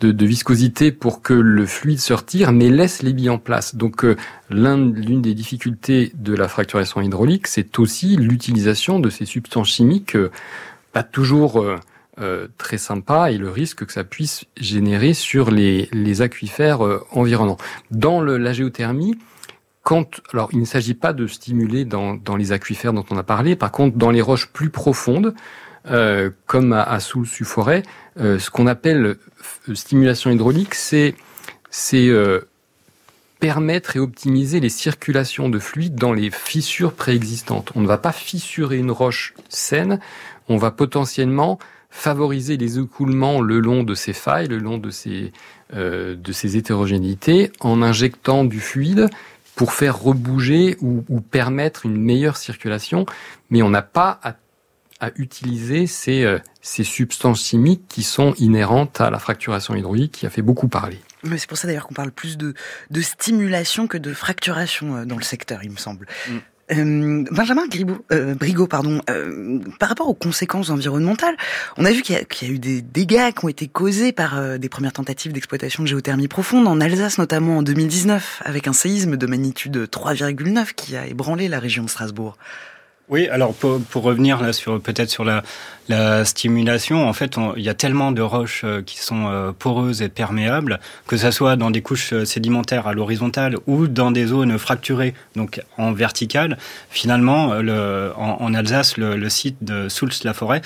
de, 0.00 0.10
de, 0.10 0.26
viscosité 0.26 0.90
pour 0.90 1.22
que 1.22 1.34
le 1.34 1.66
fluide 1.66 2.00
se 2.00 2.12
retire, 2.12 2.52
mais 2.52 2.70
laisse 2.70 3.02
les 3.02 3.12
billes 3.12 3.30
en 3.30 3.38
place. 3.38 3.76
Donc 3.76 4.04
euh, 4.04 4.16
l'une 4.50 5.22
des 5.22 5.34
difficultés 5.34 6.12
de 6.14 6.34
la 6.34 6.48
fracturation 6.48 7.00
hydraulique, 7.00 7.46
c'est 7.46 7.78
aussi 7.78 8.16
l'utilisation 8.16 8.98
de 8.98 9.10
ces 9.10 9.26
substances 9.26 9.68
chimiques, 9.68 10.16
euh, 10.16 10.30
pas 10.92 11.02
toujours 11.02 11.60
euh, 11.60 11.76
euh, 12.20 12.46
très 12.58 12.76
sympa 12.76 13.30
et 13.32 13.38
le 13.38 13.48
risque 13.48 13.86
que 13.86 13.92
ça 13.92 14.04
puisse 14.04 14.44
générer 14.58 15.14
sur 15.14 15.50
les, 15.50 15.88
les 15.92 16.20
aquifères 16.20 16.84
euh, 16.84 17.02
environnants. 17.10 17.56
Dans 17.90 18.20
le, 18.20 18.36
la 18.36 18.52
géothermie, 18.52 19.16
quand, 19.82 20.20
alors 20.32 20.50
il 20.52 20.60
ne 20.60 20.64
s'agit 20.64 20.94
pas 20.94 21.12
de 21.12 21.26
stimuler 21.26 21.84
dans, 21.84 22.14
dans, 22.14 22.36
les 22.36 22.52
aquifères 22.52 22.92
dont 22.92 23.04
on 23.10 23.16
a 23.16 23.22
parlé, 23.22 23.56
par 23.56 23.72
contre 23.72 23.96
dans 23.96 24.10
les 24.10 24.20
roches 24.20 24.48
plus 24.48 24.70
profondes, 24.70 25.34
euh, 25.90 26.30
comme 26.46 26.72
à, 26.72 26.82
à 26.82 27.00
Soul-Su-Forêt, 27.00 27.82
euh, 28.20 28.38
ce 28.38 28.50
qu'on 28.50 28.66
appelle 28.66 29.16
stimulation 29.74 30.30
hydraulique, 30.30 30.74
c'est 30.74 31.14
c'est 31.70 32.10
permettre 33.42 33.96
et 33.96 33.98
optimiser 33.98 34.60
les 34.60 34.68
circulations 34.68 35.48
de 35.48 35.58
fluides 35.58 35.96
dans 35.96 36.12
les 36.12 36.30
fissures 36.30 36.92
préexistantes. 36.92 37.72
On 37.74 37.80
ne 37.80 37.88
va 37.88 37.98
pas 37.98 38.12
fissurer 38.12 38.78
une 38.78 38.92
roche 38.92 39.34
saine, 39.48 39.98
on 40.48 40.58
va 40.58 40.70
potentiellement 40.70 41.58
favoriser 41.90 42.56
les 42.56 42.78
écoulements 42.78 43.40
le 43.40 43.58
long 43.58 43.82
de 43.82 43.94
ces 43.94 44.12
failles, 44.12 44.46
le 44.46 44.58
long 44.58 44.78
de 44.78 44.90
ces, 44.90 45.32
euh, 45.74 46.14
de 46.14 46.30
ces 46.30 46.56
hétérogénéités, 46.56 47.50
en 47.58 47.82
injectant 47.82 48.44
du 48.44 48.60
fluide 48.60 49.08
pour 49.62 49.74
faire 49.74 49.96
rebouger 49.96 50.76
ou, 50.80 51.04
ou 51.08 51.20
permettre 51.20 51.86
une 51.86 51.96
meilleure 51.96 52.36
circulation, 52.36 53.06
mais 53.48 53.62
on 53.62 53.70
n'a 53.70 53.80
pas 53.80 54.18
à, 54.24 54.34
à, 54.98 55.10
utiliser 55.14 55.86
ces, 55.86 56.24
euh, 56.24 56.40
ces 56.62 56.82
substances 56.82 57.44
chimiques 57.44 57.84
qui 57.86 58.02
sont 58.02 58.34
inhérentes 58.38 59.00
à 59.00 59.08
la 59.08 59.20
fracturation 59.20 59.76
hydraulique 59.76 60.10
qui 60.10 60.26
a 60.26 60.30
fait 60.30 60.42
beaucoup 60.42 60.66
parler. 60.66 60.98
C'est 61.36 61.46
pour 61.46 61.58
ça 61.58 61.68
d'ailleurs 61.68 61.86
qu'on 61.86 61.94
parle 61.94 62.10
plus 62.10 62.36
de, 62.36 62.54
de 62.90 63.00
stimulation 63.02 63.86
que 63.86 63.98
de 63.98 64.12
fracturation 64.12 64.96
euh, 64.96 65.04
dans 65.04 65.16
le 65.16 65.22
secteur, 65.22 65.62
il 65.62 65.70
me 65.70 65.76
semble. 65.76 66.08
Mm. 66.28 66.38
Euh, 66.72 67.24
Benjamin 67.30 67.66
Gribaud, 67.68 68.04
euh, 68.12 68.34
pardon, 68.68 69.00
euh, 69.10 69.58
par 69.78 69.88
rapport 69.88 70.08
aux 70.08 70.14
conséquences 70.14 70.70
environnementales, 70.70 71.36
on 71.76 71.84
a 71.84 71.90
vu 71.90 72.02
qu'il 72.02 72.16
y, 72.16 72.44
y, 72.44 72.48
a 72.48 72.52
eu 72.52 72.58
des 72.58 72.82
dégâts 72.82 73.32
qui 73.32 73.44
ont 73.44 73.48
été 73.48 73.68
causés 73.68 74.12
par 74.12 74.38
euh, 74.38 74.58
des 74.58 74.68
premières 74.68 74.92
tentatives 74.92 75.32
d'exploitation 75.32 75.82
de 75.82 75.88
géothermie 75.88 76.28
profonde, 76.28 76.66
en 76.66 76.80
Alsace 76.80 77.18
notamment 77.18 77.58
en 77.58 77.62
2019, 77.62 78.42
avec 78.44 78.68
un 78.68 78.72
séisme 78.72 79.16
de 79.16 79.26
magnitude 79.26 79.88
3,9 79.90 80.74
qui 80.74 80.96
a 80.96 81.06
ébranlé 81.06 81.48
la 81.48 81.58
région 81.58 81.84
de 81.84 81.90
Strasbourg. 81.90 82.36
Oui, 83.12 83.28
alors 83.28 83.52
pour, 83.52 83.78
pour 83.78 84.04
revenir 84.04 84.40
là 84.40 84.54
sur 84.54 84.80
peut-être 84.80 85.10
sur 85.10 85.22
la, 85.22 85.42
la 85.90 86.24
stimulation, 86.24 87.06
en 87.06 87.12
fait, 87.12 87.36
il 87.58 87.62
y 87.62 87.68
a 87.68 87.74
tellement 87.74 88.10
de 88.10 88.22
roches 88.22 88.62
euh, 88.64 88.80
qui 88.80 88.98
sont 89.00 89.26
euh, 89.26 89.52
poreuses 89.52 90.00
et 90.00 90.08
perméables, 90.08 90.80
que 91.06 91.18
ça 91.18 91.30
soit 91.30 91.56
dans 91.56 91.70
des 91.70 91.82
couches 91.82 92.14
euh, 92.14 92.24
sédimentaires 92.24 92.86
à 92.86 92.94
l'horizontale 92.94 93.56
ou 93.66 93.86
dans 93.86 94.12
des 94.12 94.24
zones 94.24 94.56
fracturées, 94.56 95.12
donc 95.36 95.60
en 95.76 95.92
verticale. 95.92 96.56
Finalement, 96.88 97.56
le, 97.56 98.12
en, 98.16 98.54
Alsace, 98.54 98.96
le, 98.96 99.16
le, 99.16 99.28
site 99.28 99.58
de 99.60 99.90
Soultz-la-Forêt 99.90 100.62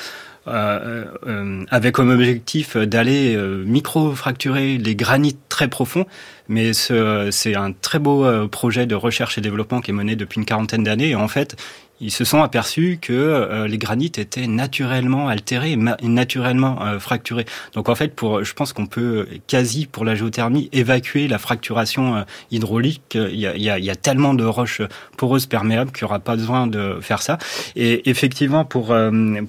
euh, 0.48 1.04
euh, 1.26 1.64
avait 1.72 1.90
comme 1.90 2.08
objectif 2.08 2.76
d'aller 2.76 3.34
euh, 3.34 3.64
micro-fracturer 3.64 4.78
les 4.78 4.94
granites 4.94 5.40
très 5.48 5.66
profonds. 5.66 6.06
Mais 6.48 6.72
c'est 6.72 7.56
un 7.56 7.72
très 7.72 7.98
beau 7.98 8.24
projet 8.46 8.86
de 8.86 8.94
recherche 8.94 9.36
et 9.36 9.40
développement 9.40 9.80
qui 9.80 9.90
est 9.90 9.94
mené 9.94 10.14
depuis 10.14 10.38
une 10.38 10.44
quarantaine 10.44 10.84
d'années. 10.84 11.16
En 11.16 11.26
fait, 11.26 11.56
ils 12.00 12.10
se 12.10 12.24
sont 12.24 12.42
aperçus 12.42 12.98
que 13.00 13.12
euh, 13.12 13.66
les 13.66 13.78
granites 13.78 14.18
étaient 14.18 14.46
naturellement 14.46 15.28
altérés, 15.28 15.76
naturellement 16.02 16.82
euh, 16.82 16.98
fracturés. 16.98 17.46
Donc 17.74 17.88
en 17.88 17.94
fait, 17.94 18.14
pour, 18.14 18.44
je 18.44 18.52
pense 18.54 18.72
qu'on 18.72 18.86
peut 18.86 19.26
quasi 19.46 19.86
pour 19.86 20.04
la 20.04 20.14
géothermie 20.14 20.68
évacuer 20.72 21.28
la 21.28 21.38
fracturation 21.38 22.16
euh, 22.16 22.22
hydraulique. 22.50 23.02
Il 23.14 23.38
y, 23.38 23.46
a, 23.46 23.56
il, 23.56 23.62
y 23.62 23.70
a, 23.70 23.78
il 23.78 23.84
y, 23.84 23.90
a, 23.90 23.96
tellement 23.96 24.34
de 24.34 24.44
roches 24.44 24.82
poreuses 25.16 25.46
perméables 25.46 25.90
qu'il 25.90 26.04
n'y 26.04 26.10
aura 26.10 26.18
pas 26.18 26.36
besoin 26.36 26.66
de 26.66 26.98
faire 27.00 27.22
ça. 27.22 27.38
Et 27.76 28.08
effectivement, 28.10 28.64
pour 28.64 28.94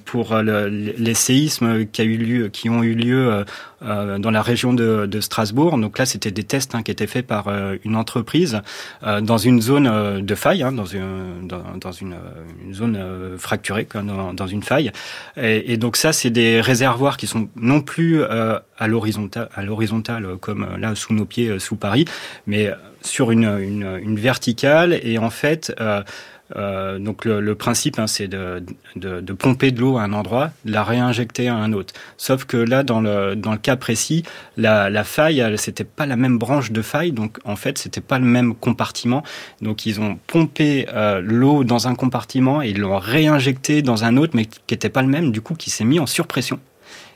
pour 0.04 0.34
le, 0.36 0.68
les 0.68 1.14
séismes 1.14 1.86
qui 1.86 2.70
ont 2.70 2.82
eu 2.82 2.94
lieu 2.94 3.44
euh, 3.84 4.18
dans 4.18 4.32
la 4.32 4.42
région 4.42 4.72
de, 4.72 5.20
Strasbourg. 5.20 5.78
Donc 5.78 5.98
là, 5.98 6.06
c'était 6.06 6.32
des 6.32 6.42
tests 6.42 6.74
hein, 6.74 6.82
qui 6.82 6.90
étaient 6.90 7.06
faits 7.06 7.24
par 7.24 7.46
euh, 7.46 7.76
une 7.84 7.94
entreprise 7.94 8.60
euh, 9.04 9.20
dans 9.20 9.38
une 9.38 9.62
zone 9.62 10.20
de 10.20 10.34
faille, 10.34 10.64
hein, 10.64 10.72
dans, 10.72 10.84
une, 10.84 11.46
dans 11.46 11.92
une, 11.92 12.16
une, 12.64 12.74
zone 12.74 12.98
fracturée, 13.38 13.86
dans, 13.94 14.32
dans, 14.32 14.46
une 14.46 14.62
faille. 14.62 14.90
Et, 15.36 15.76
donc 15.76 15.96
ça, 15.96 16.12
c'est 16.12 16.30
des 16.30 16.60
réservoirs 16.60 17.16
qui 17.16 17.26
sont 17.26 17.48
non 17.56 17.80
plus 17.80 18.22
à 18.24 18.86
l'horizontale, 18.86 19.48
à 19.54 19.62
l'horizontale 19.62 20.36
comme 20.40 20.66
là 20.78 20.94
sous 20.94 21.14
nos 21.14 21.24
pieds, 21.24 21.58
sous 21.58 21.76
Paris, 21.76 22.04
mais 22.46 22.70
sur 23.02 23.30
une, 23.30 23.44
une, 23.60 23.98
une 24.02 24.18
verticale. 24.18 24.98
Et 25.02 25.18
en 25.18 25.30
fait, 25.30 25.72
euh, 26.56 26.98
donc 26.98 27.24
le, 27.24 27.54
principe, 27.54 27.98
hein, 27.98 28.06
c'est 28.06 28.28
de, 28.28 28.62
pomper 29.38 29.70
de 29.70 29.80
l'eau 29.80 29.98
à 29.98 30.02
un 30.02 30.12
endroit, 30.12 30.50
de 30.64 30.72
la 30.72 30.82
réinjecter 30.82 31.48
à 31.48 31.54
un 31.54 31.72
autre. 31.72 31.94
Sauf 32.16 32.44
que 32.44 32.56
là, 32.56 32.82
dans 32.82 33.00
le, 33.00 33.34
dans 33.36 33.52
le 33.52 33.58
cas 33.58 33.76
précis, 33.76 34.22
la, 34.56 34.90
la 34.90 35.04
faille, 35.04 35.44
c'était 35.56 35.84
pas 35.84 36.06
la 36.06 36.16
même 36.16 36.38
branche 36.38 36.72
de 36.72 36.82
faille, 36.82 37.12
donc 37.12 37.38
en 37.44 37.56
fait, 37.56 37.78
c'était 37.78 38.00
pas 38.00 38.18
le 38.18 38.24
même 38.24 38.54
compartiment. 38.54 39.22
Donc 39.60 39.86
ils 39.86 40.00
ont 40.00 40.18
pompé 40.26 40.86
euh, 40.92 41.20
l'eau 41.22 41.64
dans 41.64 41.88
un 41.88 41.94
compartiment 41.94 42.62
et 42.62 42.70
ils 42.70 42.78
l'ont 42.78 42.98
réinjecté 42.98 43.82
dans 43.82 44.04
un 44.04 44.16
autre, 44.16 44.32
mais 44.34 44.46
qui 44.46 44.60
n'était 44.70 44.88
pas 44.88 45.02
le 45.02 45.08
même, 45.08 45.32
du 45.32 45.40
coup, 45.40 45.54
qui 45.54 45.70
s'est 45.70 45.84
mis 45.84 46.00
en 46.00 46.06
surpression. 46.06 46.58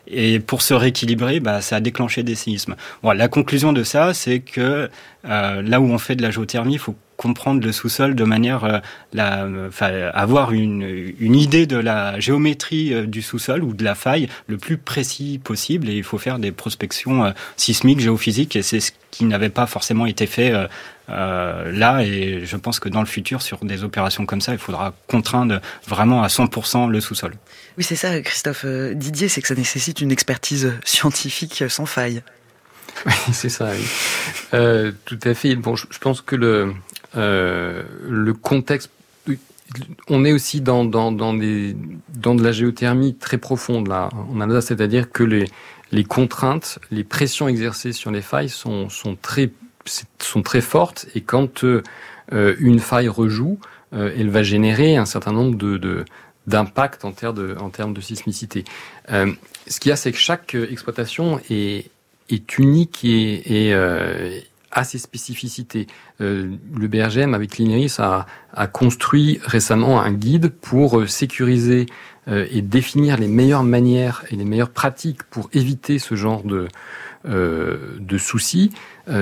Et 0.08 0.40
pour 0.40 0.62
se 0.62 0.74
rééquilibrer, 0.74 1.40
bah, 1.40 1.60
ça 1.60 1.76
a 1.76 1.80
déclenché 1.80 2.22
des 2.22 2.34
séismes. 2.34 2.74
Bon, 3.02 3.12
la 3.12 3.28
conclusion 3.28 3.72
de 3.72 3.84
ça, 3.84 4.14
c'est 4.14 4.40
que 4.40 4.90
euh, 5.24 5.62
là 5.62 5.80
où 5.80 5.84
on 5.84 5.98
fait 5.98 6.16
de 6.16 6.22
la 6.22 6.30
géothermie, 6.30 6.74
il 6.74 6.78
faut 6.78 6.96
comprendre 7.22 7.64
le 7.64 7.72
sous-sol 7.72 8.14
de 8.14 8.24
manière 8.24 8.64
euh, 8.64 8.78
la, 9.12 9.46
enfin, 9.68 10.10
avoir 10.12 10.50
une, 10.52 10.82
une 11.20 11.36
idée 11.36 11.66
de 11.66 11.76
la 11.76 12.18
géométrie 12.18 12.92
euh, 12.92 13.06
du 13.06 13.22
sous-sol 13.22 13.62
ou 13.62 13.74
de 13.74 13.84
la 13.84 13.94
faille 13.94 14.28
le 14.48 14.58
plus 14.58 14.76
précis 14.76 15.40
possible 15.42 15.88
et 15.88 15.94
il 15.94 16.02
faut 16.02 16.18
faire 16.18 16.38
des 16.40 16.50
prospections 16.50 17.24
euh, 17.24 17.30
sismiques, 17.56 18.00
géophysiques 18.00 18.56
et 18.56 18.62
c'est 18.62 18.80
ce 18.80 18.90
qui 19.12 19.24
n'avait 19.24 19.50
pas 19.50 19.66
forcément 19.66 20.06
été 20.06 20.26
fait 20.26 20.50
euh, 20.50 20.66
euh, 21.10 21.70
là 21.72 22.02
et 22.02 22.42
je 22.44 22.56
pense 22.56 22.80
que 22.80 22.88
dans 22.88 23.00
le 23.00 23.06
futur 23.06 23.40
sur 23.40 23.64
des 23.64 23.84
opérations 23.84 24.26
comme 24.26 24.40
ça 24.40 24.52
il 24.52 24.58
faudra 24.58 24.94
contraindre 25.06 25.60
vraiment 25.86 26.22
à 26.22 26.26
100% 26.26 26.90
le 26.90 27.00
sous-sol. 27.00 27.34
Oui 27.78 27.84
c'est 27.84 27.96
ça 27.96 28.20
Christophe 28.20 28.66
Didier 28.66 29.28
c'est 29.28 29.42
que 29.42 29.48
ça 29.48 29.54
nécessite 29.54 30.00
une 30.00 30.10
expertise 30.10 30.72
scientifique 30.84 31.64
sans 31.68 31.86
faille. 31.86 32.22
Oui, 33.06 33.12
c'est 33.32 33.48
ça. 33.48 33.70
Oui. 33.72 33.84
Euh, 34.54 34.92
tout 35.06 35.18
à 35.24 35.34
fait. 35.34 35.56
Bon, 35.56 35.76
je, 35.76 35.86
je 35.90 35.98
pense 35.98 36.20
que 36.20 36.36
le 36.36 36.74
euh, 37.16 37.82
le 38.08 38.32
contexte 38.34 38.90
on 40.08 40.24
est 40.24 40.32
aussi 40.32 40.60
dans, 40.60 40.84
dans, 40.84 41.12
dans, 41.12 41.34
des, 41.34 41.74
dans 42.14 42.34
de 42.34 42.42
la 42.42 42.52
géothermie 42.52 43.14
très 43.14 43.38
profonde 43.38 43.88
là 43.88 44.10
en 44.12 44.40
Alsace, 44.40 44.66
c'est-à-dire 44.66 45.10
que 45.10 45.22
les, 45.22 45.46
les 45.92 46.04
contraintes, 46.04 46.78
les 46.90 47.04
pressions 47.04 47.48
exercées 47.48 47.92
sur 47.92 48.10
les 48.10 48.20
failles 48.20 48.48
sont, 48.48 48.88
sont, 48.88 49.16
très, 49.16 49.50
sont 50.18 50.42
très 50.42 50.60
fortes 50.60 51.06
et 51.14 51.20
quand 51.22 51.64
euh, 51.64 51.82
une 52.30 52.80
faille 52.80 53.08
rejoue, 53.08 53.58
euh, 53.94 54.12
elle 54.16 54.30
va 54.30 54.42
générer 54.42 54.96
un 54.96 55.06
certain 55.06 55.32
nombre 55.32 55.56
de, 55.56 55.76
de 55.76 56.04
d'impact 56.48 57.04
en 57.04 57.12
termes 57.12 57.36
de, 57.36 57.56
en 57.60 57.70
termes 57.70 57.94
de 57.94 58.00
sismicité. 58.00 58.64
Ce 59.08 59.78
qu'il 59.78 59.90
y 59.90 59.92
a, 59.92 59.96
c'est 59.96 60.10
que 60.10 60.18
chaque 60.18 60.56
exploitation 60.56 61.40
est, 61.48 61.88
est 62.30 62.58
unique 62.58 63.04
et, 63.04 63.68
et, 63.68 64.44
a 64.72 64.84
ses 64.84 64.98
spécificités. 64.98 65.86
Euh, 66.20 66.56
le 66.74 66.88
BRGM 66.88 67.34
avec 67.34 67.58
l'INERIS 67.58 68.00
a, 68.00 68.26
construit 68.72 69.40
récemment 69.44 70.02
un 70.02 70.12
guide 70.12 70.48
pour 70.48 70.98
euh, 70.98 71.06
sécuriser 71.06 71.86
euh, 72.28 72.46
et 72.50 72.62
définir 72.62 73.16
les 73.16 73.28
meilleures 73.28 73.64
manières 73.64 74.24
et 74.30 74.36
les 74.36 74.44
meilleures 74.44 74.70
pratiques 74.70 75.22
pour 75.24 75.48
éviter 75.52 75.98
ce 75.98 76.14
genre 76.14 76.42
de, 76.42 76.68
de 77.24 78.18
soucis, 78.18 78.72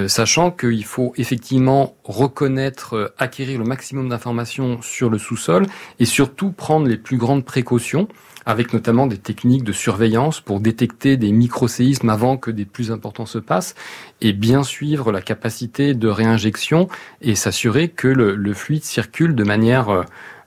sachant 0.07 0.51
qu'il 0.51 0.85
faut 0.87 1.13
effectivement 1.19 1.97
reconnaître, 2.05 3.13
acquérir 3.19 3.59
le 3.59 3.65
maximum 3.67 4.09
d'informations 4.09 4.81
sur 4.81 5.11
le 5.11 5.19
sous-sol 5.19 5.67
et 5.99 6.07
surtout 6.07 6.51
prendre 6.51 6.87
les 6.87 6.97
plus 6.97 7.19
grandes 7.19 7.45
précautions 7.45 8.09
avec 8.47 8.73
notamment 8.73 9.07
des 9.07 9.19
techniques 9.19 9.65
de 9.65 9.73
surveillance 9.73 10.41
pour 10.41 10.61
détecter 10.61 11.17
des 11.17 11.33
micro-séismes 11.33 12.11
avant 12.11 12.37
que 12.37 12.51
des 12.51 12.65
plus 12.65 12.91
importants 12.91 13.27
se 13.27 13.39
passent, 13.39 13.75
et 14.21 14.33
bien 14.33 14.63
suivre 14.63 15.13
la 15.13 15.23
capacité 15.23 15.95
de 15.95 16.09
réinjection 16.09 16.89
et 17.21 17.35
s'assurer 17.35 17.89
que 17.89 18.09
le, 18.09 18.55
fluide 18.55 18.85
circule 18.85 19.35
de 19.35 19.45
manière 19.45 19.89
euh, 19.91 20.03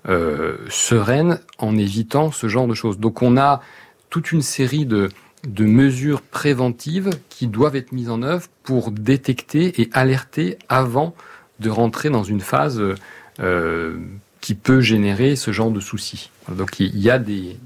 euh, 0.10 0.58
sereine 0.70 1.39
en 1.58 1.78
évitant 1.78 2.32
ce 2.32 2.48
genre 2.48 2.68
de 2.68 2.74
choses. 2.74 3.00
Donc 3.00 3.22
on 3.22 3.38
a 3.38 3.62
toute 4.10 4.32
une 4.32 4.41
série 4.41 4.86
de, 4.86 5.10
de 5.48 5.66
mesures 5.66 6.22
préventives 6.22 7.10
qui 7.30 7.48
doivent 7.48 7.76
être 7.76 7.91
mises 7.91 8.10
en 8.10 8.22
œuvre 8.22 8.48
pour 8.64 8.91
détecter 8.91 9.82
et 9.82 9.89
alerter 9.94 10.58
avant 10.70 11.16
de 11.60 11.70
rentrer 11.70 12.10
dans 12.10 12.24
une 12.24 12.41
phase 12.41 12.82
euh, 13.39 13.98
qui 14.44 14.56
peut 14.56 14.82
générer 14.82 15.38
ce 15.38 15.52
genre 15.52 15.72
de 15.72 15.80
soucis. 15.80 16.30
Donc 16.52 16.82
il 16.82 17.00
y 17.00 17.10
a 17.10 17.18
des, 17.18 17.58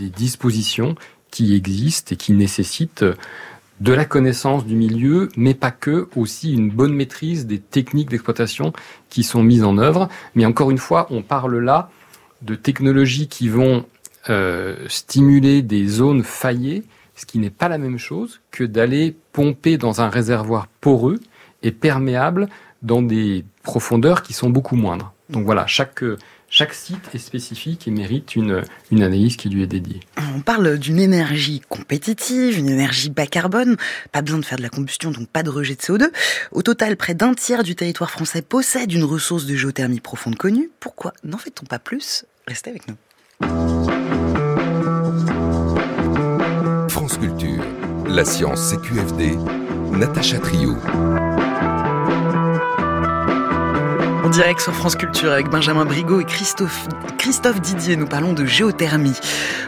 dispositions 0.00 0.96
qui 1.30 1.54
existent 1.54 2.12
et 2.12 2.16
qui 2.16 2.32
nécessitent 2.32 3.04
de 3.78 3.92
la 3.92 4.04
connaissance 4.04 4.66
du 4.66 4.74
milieu, 4.74 5.28
mais 5.36 5.54
pas 5.54 5.70
que, 5.70 6.08
aussi 6.16 6.52
une 6.52 6.70
bonne 6.70 6.92
maîtrise 6.92 7.46
des 7.46 7.60
techniques 7.60 8.10
d'exploitation 8.10 8.72
qui 9.10 9.22
sont 9.22 9.44
mises 9.44 9.62
en 9.62 9.78
œuvre. 9.78 10.08
Mais 10.34 10.44
encore 10.44 10.72
une 10.72 10.78
fois, 10.78 11.06
on 11.10 11.22
parle 11.22 11.56
là 11.58 11.88
de 12.42 12.56
technologies 12.56 13.28
qui 13.28 13.48
vont 13.48 13.86
euh, 14.28 14.74
stimuler 14.88 15.62
des 15.62 15.86
zones 15.86 16.24
faillées, 16.24 16.82
ce 17.14 17.26
qui 17.26 17.38
n'est 17.38 17.48
pas 17.48 17.68
la 17.68 17.78
même 17.78 17.98
chose 17.98 18.40
que 18.50 18.64
d'aller 18.64 19.14
pomper 19.32 19.78
dans 19.78 20.00
un 20.00 20.08
réservoir 20.08 20.66
poreux 20.80 21.20
et 21.62 21.70
perméable 21.70 22.48
dans 22.82 23.02
des 23.02 23.44
profondeurs 23.62 24.24
qui 24.24 24.32
sont 24.32 24.50
beaucoup 24.50 24.74
moindres. 24.74 25.14
Donc 25.30 25.44
voilà, 25.44 25.66
chaque, 25.66 26.02
chaque 26.48 26.72
site 26.72 27.10
est 27.14 27.18
spécifique 27.18 27.86
et 27.86 27.90
mérite 27.90 28.34
une, 28.34 28.62
une 28.90 29.02
analyse 29.02 29.36
qui 29.36 29.50
lui 29.50 29.62
est 29.62 29.66
dédiée. 29.66 30.00
On 30.34 30.40
parle 30.40 30.78
d'une 30.78 30.98
énergie 30.98 31.60
compétitive, 31.68 32.58
une 32.58 32.70
énergie 32.70 33.10
bas 33.10 33.26
carbone, 33.26 33.76
pas 34.10 34.22
besoin 34.22 34.38
de 34.38 34.44
faire 34.44 34.56
de 34.56 34.62
la 34.62 34.70
combustion, 34.70 35.10
donc 35.10 35.28
pas 35.28 35.42
de 35.42 35.50
rejet 35.50 35.74
de 35.74 35.80
CO2. 35.80 36.10
Au 36.52 36.62
total, 36.62 36.96
près 36.96 37.14
d'un 37.14 37.34
tiers 37.34 37.62
du 37.62 37.76
territoire 37.76 38.10
français 38.10 38.40
possède 38.40 38.92
une 38.92 39.04
ressource 39.04 39.44
de 39.44 39.54
géothermie 39.54 40.00
profonde 40.00 40.36
connue. 40.36 40.70
Pourquoi 40.80 41.12
n'en 41.24 41.38
fait-on 41.38 41.66
pas 41.66 41.78
plus? 41.78 42.24
Restez 42.46 42.70
avec 42.70 42.84
nous. 42.88 42.96
France 46.88 47.18
Culture, 47.18 47.62
la 48.06 48.24
science 48.24 48.70
CQFD, 48.70 49.36
Natacha 49.92 50.38
Trio. 50.38 50.76
En 54.28 54.30
direct 54.30 54.60
sur 54.60 54.74
France 54.74 54.94
Culture 54.94 55.32
avec 55.32 55.48
Benjamin 55.48 55.86
Brigaud 55.86 56.20
et 56.20 56.24
Christophe, 56.26 56.86
Christophe 57.16 57.62
Didier, 57.62 57.96
nous 57.96 58.06
parlons 58.06 58.34
de 58.34 58.44
géothermie. 58.44 59.14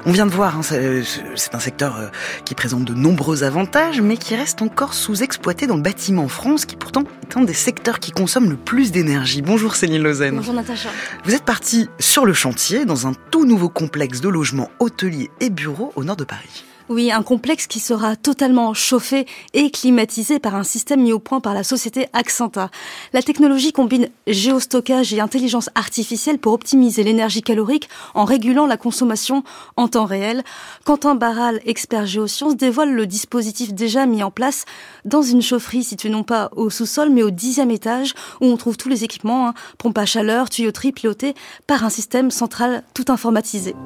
On 0.05 0.13
vient 0.13 0.27
de 0.27 0.31
voir, 0.31 0.59
hein, 0.59 0.61
c'est 0.63 1.55
un 1.55 1.59
secteur 1.59 1.97
euh, 1.97 2.09
qui 2.45 2.55
présente 2.55 2.85
de 2.85 2.93
nombreux 2.93 3.43
avantages, 3.43 4.03
mais 4.03 4.19
qui 4.19 4.37
reste 4.37 4.61
encore 4.61 4.93
sous-exploité 4.93 5.67
dans 5.67 5.77
le 5.77 5.83
bâtiment 5.83 6.25
en 6.25 6.29
France, 6.29 6.67
qui 6.67 6.77
pourtant 6.77 7.05
est 7.23 7.39
un 7.39 7.41
des 7.41 7.55
secteurs 7.55 8.01
qui 8.01 8.11
consomme 8.11 8.51
le 8.51 8.57
plus 8.57 8.93
d'énergie. 8.93 9.41
Bonjour 9.41 9.77
Céline 9.77 10.03
Lausanne. 10.03 10.37
Bonjour 10.37 10.53
Natacha. 10.53 10.91
Vous 11.25 11.35
êtes 11.35 11.45
parti 11.45 11.89
sur 11.99 12.27
le 12.27 12.35
chantier 12.35 12.85
dans 12.85 13.07
un 13.07 13.15
tout 13.31 13.47
nouveau 13.47 13.71
complexe 13.71 14.21
de 14.21 14.29
logements 14.29 14.71
hôteliers 14.79 15.31
et 15.41 15.49
bureaux 15.49 15.91
au 15.97 16.05
nord 16.05 16.17
de 16.17 16.25
Paris. 16.25 16.67
Oui, 16.91 17.13
un 17.13 17.23
complexe 17.23 17.69
qui 17.69 17.79
sera 17.79 18.17
totalement 18.17 18.75
chauffé 18.75 19.25
et 19.55 19.71
climatisé 19.71 20.41
par 20.41 20.57
un 20.57 20.65
système 20.65 21.03
mis 21.03 21.13
au 21.13 21.21
point 21.21 21.39
par 21.39 21.55
la 21.55 21.63
société 21.63 22.09
Accenta. 22.13 22.69
La 23.13 23.23
technologie 23.23 23.71
combine 23.71 24.09
géostockage 24.27 25.15
et 25.15 25.21
intelligence 25.21 25.71
artificielle 25.77 26.41
pour 26.41 26.53
optimiser 26.53 27.05
l'énergie 27.05 27.43
calorique 27.43 27.89
en 28.15 28.25
régulant 28.25 28.67
la 28.67 28.77
consommation 28.77 29.45
en 29.77 29.87
temps 29.87 30.05
réel. 30.05 30.43
Quentin 30.85 31.15
Barral, 31.15 31.61
expert 31.65 32.07
géosciences, 32.07 32.57
dévoile 32.57 32.93
le 32.93 33.07
dispositif 33.07 33.73
déjà 33.73 34.05
mis 34.07 34.25
en 34.25 34.33
place 34.33 34.65
dans 35.05 35.23
une 35.23 35.43
chaufferie 35.43 35.85
située 35.85 36.11
non 36.11 36.25
pas 36.25 36.51
au 36.57 36.71
sous-sol 36.71 37.11
mais 37.11 37.23
au 37.23 37.31
dixième 37.31 37.71
étage 37.71 38.15
où 38.41 38.47
on 38.47 38.57
trouve 38.57 38.77
tous 38.77 38.89
les 38.89 39.05
équipements, 39.05 39.47
hein, 39.47 39.55
pompe 39.79 39.99
à 39.99 40.07
chaleur, 40.07 40.51
tuyauterie 40.51 40.91
pilotée 40.91 41.35
par 41.69 41.85
un 41.85 41.91
système 41.91 42.33
central 42.33 42.83
tout 42.95 43.05
informatisé. 43.07 43.77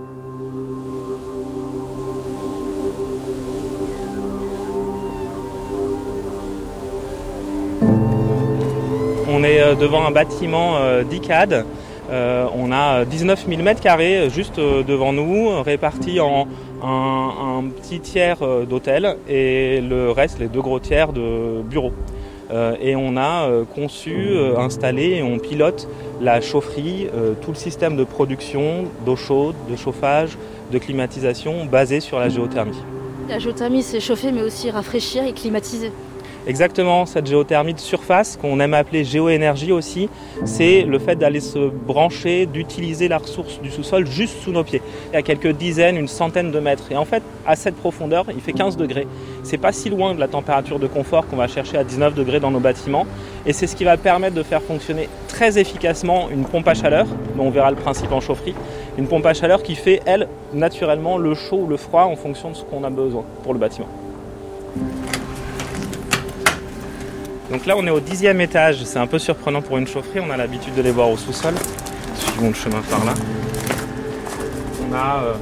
On 9.28 9.42
est 9.42 9.60
euh, 9.60 9.74
devant 9.74 10.04
un 10.04 10.10
bâtiment 10.10 10.76
euh, 10.76 11.02
d'ICAD. 11.02 11.64
Euh, 12.10 12.46
on 12.54 12.70
a 12.72 13.04
19 13.04 13.46
000 13.48 13.62
m2 13.62 14.30
juste 14.30 14.60
devant 14.60 15.14
nous, 15.14 15.62
répartis 15.62 16.20
en 16.20 16.46
un, 16.82 17.64
petit 17.80 18.00
tiers 18.00 18.36
d'hôtel 18.68 19.16
et 19.26 19.80
le 19.80 20.10
reste, 20.10 20.38
les 20.38 20.48
deux 20.48 20.60
gros 20.60 20.78
tiers 20.78 21.14
de 21.14 21.62
bureaux. 21.62 21.94
et 22.52 22.94
on 22.94 23.16
a 23.16 23.48
conçu, 23.74 24.36
installé 24.58 25.14
et 25.14 25.22
on 25.22 25.38
pilote 25.38 25.88
la 26.20 26.42
chaufferie, 26.42 27.08
tout 27.40 27.52
le 27.52 27.56
système 27.56 27.96
de 27.96 28.04
production 28.04 28.84
d'eau 29.06 29.16
chaude, 29.16 29.54
de 29.70 29.76
chauffage, 29.76 30.36
de 30.70 30.78
climatisation 30.78 31.64
basé 31.64 32.00
sur 32.00 32.18
la 32.18 32.28
géothermie. 32.28 32.76
La 33.30 33.38
géothermie, 33.38 33.82
c'est 33.82 34.00
chauffer 34.00 34.30
mais 34.30 34.42
aussi 34.42 34.70
rafraîchir 34.70 35.24
et 35.24 35.32
climatiser. 35.32 35.90
Exactement, 36.46 37.06
cette 37.06 37.26
géothermie 37.26 37.72
de 37.72 37.80
surface 37.80 38.36
qu'on 38.36 38.60
aime 38.60 38.74
appeler 38.74 39.02
géoénergie 39.02 39.72
aussi, 39.72 40.10
c'est 40.44 40.82
le 40.82 40.98
fait 40.98 41.16
d'aller 41.16 41.40
se 41.40 41.70
brancher, 41.70 42.44
d'utiliser 42.44 43.08
la 43.08 43.16
ressource 43.16 43.62
du 43.62 43.70
sous-sol 43.70 44.06
juste 44.06 44.42
sous 44.42 44.52
nos 44.52 44.62
pieds. 44.62 44.82
A 45.14 45.22
quelques 45.22 45.52
dizaines, 45.52 45.96
une 45.96 46.08
centaine 46.08 46.50
de 46.50 46.60
mètres. 46.60 46.92
Et 46.92 46.96
en 46.98 47.06
fait, 47.06 47.22
à 47.46 47.56
cette 47.56 47.76
profondeur, 47.76 48.26
il 48.28 48.42
fait 48.42 48.52
15 48.52 48.76
degrés. 48.76 49.06
C'est 49.42 49.56
pas 49.56 49.72
si 49.72 49.88
loin 49.88 50.14
de 50.14 50.20
la 50.20 50.28
température 50.28 50.78
de 50.78 50.86
confort 50.86 51.26
qu'on 51.26 51.36
va 51.36 51.48
chercher 51.48 51.78
à 51.78 51.84
19 51.84 52.14
degrés 52.14 52.40
dans 52.40 52.50
nos 52.50 52.60
bâtiments. 52.60 53.06
Et 53.46 53.54
c'est 53.54 53.66
ce 53.66 53.74
qui 53.74 53.84
va 53.84 53.96
permettre 53.96 54.34
de 54.34 54.42
faire 54.42 54.60
fonctionner 54.60 55.08
très 55.28 55.58
efficacement 55.58 56.28
une 56.28 56.44
pompe 56.44 56.68
à 56.68 56.74
chaleur, 56.74 57.06
dont 57.38 57.44
on 57.44 57.50
verra 57.50 57.70
le 57.70 57.76
principe 57.76 58.12
en 58.12 58.20
chaufferie. 58.20 58.54
Une 58.98 59.06
pompe 59.06 59.24
à 59.24 59.32
chaleur 59.32 59.62
qui 59.62 59.76
fait, 59.76 60.02
elle, 60.04 60.28
naturellement, 60.52 61.16
le 61.16 61.34
chaud 61.34 61.60
ou 61.62 61.66
le 61.66 61.78
froid 61.78 62.02
en 62.02 62.16
fonction 62.16 62.50
de 62.50 62.54
ce 62.54 62.64
qu'on 62.64 62.84
a 62.84 62.90
besoin 62.90 63.24
pour 63.44 63.54
le 63.54 63.58
bâtiment. 63.58 63.88
Donc 67.54 67.66
là, 67.66 67.76
on 67.78 67.86
est 67.86 67.90
au 67.90 68.00
dixième 68.00 68.40
étage. 68.40 68.82
C'est 68.82 68.98
un 68.98 69.06
peu 69.06 69.20
surprenant 69.20 69.62
pour 69.62 69.78
une 69.78 69.86
chaufferie. 69.86 70.18
On 70.18 70.28
a 70.30 70.36
l'habitude 70.36 70.74
de 70.74 70.82
les 70.82 70.90
voir 70.90 71.08
au 71.08 71.16
sous-sol. 71.16 71.54
Suivons 72.16 72.48
le 72.48 72.54
chemin 72.54 72.80
par 72.90 73.04
là. 73.04 73.14
On 74.82 74.92
a 74.92 75.22
euh, 75.22 75.34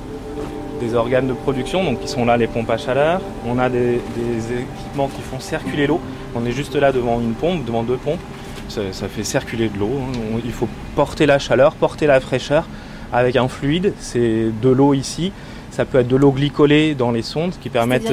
des 0.78 0.94
organes 0.94 1.26
de 1.26 1.32
production, 1.32 1.82
donc 1.82 2.00
qui 2.00 2.08
sont 2.08 2.26
là 2.26 2.36
les 2.36 2.48
pompes 2.48 2.68
à 2.68 2.76
chaleur. 2.76 3.22
On 3.46 3.58
a 3.58 3.70
des, 3.70 3.94
équipements 3.94 5.08
qui 5.08 5.22
font 5.22 5.40
circuler 5.40 5.86
l'eau. 5.86 6.02
On 6.34 6.44
est 6.44 6.52
juste 6.52 6.76
là 6.76 6.92
devant 6.92 7.18
une 7.18 7.32
pompe, 7.32 7.64
devant 7.64 7.82
deux 7.82 7.96
pompes. 7.96 8.20
Ça, 8.68 8.82
fait 9.08 9.24
circuler 9.24 9.70
de 9.70 9.78
l'eau. 9.78 9.92
Hein. 9.98 10.38
Il 10.44 10.52
faut 10.52 10.68
porter 10.94 11.24
la 11.24 11.38
chaleur, 11.38 11.74
porter 11.74 12.06
la 12.06 12.20
fraîcheur 12.20 12.66
avec 13.10 13.36
un 13.36 13.48
fluide. 13.48 13.94
C'est 13.98 14.50
de 14.60 14.68
l'eau 14.68 14.92
ici. 14.92 15.32
Ça 15.72 15.86
peut 15.86 16.00
être 16.00 16.08
de 16.08 16.16
l'eau 16.16 16.32
glycolée 16.32 16.94
dans 16.94 17.10
les 17.10 17.22
sondes 17.22 17.54
qui 17.58 17.70
permettent. 17.70 18.12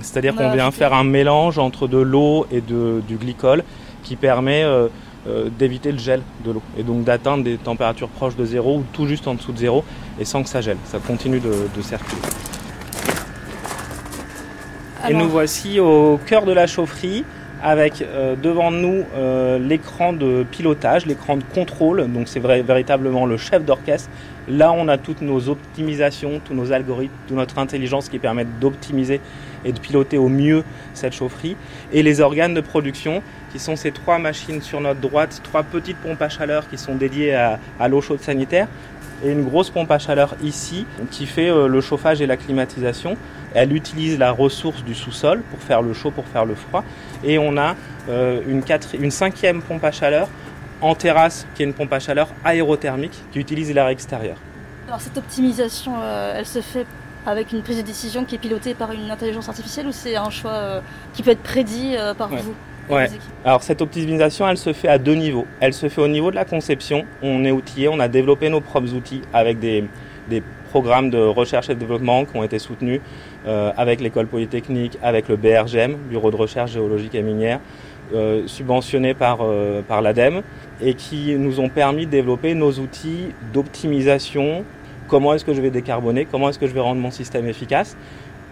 C'est-à-dire 0.00 0.32
euh, 0.34 0.48
qu'on 0.48 0.54
vient 0.54 0.70
faire 0.70 0.94
un 0.94 1.04
mélange 1.04 1.58
entre 1.58 1.86
de 1.88 1.98
l'eau 1.98 2.46
et 2.50 2.62
de, 2.62 3.02
du 3.06 3.16
glycol 3.16 3.64
qui 4.02 4.16
permet 4.16 4.64
euh, 4.64 4.88
euh, 5.28 5.50
d'éviter 5.58 5.92
le 5.92 5.98
gel 5.98 6.22
de 6.42 6.52
l'eau 6.52 6.62
et 6.78 6.82
donc 6.82 7.04
d'atteindre 7.04 7.44
des 7.44 7.58
températures 7.58 8.08
proches 8.08 8.34
de 8.34 8.46
zéro 8.46 8.78
ou 8.78 8.84
tout 8.94 9.06
juste 9.06 9.28
en 9.28 9.34
dessous 9.34 9.52
de 9.52 9.58
zéro 9.58 9.84
et 10.18 10.24
sans 10.24 10.42
que 10.42 10.48
ça 10.48 10.62
gèle. 10.62 10.78
Ça 10.86 10.98
continue 10.98 11.38
de, 11.38 11.82
circuler. 11.82 12.22
Et 15.06 15.12
nous 15.12 15.28
voici 15.28 15.78
au 15.78 16.18
cœur 16.26 16.46
de 16.46 16.52
la 16.52 16.66
chaufferie 16.66 17.26
avec 17.62 18.02
devant 18.42 18.70
nous 18.70 19.04
l'écran 19.60 20.14
de 20.14 20.46
pilotage, 20.50 21.04
l'écran 21.04 21.36
de 21.36 21.44
contrôle. 21.54 22.10
Donc 22.10 22.28
c'est 22.28 22.40
véritablement 22.40 23.26
le 23.26 23.36
chef 23.36 23.64
d'orchestre 23.64 24.08
Là, 24.48 24.72
on 24.72 24.86
a 24.88 24.96
toutes 24.96 25.22
nos 25.22 25.48
optimisations, 25.48 26.40
tous 26.44 26.54
nos 26.54 26.72
algorithmes, 26.72 27.14
toute 27.26 27.36
notre 27.36 27.58
intelligence 27.58 28.08
qui 28.08 28.18
permettent 28.18 28.58
d'optimiser 28.60 29.20
et 29.64 29.72
de 29.72 29.78
piloter 29.80 30.18
au 30.18 30.28
mieux 30.28 30.62
cette 30.94 31.14
chaufferie. 31.14 31.56
Et 31.92 32.02
les 32.02 32.20
organes 32.20 32.54
de 32.54 32.60
production, 32.60 33.22
qui 33.50 33.58
sont 33.58 33.74
ces 33.74 33.90
trois 33.90 34.18
machines 34.18 34.62
sur 34.62 34.80
notre 34.80 35.00
droite, 35.00 35.40
trois 35.42 35.62
petites 35.62 35.96
pompes 35.96 36.22
à 36.22 36.28
chaleur 36.28 36.68
qui 36.68 36.78
sont 36.78 36.94
dédiées 36.94 37.34
à, 37.34 37.88
l'eau 37.88 38.00
chaude 38.00 38.20
sanitaire, 38.20 38.68
et 39.24 39.30
une 39.30 39.44
grosse 39.44 39.70
pompe 39.70 39.90
à 39.90 39.98
chaleur 39.98 40.36
ici 40.42 40.86
qui 41.10 41.24
fait 41.24 41.48
euh, 41.48 41.68
le 41.68 41.80
chauffage 41.80 42.20
et 42.20 42.26
la 42.26 42.36
climatisation. 42.36 43.16
Elle 43.54 43.72
utilise 43.72 44.18
la 44.18 44.30
ressource 44.30 44.84
du 44.84 44.94
sous-sol 44.94 45.42
pour 45.50 45.58
faire 45.58 45.80
le 45.80 45.94
chaud, 45.94 46.10
pour 46.10 46.26
faire 46.26 46.44
le 46.44 46.54
froid. 46.54 46.84
Et 47.24 47.38
on 47.38 47.56
a 47.56 47.74
euh, 48.10 48.42
une, 48.46 48.62
une 49.02 49.10
cinquième 49.10 49.62
pompe 49.62 49.84
à 49.84 49.90
chaleur 49.90 50.28
en 50.80 50.94
terrasse, 50.94 51.46
qui 51.54 51.62
est 51.62 51.66
une 51.66 51.74
pompe 51.74 51.92
à 51.92 52.00
chaleur 52.00 52.28
aérothermique 52.44 53.18
qui 53.32 53.38
utilise 53.38 53.72
l'air 53.72 53.88
extérieur. 53.88 54.36
Alors 54.88 55.00
cette 55.00 55.18
optimisation, 55.18 55.94
euh, 56.00 56.34
elle 56.36 56.46
se 56.46 56.60
fait 56.60 56.86
avec 57.26 57.52
une 57.52 57.62
prise 57.62 57.78
de 57.78 57.82
décision 57.82 58.24
qui 58.24 58.36
est 58.36 58.38
pilotée 58.38 58.74
par 58.74 58.92
une 58.92 59.10
intelligence 59.10 59.48
artificielle 59.48 59.86
ou 59.88 59.92
c'est 59.92 60.14
un 60.14 60.30
choix 60.30 60.80
qui 61.12 61.24
peut 61.24 61.32
être 61.32 61.42
prédit 61.42 61.96
par 62.16 62.28
vous 62.28 62.54
Ouais. 62.88 63.08
Alors 63.44 63.62
cette 63.62 63.82
optimisation, 63.82 64.48
elle 64.48 64.58
se 64.58 64.72
fait 64.72 64.88
à 64.88 64.98
deux 64.98 65.14
niveaux. 65.14 65.46
Elle 65.60 65.72
se 65.72 65.88
fait 65.88 66.00
au 66.00 66.08
niveau 66.08 66.30
de 66.30 66.36
la 66.36 66.44
conception. 66.44 67.04
On 67.22 67.44
est 67.44 67.50
outillé, 67.50 67.88
on 67.88 67.98
a 67.98 68.08
développé 68.08 68.48
nos 68.48 68.60
propres 68.60 68.94
outils 68.94 69.22
avec 69.32 69.58
des, 69.58 69.84
des 70.28 70.42
programmes 70.70 71.10
de 71.10 71.18
recherche 71.18 71.68
et 71.68 71.74
de 71.74 71.80
développement 71.80 72.24
qui 72.24 72.36
ont 72.36 72.44
été 72.44 72.58
soutenus 72.58 73.00
euh, 73.46 73.72
avec 73.76 74.00
l'école 74.00 74.26
polytechnique, 74.26 74.98
avec 75.02 75.28
le 75.28 75.36
BRGM, 75.36 75.94
Bureau 76.08 76.30
de 76.30 76.36
recherche 76.36 76.72
géologique 76.72 77.14
et 77.14 77.22
minière, 77.22 77.60
euh, 78.14 78.46
subventionnés 78.46 79.14
par, 79.14 79.38
euh, 79.42 79.82
par 79.82 80.02
l'ADEME, 80.02 80.42
et 80.80 80.94
qui 80.94 81.34
nous 81.36 81.60
ont 81.60 81.68
permis 81.68 82.06
de 82.06 82.10
développer 82.10 82.54
nos 82.54 82.72
outils 82.72 83.28
d'optimisation. 83.52 84.64
Comment 85.08 85.34
est-ce 85.34 85.44
que 85.44 85.54
je 85.54 85.60
vais 85.60 85.70
décarboner? 85.70 86.26
Comment 86.30 86.48
est-ce 86.48 86.58
que 86.58 86.66
je 86.66 86.74
vais 86.74 86.80
rendre 86.80 87.00
mon 87.00 87.10
système 87.10 87.46
efficace? 87.46 87.96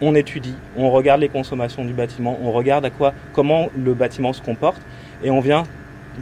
On 0.00 0.14
étudie, 0.14 0.54
on 0.76 0.90
regarde 0.90 1.20
les 1.20 1.28
consommations 1.28 1.84
du 1.84 1.92
bâtiment, 1.92 2.38
on 2.42 2.52
regarde 2.52 2.84
à 2.84 2.90
quoi, 2.90 3.14
comment 3.32 3.68
le 3.76 3.94
bâtiment 3.94 4.32
se 4.32 4.42
comporte 4.42 4.80
et 5.22 5.30
on 5.30 5.40
vient 5.40 5.64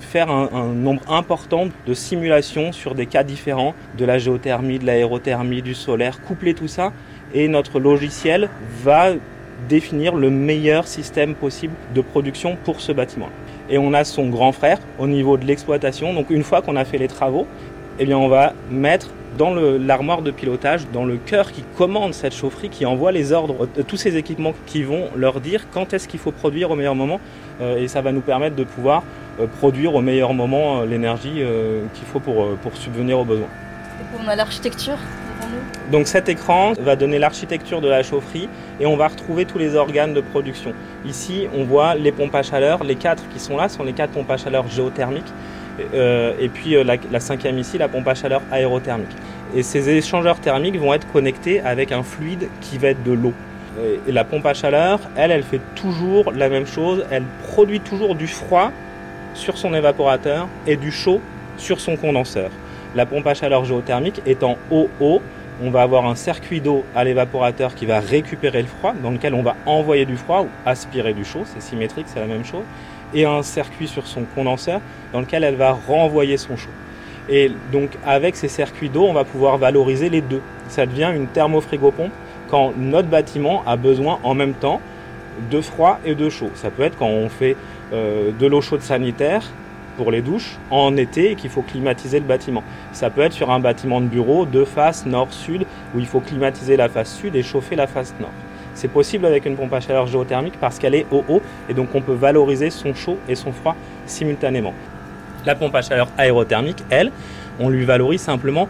faire 0.00 0.30
un, 0.30 0.72
nombre 0.72 1.02
important 1.10 1.68
de 1.86 1.94
simulations 1.94 2.72
sur 2.72 2.94
des 2.94 3.06
cas 3.06 3.24
différents, 3.24 3.74
de 3.98 4.04
la 4.04 4.18
géothermie, 4.18 4.78
de 4.78 4.86
l'aérothermie, 4.86 5.62
du 5.62 5.74
solaire, 5.74 6.20
coupler 6.22 6.54
tout 6.54 6.68
ça 6.68 6.92
et 7.34 7.48
notre 7.48 7.80
logiciel 7.80 8.48
va 8.82 9.12
définir 9.68 10.14
le 10.14 10.30
meilleur 10.30 10.86
système 10.86 11.34
possible 11.34 11.74
de 11.94 12.00
production 12.00 12.56
pour 12.64 12.80
ce 12.80 12.92
bâtiment. 12.92 13.28
Et 13.70 13.78
on 13.78 13.92
a 13.94 14.04
son 14.04 14.28
grand 14.28 14.52
frère 14.52 14.78
au 14.98 15.06
niveau 15.06 15.36
de 15.36 15.44
l'exploitation. 15.44 16.12
Donc 16.12 16.30
une 16.30 16.42
fois 16.42 16.62
qu'on 16.62 16.76
a 16.76 16.84
fait 16.84 16.98
les 16.98 17.08
travaux, 17.08 17.46
eh 17.98 18.04
bien 18.04 18.18
on 18.18 18.28
va 18.28 18.54
mettre 18.70 19.08
dans 19.38 19.54
l'armoire 19.54 20.22
de 20.22 20.30
pilotage, 20.30 20.82
dans 20.92 21.04
le 21.04 21.16
cœur 21.16 21.52
qui 21.52 21.62
commande 21.76 22.12
cette 22.12 22.34
chaufferie, 22.34 22.68
qui 22.68 22.84
envoie 22.84 23.12
les 23.12 23.32
ordres 23.32 23.66
de 23.74 23.82
tous 23.82 23.96
ces 23.96 24.16
équipements 24.16 24.52
qui 24.66 24.82
vont 24.82 25.08
leur 25.16 25.40
dire 25.40 25.66
quand 25.72 25.94
est-ce 25.94 26.06
qu'il 26.06 26.20
faut 26.20 26.32
produire 26.32 26.70
au 26.70 26.76
meilleur 26.76 26.94
moment. 26.94 27.20
Euh, 27.60 27.78
et 27.78 27.88
ça 27.88 28.02
va 28.02 28.12
nous 28.12 28.20
permettre 28.20 28.56
de 28.56 28.64
pouvoir 28.64 29.02
euh, 29.40 29.46
produire 29.46 29.94
au 29.94 30.00
meilleur 30.00 30.34
moment 30.34 30.80
euh, 30.80 30.86
l'énergie 30.86 31.42
qu'il 31.94 32.06
faut 32.06 32.20
pour 32.20 32.76
subvenir 32.76 33.18
aux 33.18 33.24
besoins. 33.24 33.48
on 34.22 34.28
a 34.28 34.36
l'architecture 34.36 34.98
donc 35.90 36.06
cet 36.06 36.28
écran 36.28 36.72
va 36.78 36.96
donner 36.96 37.18
l'architecture 37.18 37.80
de 37.80 37.88
la 37.88 38.02
chaufferie 38.02 38.48
et 38.80 38.86
on 38.86 38.96
va 38.96 39.08
retrouver 39.08 39.44
tous 39.44 39.58
les 39.58 39.74
organes 39.74 40.14
de 40.14 40.20
production. 40.20 40.72
Ici, 41.04 41.46
on 41.54 41.64
voit 41.64 41.94
les 41.94 42.12
pompes 42.12 42.34
à 42.34 42.42
chaleur. 42.42 42.84
Les 42.84 42.94
quatre 42.94 43.28
qui 43.30 43.40
sont 43.40 43.56
là 43.56 43.68
sont 43.68 43.84
les 43.84 43.92
quatre 43.92 44.10
pompes 44.10 44.30
à 44.30 44.36
chaleur 44.36 44.68
géothermiques. 44.68 45.32
Euh, 45.94 46.34
et 46.38 46.48
puis 46.48 46.76
euh, 46.76 46.84
la, 46.84 47.20
cinquième 47.20 47.58
ici, 47.58 47.78
la 47.78 47.88
pompe 47.88 48.06
à 48.06 48.14
chaleur 48.14 48.42
aérothermique. 48.50 49.10
Et 49.54 49.62
ces 49.62 49.88
échangeurs 49.90 50.38
thermiques 50.38 50.78
vont 50.78 50.94
être 50.94 51.10
connectés 51.12 51.60
avec 51.60 51.92
un 51.92 52.02
fluide 52.02 52.48
qui 52.60 52.78
va 52.78 52.88
être 52.88 53.02
de 53.02 53.12
l'eau. 53.12 53.32
Et 54.06 54.12
la 54.12 54.24
pompe 54.24 54.44
à 54.44 54.52
chaleur, 54.52 55.00
elle, 55.16 55.30
elle 55.30 55.42
fait 55.42 55.60
toujours 55.74 56.30
la 56.32 56.50
même 56.50 56.66
chose. 56.66 57.06
Elle 57.10 57.24
produit 57.48 57.80
toujours 57.80 58.14
du 58.14 58.26
froid 58.26 58.70
sur 59.32 59.56
son 59.56 59.72
évaporateur 59.72 60.46
et 60.66 60.76
du 60.76 60.92
chaud 60.92 61.22
sur 61.56 61.80
son 61.80 61.96
condenseur. 61.96 62.50
La 62.94 63.06
pompe 63.06 63.26
à 63.26 63.34
chaleur 63.34 63.64
géothermique 63.64 64.20
étant 64.26 64.58
haut-haut, 64.70 65.22
on 65.62 65.70
va 65.70 65.82
avoir 65.82 66.06
un 66.06 66.14
circuit 66.14 66.60
d'eau 66.60 66.84
à 66.94 67.04
l'évaporateur 67.04 67.74
qui 67.74 67.86
va 67.86 68.00
récupérer 68.00 68.62
le 68.62 68.68
froid, 68.68 68.94
dans 69.02 69.10
lequel 69.10 69.34
on 69.34 69.42
va 69.42 69.56
envoyer 69.64 70.04
du 70.04 70.16
froid 70.16 70.42
ou 70.42 70.48
aspirer 70.66 71.14
du 71.14 71.24
chaud, 71.24 71.42
c'est 71.44 71.62
symétrique, 71.62 72.06
c'est 72.08 72.20
la 72.20 72.26
même 72.26 72.44
chose 72.44 72.64
et 73.14 73.24
un 73.24 73.42
circuit 73.42 73.88
sur 73.88 74.06
son 74.06 74.22
condenseur 74.34 74.80
dans 75.12 75.20
lequel 75.20 75.44
elle 75.44 75.56
va 75.56 75.72
renvoyer 75.72 76.36
son 76.36 76.56
chaud. 76.56 76.70
Et 77.28 77.50
donc 77.70 77.90
avec 78.04 78.36
ces 78.36 78.48
circuits 78.48 78.88
d'eau, 78.88 79.04
on 79.04 79.12
va 79.12 79.24
pouvoir 79.24 79.58
valoriser 79.58 80.08
les 80.08 80.20
deux. 80.20 80.42
Ça 80.68 80.86
devient 80.86 81.12
une 81.14 81.26
thermofrigopompe 81.26 82.12
quand 82.50 82.72
notre 82.76 83.08
bâtiment 83.08 83.62
a 83.66 83.76
besoin 83.76 84.18
en 84.22 84.34
même 84.34 84.54
temps 84.54 84.80
de 85.50 85.60
froid 85.60 85.98
et 86.04 86.14
de 86.14 86.28
chaud. 86.28 86.50
Ça 86.54 86.70
peut 86.70 86.82
être 86.82 86.98
quand 86.98 87.06
on 87.06 87.28
fait 87.28 87.56
euh, 87.92 88.30
de 88.38 88.46
l'eau 88.46 88.60
chaude 88.60 88.82
sanitaire 88.82 89.44
pour 89.96 90.10
les 90.10 90.22
douches 90.22 90.58
en 90.70 90.96
été 90.96 91.32
et 91.32 91.34
qu'il 91.34 91.50
faut 91.50 91.62
climatiser 91.62 92.18
le 92.20 92.26
bâtiment. 92.26 92.64
Ça 92.92 93.10
peut 93.10 93.22
être 93.22 93.32
sur 93.32 93.50
un 93.50 93.60
bâtiment 93.60 94.00
de 94.00 94.06
bureau, 94.06 94.46
deux 94.46 94.64
faces 94.64 95.06
nord-sud, 95.06 95.66
où 95.94 95.98
il 95.98 96.06
faut 96.06 96.20
climatiser 96.20 96.76
la 96.76 96.88
face 96.88 97.14
sud 97.14 97.36
et 97.36 97.42
chauffer 97.42 97.76
la 97.76 97.86
face 97.86 98.14
nord. 98.20 98.30
C'est 98.74 98.88
possible 98.88 99.26
avec 99.26 99.44
une 99.44 99.56
pompe 99.56 99.72
à 99.74 99.80
chaleur 99.80 100.06
géothermique 100.06 100.58
parce 100.58 100.78
qu'elle 100.78 100.94
est 100.94 101.06
au 101.10 101.24
haut 101.28 101.42
et 101.68 101.74
donc 101.74 101.94
on 101.94 102.00
peut 102.00 102.14
valoriser 102.14 102.70
son 102.70 102.94
chaud 102.94 103.18
et 103.28 103.34
son 103.34 103.52
froid 103.52 103.76
simultanément. 104.06 104.74
La 105.44 105.54
pompe 105.54 105.74
à 105.74 105.82
chaleur 105.82 106.08
aérothermique, 106.16 106.82
elle, 106.88 107.12
on 107.60 107.68
lui 107.68 107.84
valorise 107.84 108.20
simplement 108.20 108.68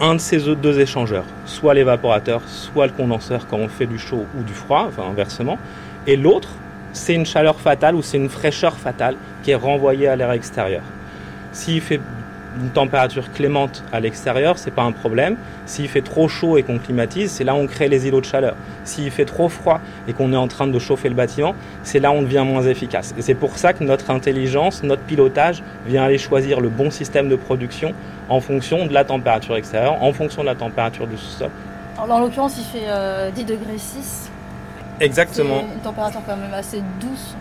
un 0.00 0.14
de 0.14 0.20
ces 0.20 0.38
deux 0.56 0.80
échangeurs, 0.80 1.24
soit 1.46 1.74
l'évaporateur, 1.74 2.42
soit 2.46 2.86
le 2.86 2.92
condenseur 2.92 3.46
quand 3.46 3.58
on 3.58 3.68
fait 3.68 3.86
du 3.86 3.98
chaud 3.98 4.26
ou 4.38 4.42
du 4.42 4.52
froid, 4.52 4.86
enfin 4.88 5.04
inversement. 5.08 5.58
Et 6.06 6.16
l'autre, 6.16 6.48
c'est 6.92 7.14
une 7.14 7.26
chaleur 7.26 7.60
fatale 7.60 7.94
ou 7.94 8.02
c'est 8.02 8.16
une 8.16 8.28
fraîcheur 8.28 8.76
fatale 8.76 9.16
qui 9.42 9.50
est 9.50 9.56
renvoyée 9.56 10.08
à 10.08 10.16
l'air 10.16 10.32
extérieur. 10.32 10.82
S'il 11.52 11.80
fait 11.80 12.00
une 12.60 12.70
température 12.70 13.32
clémente 13.32 13.82
à 13.92 14.00
l'extérieur, 14.00 14.58
c'est 14.58 14.70
pas 14.70 14.82
un 14.82 14.92
problème. 14.92 15.36
S'il 15.66 15.88
fait 15.88 16.02
trop 16.02 16.28
chaud 16.28 16.58
et 16.58 16.62
qu'on 16.62 16.78
climatise, 16.78 17.30
c'est 17.30 17.44
là 17.44 17.54
où 17.54 17.58
on 17.58 17.66
crée 17.66 17.88
les 17.88 18.06
îlots 18.06 18.20
de 18.20 18.26
chaleur. 18.26 18.56
S'il 18.84 19.10
fait 19.10 19.24
trop 19.24 19.48
froid 19.48 19.80
et 20.08 20.12
qu'on 20.12 20.32
est 20.32 20.36
en 20.36 20.48
train 20.48 20.66
de 20.66 20.78
chauffer 20.78 21.08
le 21.08 21.14
bâtiment, 21.14 21.54
c'est 21.82 21.98
là 21.98 22.10
où 22.10 22.14
on 22.14 22.22
devient 22.22 22.44
moins 22.46 22.62
efficace. 22.62 23.14
Et 23.16 23.22
c'est 23.22 23.34
pour 23.34 23.56
ça 23.56 23.72
que 23.72 23.84
notre 23.84 24.10
intelligence, 24.10 24.82
notre 24.82 25.02
pilotage 25.02 25.62
vient 25.86 26.04
aller 26.04 26.18
choisir 26.18 26.60
le 26.60 26.68
bon 26.68 26.90
système 26.90 27.28
de 27.28 27.36
production 27.36 27.94
en 28.28 28.40
fonction 28.40 28.86
de 28.86 28.92
la 28.92 29.04
température 29.04 29.56
extérieure, 29.56 30.02
en 30.02 30.12
fonction 30.12 30.42
de 30.42 30.46
la 30.46 30.54
température 30.54 31.06
du 31.06 31.16
sous-sol. 31.16 31.50
en 31.98 32.18
l'occurrence, 32.18 32.56
il 32.58 32.64
fait 32.64 32.86
10 32.86 32.86
euh, 32.88 33.30
degrés 33.30 33.78
6. 33.78 34.31
Exactement. 35.00 35.64
Une 35.74 35.80
température 35.80 36.20
quand 36.26 36.36
même 36.36 36.54
assez 36.54 36.82
douce. 37.00 37.36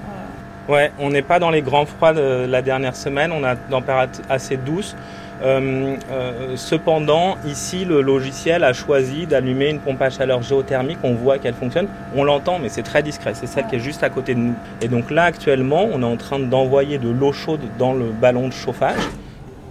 Ouais, 0.69 0.91
on 0.99 1.09
n'est 1.09 1.21
pas 1.21 1.39
dans 1.39 1.49
les 1.49 1.61
grands 1.61 1.85
froids 1.85 2.13
de 2.13 2.45
la 2.47 2.61
dernière 2.61 2.95
semaine, 2.95 3.31
on 3.31 3.43
a 3.43 3.53
une 3.53 3.57
température 3.69 4.23
assez 4.29 4.57
douce. 4.57 4.95
Euh, 5.43 5.95
euh, 6.11 6.55
cependant, 6.55 7.35
ici, 7.47 7.83
le 7.83 8.01
logiciel 8.01 8.63
a 8.63 8.73
choisi 8.73 9.25
d'allumer 9.25 9.69
une 9.69 9.79
pompe 9.79 10.01
à 10.01 10.09
chaleur 10.09 10.43
géothermique. 10.43 10.99
On 11.03 11.13
voit 11.13 11.39
qu'elle 11.39 11.55
fonctionne. 11.55 11.87
On 12.15 12.23
l'entend, 12.23 12.59
mais 12.59 12.69
c'est 12.69 12.83
très 12.83 13.01
discret. 13.01 13.33
C'est 13.33 13.47
celle 13.47 13.65
qui 13.65 13.77
est 13.77 13.79
juste 13.79 14.03
à 14.03 14.09
côté 14.09 14.35
de 14.35 14.39
nous. 14.39 14.53
Et 14.81 14.87
donc 14.87 15.09
là, 15.09 15.23
actuellement, 15.23 15.87
on 15.91 16.01
est 16.01 16.05
en 16.05 16.17
train 16.17 16.39
d'envoyer 16.39 16.99
de 16.99 17.09
l'eau 17.09 17.31
chaude 17.31 17.61
dans 17.79 17.93
le 17.93 18.11
ballon 18.11 18.47
de 18.47 18.53
chauffage. 18.53 19.01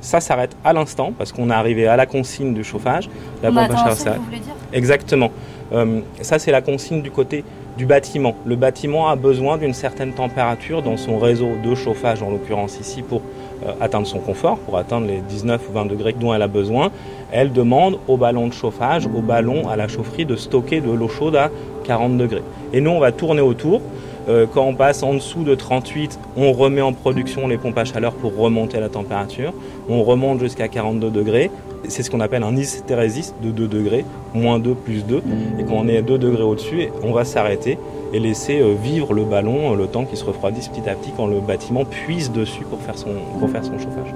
Ça 0.00 0.20
s'arrête 0.20 0.56
à 0.64 0.72
l'instant 0.72 1.12
parce 1.16 1.30
qu'on 1.30 1.50
est 1.50 1.54
arrivé 1.54 1.86
à 1.86 1.96
la 1.96 2.06
consigne 2.06 2.54
du 2.54 2.64
chauffage. 2.64 3.08
La 3.42 3.50
pompe 3.50 3.70
à 3.70 3.76
chaleur, 3.76 3.94
dire? 3.96 4.54
Exactement. 4.72 5.30
Euh, 5.72 6.00
ça, 6.20 6.38
c'est 6.38 6.50
la 6.50 6.62
consigne 6.62 7.02
du 7.02 7.10
côté 7.10 7.44
du 7.80 7.86
bâtiment. 7.86 8.34
Le 8.44 8.56
bâtiment 8.56 9.08
a 9.08 9.16
besoin 9.16 9.56
d'une 9.56 9.72
certaine 9.72 10.12
température 10.12 10.82
dans 10.82 10.98
son 10.98 11.18
réseau 11.18 11.52
de 11.64 11.74
chauffage, 11.74 12.22
en 12.22 12.28
l'occurrence 12.28 12.78
ici, 12.78 13.00
pour 13.00 13.22
euh, 13.66 13.72
atteindre 13.80 14.06
son 14.06 14.18
confort, 14.18 14.58
pour 14.58 14.76
atteindre 14.76 15.06
les 15.06 15.22
19 15.22 15.66
ou 15.66 15.72
20 15.72 15.86
degrés 15.86 16.12
dont 16.12 16.34
elle 16.34 16.42
a 16.42 16.46
besoin. 16.46 16.90
Elle 17.32 17.52
demande 17.52 17.98
au 18.06 18.18
ballon 18.18 18.48
de 18.48 18.52
chauffage, 18.52 19.06
au 19.06 19.22
ballon, 19.22 19.66
à 19.66 19.76
la 19.76 19.88
chaufferie 19.88 20.26
de 20.26 20.36
stocker 20.36 20.82
de 20.82 20.90
l'eau 20.90 21.08
chaude 21.08 21.36
à 21.36 21.48
40 21.84 22.18
degrés. 22.18 22.42
Et 22.74 22.82
nous, 22.82 22.90
on 22.90 23.00
va 23.00 23.12
tourner 23.12 23.40
autour. 23.40 23.80
Euh, 24.28 24.44
quand 24.52 24.66
on 24.66 24.74
passe 24.74 25.02
en 25.02 25.14
dessous 25.14 25.42
de 25.42 25.54
38, 25.54 26.20
on 26.36 26.52
remet 26.52 26.82
en 26.82 26.92
production 26.92 27.48
les 27.48 27.56
pompes 27.56 27.78
à 27.78 27.86
chaleur 27.86 28.12
pour 28.12 28.36
remonter 28.36 28.78
la 28.78 28.90
température. 28.90 29.54
On 29.88 30.02
remonte 30.02 30.38
jusqu'à 30.38 30.68
42 30.68 31.08
degrés 31.08 31.50
c'est 31.88 32.02
ce 32.02 32.10
qu'on 32.10 32.20
appelle 32.20 32.42
un 32.42 32.56
hystérésis 32.56 33.34
de 33.42 33.50
2 33.50 33.66
degrés, 33.68 34.04
moins 34.34 34.58
2 34.58 34.74
plus 34.74 35.04
2. 35.04 35.22
Et 35.58 35.64
quand 35.64 35.74
on 35.74 35.88
est 35.88 35.96
à 35.96 36.02
2 36.02 36.18
degrés 36.18 36.42
au-dessus, 36.42 36.88
on 37.02 37.12
va 37.12 37.24
s'arrêter 37.24 37.78
et 38.12 38.18
laisser 38.18 38.60
euh, 38.60 38.74
vivre 38.74 39.14
le 39.14 39.24
ballon 39.24 39.72
euh, 39.72 39.76
le 39.76 39.86
temps 39.86 40.04
qu'il 40.04 40.18
se 40.18 40.24
refroidisse 40.24 40.68
petit 40.68 40.88
à 40.88 40.94
petit 40.94 41.12
quand 41.16 41.26
le 41.26 41.40
bâtiment 41.40 41.84
puise 41.84 42.32
dessus 42.32 42.64
pour 42.64 42.80
faire 42.80 42.94
pour 43.38 43.50
faire 43.50 43.64
son 43.64 43.78
chauffage. 43.78 44.14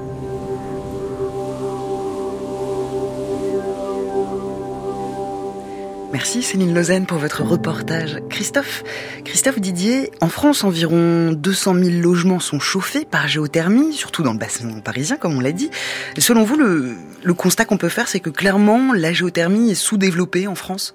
Merci 6.14 6.44
Céline 6.44 6.72
Lausanne 6.72 7.06
pour 7.06 7.18
votre 7.18 7.42
reportage. 7.42 8.20
Christophe, 8.30 8.84
Christophe 9.24 9.58
Didier, 9.58 10.12
en 10.20 10.28
France, 10.28 10.62
environ 10.62 11.32
200 11.32 11.74
000 11.74 12.00
logements 12.00 12.38
sont 12.38 12.60
chauffés 12.60 13.04
par 13.04 13.26
géothermie, 13.26 13.92
surtout 13.92 14.22
dans 14.22 14.32
le 14.32 14.38
bassin 14.38 14.78
parisien, 14.78 15.16
comme 15.16 15.36
on 15.36 15.40
l'a 15.40 15.50
dit. 15.50 15.70
selon 16.18 16.44
vous, 16.44 16.56
le, 16.56 17.34
constat 17.34 17.64
qu'on 17.64 17.78
peut 17.78 17.88
faire, 17.88 18.06
c'est 18.06 18.20
que 18.20 18.30
clairement, 18.30 18.92
la 18.92 19.12
géothermie 19.12 19.72
est 19.72 19.74
sous-développée 19.74 20.46
en 20.46 20.54
France? 20.54 20.94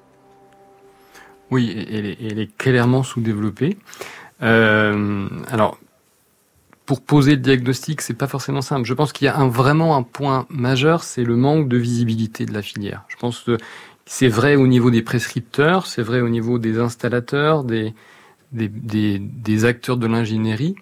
Oui, 1.51 1.85
elle 1.91 2.39
est, 2.39 2.57
clairement 2.57 3.03
sous-développée. 3.03 3.77
Euh, 4.41 5.27
alors, 5.51 5.79
pour 6.89 7.01
poser 7.01 7.31
le 7.31 7.41
diagnostic, 7.41 8.01
c'est 8.01 8.15
pas 8.15 8.25
forcément 8.25 8.61
simple. 8.61 8.83
Je 8.87 8.95
pense 8.95 9.11
qu'il 9.11 9.25
y 9.25 9.27
a 9.27 9.45
vraiment 9.45 9.95
un 9.95 10.01
point 10.01 10.47
majeur, 10.49 11.03
c'est 11.03 11.23
le 11.23 11.35
manque 11.35 11.67
de 11.67 11.77
visibilité 11.77 12.47
de 12.47 12.53
la 12.53 12.63
filière. 12.63 13.03
Je 13.09 13.15
pense 13.17 13.41
que 13.41 13.57
c'est 14.11 14.27
vrai 14.27 14.55
au 14.55 14.65
niveau 14.65 14.89
des 14.89 15.03
prescripteurs, 15.03 15.85
c'est 15.85 16.01
vrai 16.01 16.19
au 16.21 16.29
niveau 16.29 16.57
des 16.57 16.79
installateurs, 16.79 17.63
des, 17.63 17.93
des, 18.51 18.67
des, 19.19 19.65
acteurs 19.65 19.97
de 19.97 20.07
l'ingénierie. 20.07 20.73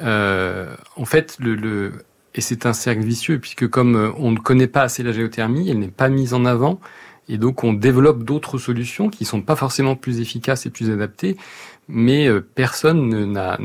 Euh, 0.00 0.74
en 0.96 1.04
fait, 1.04 1.36
le, 1.38 1.54
le 1.54 1.92
et 2.34 2.40
c'est 2.40 2.66
un 2.66 2.72
cercle 2.72 3.02
vicieux 3.02 3.38
puisque 3.38 3.68
comme 3.68 3.94
euh, 3.94 4.10
on 4.16 4.32
ne 4.32 4.38
connaît 4.38 4.66
pas 4.66 4.82
assez 4.82 5.04
la 5.04 5.12
géothermie, 5.12 5.70
elle 5.70 5.78
n'est 5.78 5.88
pas 5.88 6.08
mise 6.08 6.34
en 6.34 6.44
avant 6.44 6.80
Et 7.28 7.38
donc 7.38 7.62
on 7.62 7.72
développe 7.72 8.24
d'autres 8.24 8.58
solutions 8.58 9.10
qui 9.10 9.26
sont 9.26 9.42
pas 9.42 9.54
forcément 9.54 9.94
plus 9.94 10.20
efficaces 10.20 10.66
et 10.66 10.70
plus 10.70 10.90
adaptées, 10.90 11.36
mais 11.86 12.26
euh, 12.26 12.40
personne 12.40 13.32
n'a 13.32 13.58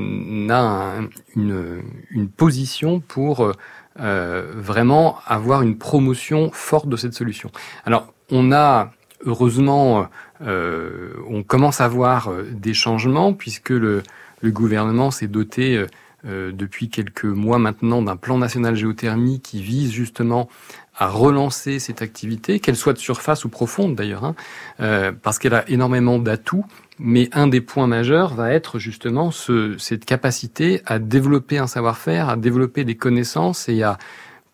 une, 1.35 1.81
une, 2.11 2.29
position 2.29 2.99
pour 2.99 3.51
euh, 3.99 4.51
vraiment 4.55 5.17
avoir 5.25 5.63
une 5.63 5.79
promotion 5.79 6.51
forte 6.53 6.87
de 6.87 6.97
cette 6.97 7.15
solution. 7.15 7.49
Alors 7.83 8.13
on 8.29 8.51
a 8.51 8.91
heureusement, 9.25 10.07
euh, 10.41 11.13
on 11.29 11.43
commence 11.43 11.81
à 11.81 11.87
voir 11.87 12.29
euh, 12.29 12.43
des 12.51 12.73
changements 12.73 13.33
puisque 13.33 13.69
le, 13.69 14.03
gouvernement 14.43 15.11
s'est 15.11 15.27
doté 15.27 15.85
euh, 16.25 16.51
depuis 16.51 16.89
quelques 16.89 17.25
mois 17.25 17.59
maintenant 17.59 18.01
d'un 18.01 18.15
plan 18.15 18.37
national 18.37 18.75
géothermie 18.75 19.41
qui 19.41 19.61
vise 19.61 19.91
justement 19.91 20.47
à 20.95 21.07
relancer 21.07 21.79
cette 21.79 22.01
activité, 22.01 22.59
qu'elle 22.59 22.75
soit 22.75 22.93
de 22.93 22.97
surface 22.97 23.45
ou 23.45 23.49
profonde 23.49 23.95
d'ailleurs, 23.95 24.23
hein, 24.23 25.13
parce 25.21 25.37
qu'elle 25.37 25.53
a 25.53 25.69
énormément 25.69 26.17
d'atouts. 26.17 26.65
Mais 26.97 27.29
un 27.33 27.45
des 27.45 27.61
points 27.61 27.85
majeurs 27.85 28.33
va 28.33 28.51
être 28.51 28.79
justement 28.79 29.29
ce, 29.29 29.77
cette 29.77 30.05
capacité 30.05 30.81
à 30.87 30.97
développer 30.97 31.59
un 31.59 31.67
savoir-faire, 31.67 32.29
à 32.29 32.35
développer 32.35 32.83
des 32.83 32.95
connaissances 32.95 33.69
et 33.69 33.83
à 33.83 33.99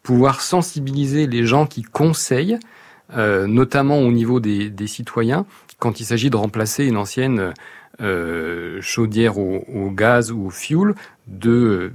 pouvoir 0.03 0.41
sensibiliser 0.41 1.27
les 1.27 1.45
gens 1.45 1.65
qui 1.65 1.81
conseillent, 1.81 2.59
euh, 3.15 3.47
notamment 3.47 3.99
au 3.99 4.11
niveau 4.11 4.39
des, 4.39 4.87
citoyens, 4.87 5.45
quand 5.79 5.99
il 5.99 6.05
s'agit 6.05 6.29
de 6.29 6.35
remplacer 6.35 6.85
une 6.85 6.97
ancienne 6.97 7.53
euh, 8.01 8.81
chaudière 8.81 9.37
au, 9.37 9.91
gaz 9.91 10.31
ou 10.31 10.47
au 10.47 10.49
fuel, 10.49 10.95
de, 11.27 11.91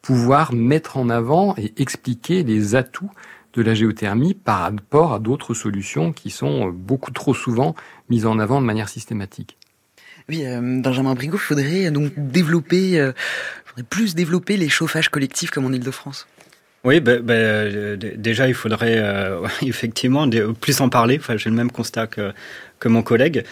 pouvoir 0.00 0.52
mettre 0.52 0.96
en 0.96 1.08
avant 1.10 1.54
et 1.58 1.72
expliquer 1.76 2.42
les 2.42 2.74
atouts 2.74 3.10
de 3.54 3.62
la 3.62 3.74
géothermie 3.74 4.34
par 4.34 4.60
rapport 4.60 5.12
à 5.12 5.20
d'autres 5.20 5.54
solutions 5.54 6.12
qui 6.12 6.30
sont 6.30 6.70
beaucoup 6.70 7.12
trop 7.12 7.34
souvent 7.34 7.76
mises 8.08 8.26
en 8.26 8.38
avant 8.40 8.60
de 8.60 8.66
manière 8.66 8.88
systématique. 8.88 9.58
Oui, 10.28 10.44
euh, 10.44 10.60
Benjamin 10.80 11.14
Brigot, 11.14 11.36
il 11.36 11.40
faudrait 11.40 11.90
donc 11.90 12.12
développer, 12.16 12.98
euh, 12.98 13.12
plus 13.90 14.14
développer 14.14 14.56
les 14.56 14.68
chauffages 14.68 15.08
collectifs 15.08 15.50
comme 15.50 15.66
en 15.66 15.72
Ile-de-France. 15.72 16.26
Oui, 16.84 16.98
ben, 17.00 17.20
ben, 17.22 17.96
déjà 17.96 18.48
il 18.48 18.54
faudrait 18.54 18.98
euh, 18.98 19.46
effectivement 19.62 20.28
plus 20.60 20.80
en 20.80 20.88
parler. 20.88 21.16
Enfin, 21.20 21.36
j'ai 21.36 21.48
le 21.50 21.56
même 21.56 21.70
constat 21.70 22.06
que, 22.08 22.32
que 22.80 22.88
mon 22.88 23.02
collègue. 23.02 23.44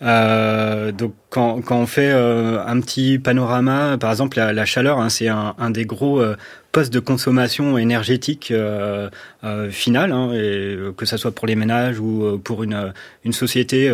Euh, 0.00 0.92
donc 0.92 1.14
quand, 1.28 1.60
quand 1.60 1.76
on 1.76 1.86
fait 1.86 2.12
euh, 2.12 2.64
un 2.64 2.80
petit 2.80 3.18
panorama, 3.18 3.98
par 3.98 4.10
exemple 4.12 4.36
la, 4.38 4.52
la 4.52 4.64
chaleur, 4.64 5.00
hein, 5.00 5.08
c'est 5.08 5.28
un, 5.28 5.54
un, 5.58 5.70
des 5.70 5.84
gros 5.84 6.20
euh, 6.20 6.36
postes 6.72 6.92
de 6.92 7.00
consommation 7.00 7.78
énergétique 7.78 8.50
euh, 8.50 9.08
euh, 9.42 9.70
finale, 9.70 10.12
hein, 10.12 10.32
et, 10.34 10.76
que 10.96 11.06
ce 11.06 11.16
soit 11.16 11.32
pour 11.32 11.46
les 11.46 11.56
ménages 11.56 11.98
ou 11.98 12.38
pour 12.42 12.62
une, 12.62 12.92
une 13.24 13.32
société 13.32 13.92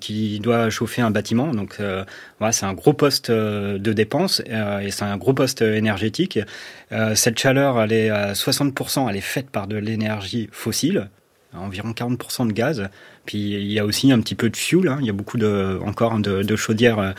qui 0.00 0.40
doit 0.40 0.70
chauffer 0.70 1.02
un 1.02 1.10
bâtiment. 1.10 1.54
Donc 1.54 1.78
voilà, 2.38 2.52
c'est 2.52 2.66
un 2.66 2.74
gros 2.74 2.92
poste 2.92 3.30
de 3.30 3.92
dépense 3.92 4.40
et 4.40 4.90
c'est 4.90 5.04
un 5.04 5.16
gros 5.16 5.34
poste 5.34 5.62
énergétique. 5.62 6.38
cette 7.14 7.38
chaleur, 7.38 7.80
elle 7.80 7.92
est 7.92 8.10
à 8.10 8.32
60%, 8.32 9.08
elle 9.08 9.16
est 9.16 9.20
faite 9.20 9.50
par 9.50 9.66
de 9.66 9.76
l'énergie 9.76 10.48
fossile, 10.52 11.08
environ 11.54 11.92
40% 11.92 12.48
de 12.48 12.52
gaz. 12.52 12.88
Puis 13.24 13.38
il 13.38 13.72
y 13.72 13.78
a 13.78 13.84
aussi 13.84 14.12
un 14.12 14.20
petit 14.20 14.34
peu 14.34 14.50
de 14.50 14.56
fuel. 14.56 14.88
Hein. 14.88 14.98
Il 15.00 15.06
y 15.06 15.10
a 15.10 15.12
beaucoup 15.12 15.38
de 15.38 15.78
encore 15.84 16.18
de, 16.18 16.42
de 16.42 16.56
chaudières 16.56 17.14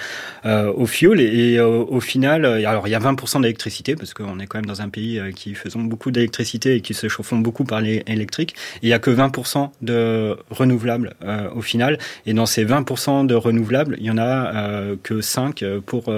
euh, 0.45 0.72
au 0.74 0.86
fuel 0.86 1.20
et, 1.20 1.54
et 1.54 1.60
au, 1.60 1.88
au, 1.88 1.99
final, 1.99 2.45
euh, 2.45 2.68
alors 2.68 2.88
il 2.88 2.91
y 2.91 2.95
a 2.95 2.99
20% 2.99 3.41
d'électricité 3.41 3.95
parce 3.95 4.14
qu'on 4.14 4.39
est 4.39 4.47
quand 4.47 4.58
même 4.58 4.66
dans 4.66 4.82
un 4.82 4.89
pays 4.89 5.20
euh, 5.20 5.32
qui 5.32 5.54
faisons 5.56 5.82
beaucoup 5.82 6.12
d'électricité 6.12 6.76
et 6.76 6.82
qui 6.82 6.93
se 6.93 7.08
chauffons 7.08 7.38
beaucoup 7.38 7.64
par 7.64 7.82
l'électrique. 7.82 8.56
Il 8.82 8.89
y 8.89 8.93
a 8.93 8.99
que 8.99 9.12
20% 9.12 9.70
de 9.82 10.38
renouvelables 10.49 11.14
euh, 11.24 11.49
au 11.56 11.62
final. 11.62 11.97
Et 12.26 12.34
dans 12.34 12.45
ces 12.45 12.66
20% 12.66 13.26
de 13.26 13.36
renouvelables, 13.36 13.97
il 13.99 14.06
y 14.06 14.12
en 14.12 14.18
a 14.18 14.56
euh, 14.56 14.95
que 15.01 15.22
5 15.22 15.64
pour 15.86 16.14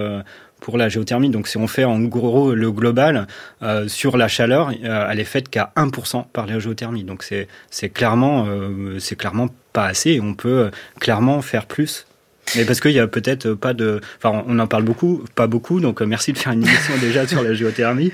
pour 0.65 0.79
la 0.79 0.89
géothermie. 0.89 1.29
Donc 1.29 1.47
si 1.47 1.57
on 1.57 1.67
fait 1.67 1.83
en 1.83 1.99
gros 1.99 2.55
le 2.55 2.71
global 2.71 3.27
euh, 3.61 3.87
sur 3.87 4.17
la 4.17 4.27
chaleur, 4.27 4.71
euh, 4.83 5.07
elle 5.11 5.19
est 5.19 5.23
faite 5.23 5.47
qu'à 5.47 5.71
1% 5.77 6.25
par 6.33 6.47
la 6.47 6.57
géothermie. 6.57 7.03
Donc 7.03 7.23
c'est 7.23 7.89
clairement 7.89 8.47
euh, 8.47 8.97
clairement 9.15 9.49
pas 9.73 9.85
assez. 9.85 10.19
On 10.19 10.33
peut 10.33 10.71
clairement 10.99 11.43
faire 11.43 11.67
plus. 11.67 12.07
Mais 12.55 12.65
parce 12.65 12.79
qu'il 12.79 12.93
y 12.93 12.99
a 12.99 13.05
peut-être 13.05 13.53
pas 13.53 13.73
de, 13.75 14.01
enfin, 14.17 14.43
on 14.47 14.57
en 14.57 14.65
parle 14.65 14.81
beaucoup, 14.81 15.23
pas 15.35 15.45
beaucoup. 15.45 15.79
Donc 15.79 16.01
merci 16.01 16.33
de 16.33 16.39
faire 16.39 16.53
une 16.53 16.63
émission 16.63 16.97
déjà 16.99 17.27
sur 17.27 17.43
la 17.43 17.53
géothermie. 17.53 18.11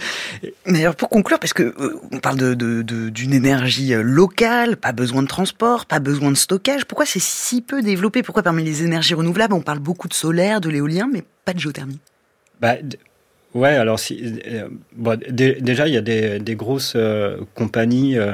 Mais 0.65 0.81
alors 0.81 0.95
pour 0.95 1.07
conclure, 1.07 1.39
parce 1.39 1.53
que 1.53 1.73
on 2.11 2.19
parle 2.19 2.37
de, 2.37 2.81
d'une 2.81 3.33
énergie 3.33 3.93
locale, 3.95 4.75
pas 4.75 4.91
besoin 4.91 5.23
de 5.23 5.27
transport, 5.29 5.85
pas 5.85 5.99
besoin 5.99 6.31
de 6.31 6.37
stockage. 6.37 6.83
Pourquoi 6.83 7.05
c'est 7.05 7.21
si 7.21 7.61
peu 7.61 7.81
développé? 7.81 8.23
Pourquoi 8.23 8.43
parmi 8.43 8.61
les 8.65 8.83
énergies 8.83 9.13
renouvelables, 9.13 9.53
on 9.53 9.61
parle 9.61 9.79
beaucoup 9.79 10.09
de 10.09 10.13
solaire, 10.13 10.59
de 10.59 10.67
l'éolien, 10.67 11.09
mais 11.11 11.23
pas 11.45 11.53
de 11.53 11.59
géothermie? 11.59 12.01
Bah, 12.61 12.75
ouais, 13.55 13.75
alors 13.75 13.99
si, 13.99 14.39
euh, 14.47 14.69
bon, 14.95 15.19
déjà 15.29 15.87
il 15.87 15.93
y 15.93 15.97
a 15.97 16.01
des, 16.01 16.39
des 16.39 16.55
grosses 16.55 16.93
euh, 16.95 17.37
compagnies, 17.55 18.17
euh, 18.17 18.33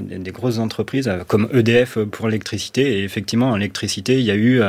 des 0.00 0.32
grosses 0.32 0.58
entreprises 0.58 1.10
comme 1.28 1.48
EDF 1.52 1.98
pour 1.98 2.26
l'électricité. 2.26 2.98
Et 2.98 3.04
effectivement, 3.04 3.50
en 3.50 3.56
électricité, 3.56 4.18
il 4.18 4.24
y 4.24 4.30
a 4.30 4.34
eu 4.34 4.60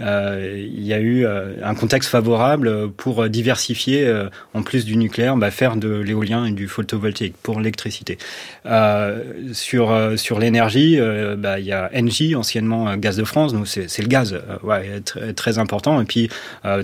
il 0.00 0.86
y 0.86 0.94
a 0.94 0.98
eu 0.98 1.26
euh, 1.26 1.54
un 1.62 1.74
contexte 1.74 2.10
favorable 2.10 2.90
pour 2.92 3.28
diversifier, 3.28 4.06
euh, 4.06 4.28
en 4.54 4.62
plus 4.62 4.84
du 4.84 4.96
nucléaire, 4.96 5.36
bah, 5.36 5.50
faire 5.50 5.76
de 5.76 5.88
l'éolien 5.88 6.46
et 6.46 6.52
du 6.52 6.68
photovoltaïque 6.68 7.36
pour 7.42 7.58
l'électricité. 7.58 8.18
sur 9.52 9.90
sur 10.16 10.38
l'énergie, 10.38 10.98
bah, 11.36 11.58
il 11.58 11.66
y 11.66 11.72
a 11.72 11.90
Engie, 11.94 12.34
anciennement 12.34 12.96
Gaz 12.96 13.16
de 13.16 13.24
France, 13.24 13.52
donc 13.52 13.66
c'est 13.66 14.02
le 14.02 14.08
gaz, 14.08 14.40
ouais, 14.62 15.00
très, 15.04 15.32
très 15.32 15.58
important. 15.58 16.00
Et 16.00 16.04
puis 16.04 16.28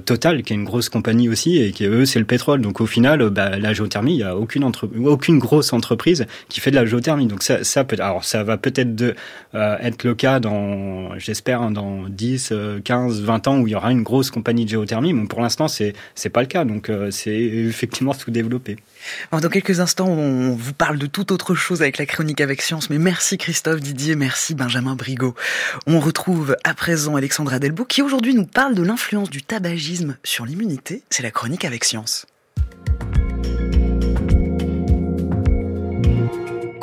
Total, 0.04 0.42
qui 0.42 0.52
est 0.52 0.56
une 0.56 0.64
grosse 0.64 0.88
compagnie 0.88 1.28
aussi, 1.28 1.58
et 1.58 1.72
qui 1.72 1.84
eux 1.84 2.04
c'est 2.04 2.18
le 2.18 2.24
pétrole. 2.24 2.60
Donc 2.60 2.80
au 2.80 2.86
final, 2.86 3.30
bah, 3.30 3.58
la 3.58 3.72
géothermie, 3.72 4.14
il 4.14 4.20
y 4.20 4.24
a 4.24 4.36
aucune 4.36 4.64
entre, 4.64 4.88
aucune 5.04 5.38
grosse 5.38 5.72
entreprise 5.72 6.26
qui 6.48 6.60
fait 6.60 6.70
de 6.70 6.76
la 6.76 6.86
géothermie. 6.86 7.26
Donc 7.26 7.42
ça, 7.42 7.64
ça 7.64 7.84
peut, 7.84 7.96
alors 7.98 8.24
ça 8.24 8.42
va 8.42 8.56
peut-être 8.56 8.94
de 8.94 9.14
être 9.54 10.04
le 10.04 10.14
cas 10.14 10.40
dans, 10.40 11.18
j'espère, 11.18 11.62
hein, 11.62 11.70
dans 11.70 12.04
10, 12.08 12.52
15 12.84 13.05
20 13.08 13.48
ans 13.48 13.58
où 13.58 13.66
il 13.66 13.72
y 13.72 13.74
aura 13.74 13.92
une 13.92 14.02
grosse 14.02 14.30
compagnie 14.30 14.64
de 14.64 14.70
géothermie, 14.70 15.14
pour 15.26 15.40
l'instant, 15.40 15.68
c'est 15.68 15.94
c'est 16.14 16.30
pas 16.30 16.40
le 16.40 16.46
cas. 16.46 16.64
Donc, 16.64 16.88
euh, 16.88 17.10
c'est 17.10 17.34
effectivement 17.34 18.12
sous-développé. 18.18 18.76
dans 19.32 19.48
quelques 19.48 19.80
instants, 19.80 20.08
on 20.08 20.54
vous 20.54 20.72
parle 20.72 20.98
de 20.98 21.06
toute 21.06 21.30
autre 21.30 21.54
chose 21.54 21.82
avec 21.82 21.98
la 21.98 22.06
chronique 22.06 22.40
avec 22.40 22.62
science. 22.62 22.90
Mais 22.90 22.98
merci 22.98 23.38
Christophe 23.38 23.80
Didier, 23.80 24.16
merci 24.16 24.54
Benjamin 24.54 24.94
Brigot. 24.94 25.34
On 25.86 26.00
retrouve 26.00 26.56
à 26.64 26.74
présent 26.74 27.16
Alexandra 27.16 27.58
Delbo 27.58 27.84
qui 27.84 28.02
aujourd'hui 28.02 28.34
nous 28.34 28.46
parle 28.46 28.74
de 28.74 28.82
l'influence 28.82 29.30
du 29.30 29.42
tabagisme 29.42 30.16
sur 30.24 30.46
l'immunité. 30.46 31.02
C'est 31.10 31.22
la 31.22 31.30
chronique 31.30 31.64
avec 31.64 31.84
science. 31.84 32.26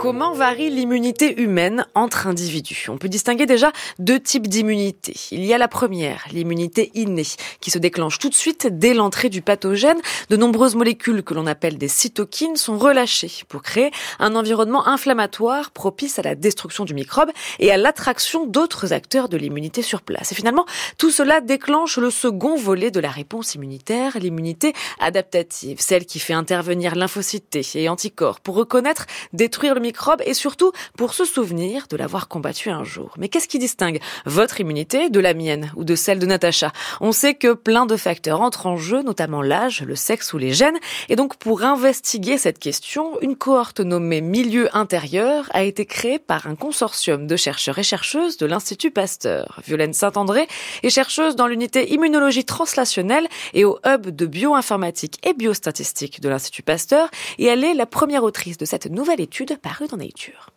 Comment 0.03 0.33
varie 0.33 0.69
l'immunité 0.69 1.41
humaine 1.41 1.85
entre 1.95 2.27
individus? 2.27 2.87
On 2.89 2.97
peut 2.97 3.07
distinguer 3.07 3.45
déjà 3.45 3.71
deux 3.99 4.19
types 4.19 4.49
d'immunité. 4.49 5.13
Il 5.31 5.45
y 5.45 5.53
a 5.53 5.57
la 5.57 5.69
première, 5.69 6.25
l'immunité 6.33 6.91
innée, 6.93 7.23
qui 7.61 7.71
se 7.71 7.77
déclenche 7.77 8.19
tout 8.19 8.27
de 8.27 8.33
suite 8.33 8.67
dès 8.69 8.93
l'entrée 8.93 9.29
du 9.29 9.41
pathogène. 9.41 10.01
De 10.29 10.35
nombreuses 10.35 10.75
molécules 10.75 11.23
que 11.23 11.33
l'on 11.33 11.47
appelle 11.47 11.77
des 11.77 11.87
cytokines 11.87 12.57
sont 12.57 12.77
relâchées 12.77 13.31
pour 13.47 13.61
créer 13.61 13.91
un 14.19 14.35
environnement 14.35 14.85
inflammatoire 14.89 15.71
propice 15.71 16.19
à 16.19 16.21
la 16.21 16.35
destruction 16.35 16.83
du 16.83 16.93
microbe 16.93 17.31
et 17.59 17.71
à 17.71 17.77
l'attraction 17.77 18.45
d'autres 18.45 18.91
acteurs 18.91 19.29
de 19.29 19.37
l'immunité 19.37 19.81
sur 19.81 20.01
place. 20.01 20.33
Et 20.33 20.35
finalement, 20.35 20.65
tout 20.97 21.11
cela 21.11 21.39
déclenche 21.39 21.97
le 21.97 22.09
second 22.09 22.57
volet 22.57 22.91
de 22.91 22.99
la 22.99 23.09
réponse 23.09 23.55
immunitaire, 23.55 24.19
l'immunité 24.19 24.73
adaptative, 24.99 25.79
celle 25.79 26.05
qui 26.05 26.19
fait 26.19 26.33
intervenir 26.33 26.95
lymphocytes 26.95 27.57
et 27.75 27.87
anticorps 27.87 28.41
pour 28.41 28.55
reconnaître, 28.55 29.05
détruire 29.31 29.75
le 29.75 29.79
microbe 29.79 29.92
et 30.25 30.33
surtout 30.33 30.71
pour 30.97 31.13
se 31.13 31.25
souvenir 31.25 31.87
de 31.89 31.97
l'avoir 31.97 32.27
combattu 32.27 32.69
un 32.69 32.83
jour. 32.83 33.13
Mais 33.17 33.29
qu'est-ce 33.29 33.47
qui 33.47 33.59
distingue 33.59 33.99
votre 34.25 34.59
immunité 34.59 35.09
de 35.09 35.19
la 35.19 35.33
mienne 35.33 35.71
ou 35.75 35.83
de 35.83 35.95
celle 35.95 36.19
de 36.19 36.25
Natacha? 36.25 36.71
On 37.01 37.11
sait 37.11 37.35
que 37.35 37.53
plein 37.53 37.85
de 37.85 37.95
facteurs 37.95 38.41
entrent 38.41 38.67
en 38.67 38.77
jeu, 38.77 39.01
notamment 39.01 39.41
l'âge, 39.41 39.81
le 39.81 39.95
sexe 39.95 40.33
ou 40.33 40.37
les 40.37 40.53
gènes. 40.53 40.77
Et 41.09 41.15
donc 41.15 41.37
pour 41.37 41.63
investiguer 41.63 42.37
cette 42.37 42.59
question, 42.59 43.19
une 43.21 43.35
cohorte 43.35 43.79
nommée 43.79 44.21
Milieu 44.21 44.75
intérieur 44.75 45.49
a 45.53 45.63
été 45.63 45.85
créée 45.85 46.19
par 46.19 46.47
un 46.47 46.55
consortium 46.55 47.27
de 47.27 47.35
chercheurs 47.35 47.79
et 47.79 47.83
chercheuses 47.83 48.37
de 48.37 48.45
l'Institut 48.45 48.91
Pasteur. 48.91 49.59
Violaine 49.65 49.93
Saint-André 49.93 50.47
est 50.81 50.89
chercheuse 50.89 51.35
dans 51.35 51.47
l'unité 51.47 51.93
immunologie 51.93 52.45
translationnelle 52.45 53.27
et 53.53 53.65
au 53.65 53.79
hub 53.85 54.07
de 54.07 54.25
bioinformatique 54.25 55.19
et 55.27 55.33
biostatistique 55.33 56.21
de 56.21 56.29
l'Institut 56.29 56.63
Pasteur 56.63 57.09
et 57.37 57.45
elle 57.45 57.63
est 57.63 57.73
la 57.73 57.85
première 57.85 58.23
autrice 58.23 58.57
de 58.57 58.65
cette 58.65 58.87
nouvelle 58.87 59.21
étude 59.21 59.57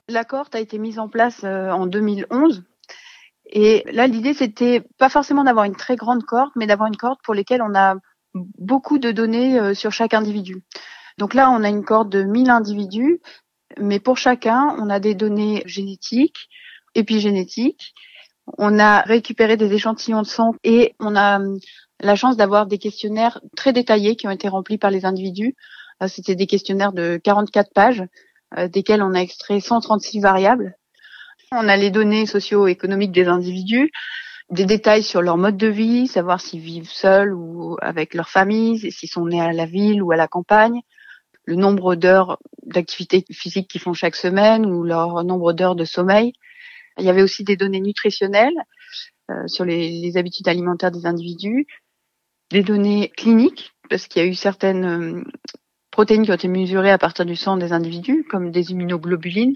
La 0.08 0.24
cohorte 0.24 0.54
a 0.54 0.60
été 0.60 0.78
mise 0.78 0.98
en 0.98 1.08
place 1.08 1.42
euh, 1.44 1.70
en 1.70 1.86
2011. 1.86 2.64
Et 3.46 3.84
là, 3.92 4.06
l'idée, 4.06 4.34
c'était 4.34 4.82
pas 4.98 5.08
forcément 5.08 5.44
d'avoir 5.44 5.64
une 5.64 5.76
très 5.76 5.96
grande 5.96 6.24
cohorte, 6.24 6.52
mais 6.56 6.66
d'avoir 6.66 6.88
une 6.88 6.96
cohorte 6.96 7.20
pour 7.24 7.34
lesquelles 7.34 7.62
on 7.62 7.74
a 7.74 7.94
beaucoup 8.34 8.98
de 8.98 9.12
données 9.12 9.58
euh, 9.58 9.74
sur 9.74 9.92
chaque 9.92 10.14
individu. 10.14 10.62
Donc 11.18 11.34
là, 11.34 11.50
on 11.50 11.62
a 11.62 11.68
une 11.68 11.84
cohorte 11.84 12.10
de 12.10 12.22
1000 12.22 12.50
individus, 12.50 13.20
mais 13.78 14.00
pour 14.00 14.18
chacun, 14.18 14.76
on 14.78 14.90
a 14.90 15.00
des 15.00 15.14
données 15.14 15.62
génétiques, 15.66 16.48
épigénétique. 16.94 17.94
On 18.58 18.78
a 18.78 19.00
récupéré 19.00 19.56
des 19.56 19.72
échantillons 19.72 20.22
de 20.22 20.26
sang 20.26 20.52
et 20.62 20.94
on 21.00 21.16
a 21.16 21.38
hum, 21.38 21.58
la 22.00 22.14
chance 22.14 22.36
d'avoir 22.36 22.66
des 22.66 22.78
questionnaires 22.78 23.40
très 23.56 23.72
détaillés 23.72 24.16
qui 24.16 24.26
ont 24.26 24.30
été 24.30 24.48
remplis 24.48 24.78
par 24.78 24.90
les 24.90 25.04
individus. 25.04 25.56
Euh, 26.02 26.08
c'était 26.08 26.34
des 26.34 26.46
questionnaires 26.46 26.92
de 26.92 27.18
44 27.22 27.72
pages, 27.72 28.00
euh, 28.00 28.06
desquels 28.68 29.03
on 29.03 29.14
a 29.14 29.20
extrait 29.20 29.61
136 29.61 30.20
variables. 30.20 30.76
On 31.53 31.68
a 31.68 31.76
les 31.76 31.90
données 31.90 32.26
socio-économiques 32.26 33.12
des 33.12 33.26
individus, 33.28 33.90
des 34.51 34.64
détails 34.64 35.03
sur 35.03 35.22
leur 35.22 35.36
mode 35.36 35.57
de 35.57 35.66
vie, 35.66 36.07
savoir 36.07 36.40
s'ils 36.40 36.61
vivent 36.61 36.90
seuls 36.90 37.34
ou 37.34 37.76
avec 37.80 38.14
leur 38.14 38.28
famille, 38.28 38.90
s'ils 38.90 39.09
sont 39.09 39.26
nés 39.26 39.40
à 39.40 39.53
la 39.53 39.66
ville 39.66 40.03
ou 40.03 40.12
à 40.12 40.16
la 40.16 40.28
campagne, 40.28 40.80
le 41.44 41.55
nombre 41.55 41.94
d'heures 41.94 42.38
d'activité 42.64 43.24
physique 43.30 43.68
qu'ils 43.68 43.80
font 43.80 43.94
chaque 43.94 44.16
semaine 44.16 44.66
ou 44.66 44.82
leur 44.82 45.24
nombre 45.24 45.53
d'heures 45.53 45.76
de 45.76 45.84
sommeil. 45.84 46.32
Il 46.99 47.05
y 47.05 47.11
avait 47.11 47.22
aussi 47.22 47.44
des 47.44 47.57
données 47.57 47.80
nutritionnelles 47.80 48.57
euh, 49.30 49.47
sur 49.47 49.64
les, 49.64 49.90
les, 49.90 50.16
habitudes 50.16 50.49
alimentaires 50.49 50.90
des 50.90 51.07
individus, 51.07 51.66
des 52.51 52.62
données 52.62 53.12
cliniques, 53.16 53.72
parce 53.90 54.07
qu'il 54.07 54.22
y 54.22 54.24
a 54.24 54.28
eu 54.28 54.34
certaines 54.34 54.84
euh, 54.84 55.24
protéines 55.97 56.26
qui 56.26 56.30
ont 56.30 56.34
été 56.34 56.47
mesurées 56.47 56.90
à 56.90 56.99
partir 56.99 57.24
du 57.24 57.36
sang 57.36 57.57
des 57.57 57.72
individus, 57.72 58.26
comme 58.28 58.51
des 58.51 58.70
immunoglobulines. 58.70 59.55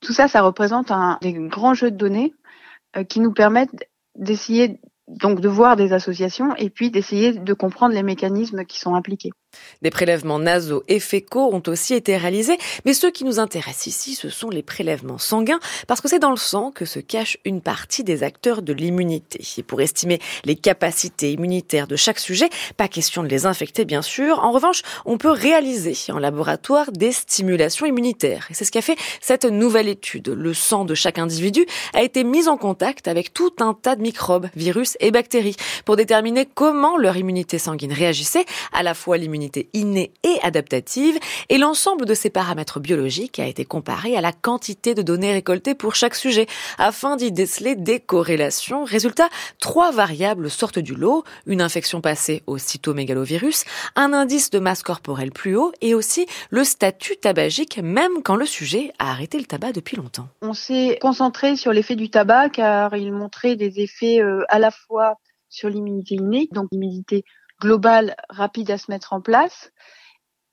Tout 0.00 0.14
ça, 0.14 0.26
ça 0.26 0.40
représente 0.40 0.90
un 0.90 1.18
des 1.20 1.34
grands 1.34 1.74
jeux 1.74 1.90
de 1.90 1.98
données 1.98 2.32
euh, 2.96 3.04
qui 3.04 3.20
nous 3.20 3.34
permettent 3.34 3.86
d'essayer 4.14 4.80
donc 5.06 5.42
de 5.42 5.48
voir 5.50 5.76
des 5.76 5.92
associations 5.92 6.56
et 6.56 6.70
puis 6.70 6.90
d'essayer 6.90 7.34
de 7.34 7.52
comprendre 7.52 7.94
les 7.94 8.02
mécanismes 8.02 8.64
qui 8.64 8.78
sont 8.78 8.94
impliqués. 8.94 9.32
Des 9.82 9.90
prélèvements 9.90 10.38
nasaux 10.38 10.82
et 10.88 11.00
fécaux 11.00 11.50
ont 11.52 11.62
aussi 11.66 11.94
été 11.94 12.16
réalisés, 12.16 12.58
mais 12.84 12.94
ceux 12.94 13.10
qui 13.10 13.24
nous 13.24 13.38
intéressent 13.38 13.86
ici, 13.86 14.14
ce 14.14 14.30
sont 14.30 14.50
les 14.50 14.62
prélèvements 14.62 15.18
sanguins, 15.18 15.60
parce 15.86 16.00
que 16.00 16.08
c'est 16.08 16.18
dans 16.18 16.30
le 16.30 16.36
sang 16.36 16.70
que 16.70 16.84
se 16.84 16.98
cache 16.98 17.38
une 17.44 17.60
partie 17.60 18.04
des 18.04 18.22
acteurs 18.22 18.62
de 18.62 18.72
l'immunité. 18.72 19.40
Et 19.58 19.62
pour 19.62 19.80
estimer 19.80 20.18
les 20.44 20.56
capacités 20.56 21.32
immunitaires 21.32 21.86
de 21.86 21.96
chaque 21.96 22.18
sujet, 22.18 22.48
pas 22.76 22.88
question 22.88 23.22
de 23.22 23.28
les 23.28 23.46
infecter 23.46 23.84
bien 23.84 24.02
sûr, 24.02 24.42
en 24.42 24.52
revanche, 24.52 24.82
on 25.04 25.18
peut 25.18 25.30
réaliser 25.30 25.96
en 26.10 26.18
laboratoire 26.18 26.92
des 26.92 27.12
stimulations 27.12 27.86
immunitaires. 27.86 28.46
Et 28.50 28.54
c'est 28.54 28.64
ce 28.64 28.72
qu'a 28.72 28.82
fait 28.82 28.96
cette 29.20 29.44
nouvelle 29.44 29.88
étude. 29.88 30.28
Le 30.28 30.54
sang 30.54 30.84
de 30.84 30.94
chaque 30.94 31.18
individu 31.18 31.66
a 31.94 32.02
été 32.02 32.24
mis 32.24 32.48
en 32.48 32.56
contact 32.56 33.08
avec 33.08 33.32
tout 33.32 33.52
un 33.60 33.74
tas 33.74 33.96
de 33.96 34.02
microbes, 34.02 34.48
virus 34.56 34.96
et 35.00 35.10
bactéries, 35.10 35.56
pour 35.84 35.96
déterminer 35.96 36.46
comment 36.46 36.96
leur 36.96 37.16
immunité 37.16 37.58
sanguine 37.58 37.92
réagissait, 37.92 38.44
à 38.72 38.82
la 38.82 38.94
fois 38.94 39.16
l'immunité 39.16 39.45
innée 39.72 40.12
et 40.22 40.38
adaptative, 40.42 41.18
et 41.48 41.58
l'ensemble 41.58 42.06
de 42.06 42.14
ces 42.14 42.30
paramètres 42.30 42.80
biologiques 42.80 43.38
a 43.38 43.46
été 43.46 43.64
comparé 43.64 44.16
à 44.16 44.20
la 44.20 44.32
quantité 44.32 44.94
de 44.94 45.02
données 45.02 45.32
récoltées 45.32 45.74
pour 45.74 45.94
chaque 45.94 46.14
sujet, 46.14 46.46
afin 46.78 47.16
d'y 47.16 47.32
déceler 47.32 47.74
des 47.74 48.00
corrélations. 48.00 48.84
Résultat, 48.84 49.28
trois 49.58 49.92
variables 49.92 50.50
sortent 50.50 50.78
du 50.78 50.94
lot, 50.94 51.24
une 51.46 51.60
infection 51.60 52.00
passée 52.00 52.42
au 52.46 52.58
cytomégalovirus, 52.58 53.64
un 53.94 54.12
indice 54.12 54.50
de 54.50 54.58
masse 54.58 54.82
corporelle 54.82 55.32
plus 55.32 55.56
haut, 55.56 55.72
et 55.80 55.94
aussi 55.94 56.26
le 56.50 56.64
statut 56.64 57.16
tabagique, 57.16 57.78
même 57.82 58.22
quand 58.22 58.36
le 58.36 58.46
sujet 58.46 58.92
a 58.98 59.10
arrêté 59.10 59.38
le 59.38 59.44
tabac 59.44 59.72
depuis 59.72 59.96
longtemps. 59.96 60.28
On 60.42 60.54
s'est 60.54 60.98
concentré 61.00 61.56
sur 61.56 61.72
l'effet 61.72 61.96
du 61.96 62.10
tabac, 62.10 62.50
car 62.50 62.96
il 62.96 63.12
montrait 63.12 63.56
des 63.56 63.80
effets 63.80 64.20
euh, 64.20 64.44
à 64.48 64.58
la 64.58 64.70
fois 64.70 65.14
sur 65.48 65.68
l'immunité 65.68 66.16
innée, 66.16 66.48
donc 66.52 66.68
l'immunité 66.72 67.24
globale 67.60 68.16
rapide 68.28 68.70
à 68.70 68.78
se 68.78 68.90
mettre 68.90 69.12
en 69.12 69.20
place 69.20 69.72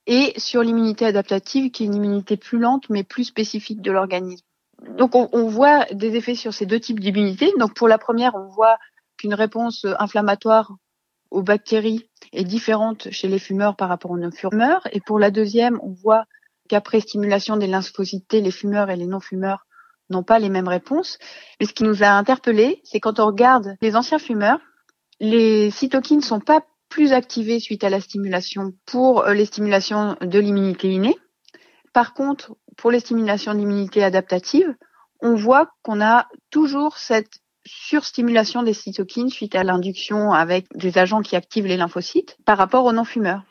et 0.06 0.34
sur 0.38 0.62
l'immunité 0.62 1.06
adaptative 1.06 1.72
qui 1.72 1.84
est 1.84 1.86
une 1.88 1.96
immunité 1.96 2.38
plus 2.38 2.60
lente 2.60 2.90
mais 2.90 3.04
plus 3.04 3.26
spécifique 3.26 3.82
de 3.82 3.92
l'organisme. 3.92 4.46
Donc 4.98 5.16
on, 5.16 5.30
on, 5.32 5.48
voit 5.48 5.86
des 5.92 6.16
effets 6.16 6.36
sur 6.36 6.54
ces 6.54 6.66
deux 6.66 6.80
types 6.80 7.00
d'immunité. 7.00 7.52
Donc 7.58 7.74
pour 7.74 7.88
la 7.88 7.98
première, 7.98 8.36
on 8.36 8.48
voit 8.48 8.78
qu'une 9.18 9.34
réponse 9.34 9.86
inflammatoire 10.00 10.74
aux 11.32 11.42
bactéries 11.42 12.10
est 12.32 12.44
différente 12.44 13.10
chez 13.12 13.28
les 13.28 13.40
fumeurs 13.40 13.76
par 13.76 13.90
rapport 13.90 14.12
aux 14.12 14.18
non-fumeurs. 14.18 14.88
Et 14.92 15.00
pour 15.00 15.20
la 15.20 15.32
deuxième, 15.32 15.80
on 15.82 15.92
voit 15.92 16.26
qu'après 16.70 17.00
stimulation 17.00 17.58
des 17.58 17.68
lymphocytes, 17.68 18.34
les 18.34 18.52
fumeurs 18.52 18.90
et 18.90 18.96
les 18.96 19.08
non-fumeurs 19.08 19.66
n'ont 20.10 20.24
pas 20.24 20.40
les 20.40 20.50
mêmes 20.50 20.68
réponses. 20.68 21.18
Mais 21.60 21.66
ce 21.66 21.74
qui 21.74 21.84
nous 21.84 22.04
a 22.04 22.08
interpellés, 22.08 22.82
c'est 22.84 23.00
quand 23.00 23.20
on 23.20 23.26
regarde 23.26 23.76
les 23.82 23.96
anciens 23.96 24.20
fumeurs, 24.20 24.60
les 25.20 25.72
cytokines 25.72 26.18
ne 26.18 26.24
sont 26.24 26.40
pas 26.40 26.62
plus 26.94 27.12
activés 27.12 27.60
suite 27.60 27.84
à 27.84 27.90
la 27.90 28.00
stimulation 28.00 28.72
pour 28.86 29.26
euh, 29.26 29.34
les 29.34 29.46
stimulations 29.46 30.16
de 30.22 30.38
l'immunité 30.38 30.90
innée. 30.90 31.18
Par 31.92 32.14
contre, 32.14 32.56
pour 32.78 32.92
les 32.92 33.00
stimulations 33.00 33.56
d'immunité 33.56 34.04
adaptative, 34.04 34.76
on 35.20 35.34
voit 35.34 35.72
qu'on 35.82 36.02
a 36.02 36.28
toujours 36.52 37.00
cette 37.00 37.40
surstimulation 37.66 38.62
des 38.62 38.74
cytokines 38.74 39.30
suite 39.30 39.56
à 39.56 39.64
l'induction 39.64 40.34
avec 40.34 40.68
des 40.76 41.00
agents 41.00 41.24
qui 41.24 41.36
activent 41.36 41.66
les 41.66 41.78
lymphocytes 41.78 42.38
par 42.46 42.60
rapport 42.60 42.86
aux 42.86 42.94
non-fumeurs. 42.94 43.42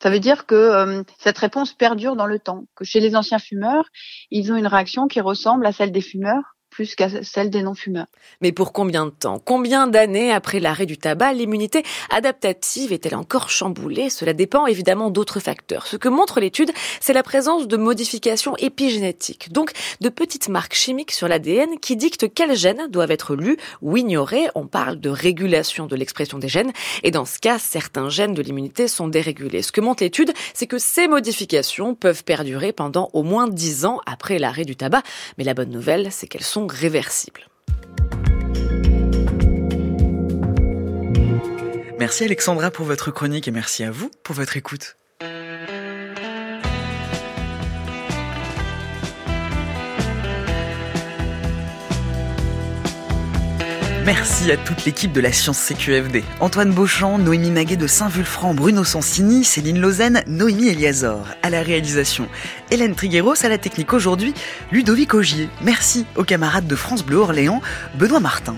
Ça 0.00 0.08
veut 0.08 0.20
dire 0.20 0.46
que 0.46 0.54
euh, 0.54 1.02
cette 1.18 1.38
réponse 1.38 1.72
perdure 1.72 2.14
dans 2.14 2.26
le 2.26 2.38
temps, 2.38 2.66
que 2.76 2.84
chez 2.84 3.00
les 3.00 3.16
anciens 3.16 3.40
fumeurs, 3.40 3.88
ils 4.30 4.52
ont 4.52 4.56
une 4.56 4.68
réaction 4.68 5.08
qui 5.08 5.20
ressemble 5.20 5.66
à 5.66 5.72
celle 5.72 5.90
des 5.90 6.02
fumeurs 6.02 6.51
plus 6.72 6.94
qu'à 6.94 7.08
celle 7.22 7.50
des 7.50 7.62
non-fumeurs. 7.62 8.06
Mais 8.40 8.50
pour 8.50 8.72
combien 8.72 9.04
de 9.04 9.10
temps? 9.10 9.38
Combien 9.38 9.86
d'années 9.86 10.32
après 10.32 10.58
l'arrêt 10.58 10.86
du 10.86 10.96
tabac 10.96 11.34
l'immunité 11.34 11.84
adaptative 12.10 12.92
est-elle 12.92 13.14
encore 13.14 13.50
chamboulée? 13.50 14.08
Cela 14.08 14.32
dépend 14.32 14.66
évidemment 14.66 15.10
d'autres 15.10 15.38
facteurs. 15.38 15.86
Ce 15.86 15.96
que 15.96 16.08
montre 16.08 16.40
l'étude, 16.40 16.72
c'est 17.00 17.12
la 17.12 17.22
présence 17.22 17.68
de 17.68 17.76
modifications 17.76 18.56
épigénétiques, 18.56 19.52
donc 19.52 19.72
de 20.00 20.08
petites 20.08 20.48
marques 20.48 20.74
chimiques 20.74 21.12
sur 21.12 21.28
l'ADN 21.28 21.78
qui 21.78 21.94
dictent 21.94 22.32
quels 22.32 22.56
gènes 22.56 22.88
doivent 22.88 23.10
être 23.10 23.36
lus 23.36 23.58
ou 23.82 23.98
ignorés. 23.98 24.48
On 24.54 24.66
parle 24.66 24.98
de 24.98 25.10
régulation 25.10 25.86
de 25.86 25.94
l'expression 25.94 26.38
des 26.38 26.48
gènes, 26.48 26.72
et 27.02 27.10
dans 27.10 27.26
ce 27.26 27.38
cas, 27.38 27.58
certains 27.58 28.08
gènes 28.08 28.34
de 28.34 28.40
l'immunité 28.40 28.88
sont 28.88 29.08
dérégulés. 29.08 29.60
Ce 29.60 29.72
que 29.72 29.82
montre 29.82 30.02
l'étude, 30.02 30.32
c'est 30.54 30.66
que 30.66 30.78
ces 30.78 31.06
modifications 31.06 31.94
peuvent 31.94 32.24
perdurer 32.24 32.72
pendant 32.72 33.10
au 33.12 33.22
moins 33.22 33.46
10 33.46 33.84
ans 33.84 34.00
après 34.06 34.38
l'arrêt 34.38 34.64
du 34.64 34.74
tabac. 34.74 35.02
Mais 35.36 35.44
la 35.44 35.52
bonne 35.52 35.70
nouvelle, 35.70 36.08
c'est 36.10 36.26
qu'elles 36.26 36.42
sont 36.42 36.61
réversible. 36.66 37.46
Merci 41.98 42.24
Alexandra 42.24 42.70
pour 42.70 42.84
votre 42.84 43.10
chronique 43.10 43.46
et 43.46 43.52
merci 43.52 43.84
à 43.84 43.90
vous 43.90 44.10
pour 44.24 44.34
votre 44.34 44.56
écoute. 44.56 44.96
Merci 54.04 54.50
à 54.50 54.56
toute 54.56 54.84
l'équipe 54.84 55.12
de 55.12 55.20
la 55.20 55.32
Science 55.32 55.60
CQFD. 55.60 56.24
Antoine 56.40 56.72
Beauchamp, 56.72 57.18
Noémie 57.18 57.50
Naguet 57.50 57.76
de 57.76 57.86
Saint-Vulfranc, 57.86 58.52
Bruno 58.52 58.82
Sansini, 58.82 59.44
Céline 59.44 59.80
Lausanne, 59.80 60.24
Noémie 60.26 60.70
Eliazor. 60.70 61.24
À 61.42 61.50
la 61.50 61.62
réalisation, 61.62 62.26
Hélène 62.72 62.96
Trigueros, 62.96 63.44
à 63.44 63.48
la 63.48 63.58
technique 63.58 63.92
aujourd'hui, 63.92 64.34
Ludovic 64.72 65.14
Augier. 65.14 65.48
Merci 65.62 66.04
aux 66.16 66.24
camarades 66.24 66.66
de 66.66 66.74
France 66.74 67.04
Bleu 67.04 67.18
Orléans, 67.18 67.62
Benoît 67.94 68.18
Martin. 68.18 68.56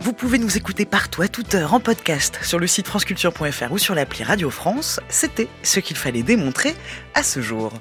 Vous 0.00 0.12
pouvez 0.12 0.38
nous 0.38 0.56
écouter 0.56 0.84
partout 0.84 1.22
à 1.22 1.28
toute 1.28 1.54
heure 1.54 1.74
en 1.74 1.80
podcast 1.80 2.40
sur 2.42 2.58
le 2.58 2.66
site 2.66 2.88
franceculture.fr 2.88 3.70
ou 3.70 3.78
sur 3.78 3.94
l'appli 3.94 4.24
Radio 4.24 4.50
France. 4.50 4.98
C'était 5.08 5.48
ce 5.62 5.78
qu'il 5.78 5.96
fallait 5.96 6.24
démontrer 6.24 6.74
à 7.14 7.22
ce 7.22 7.40
jour. 7.40 7.72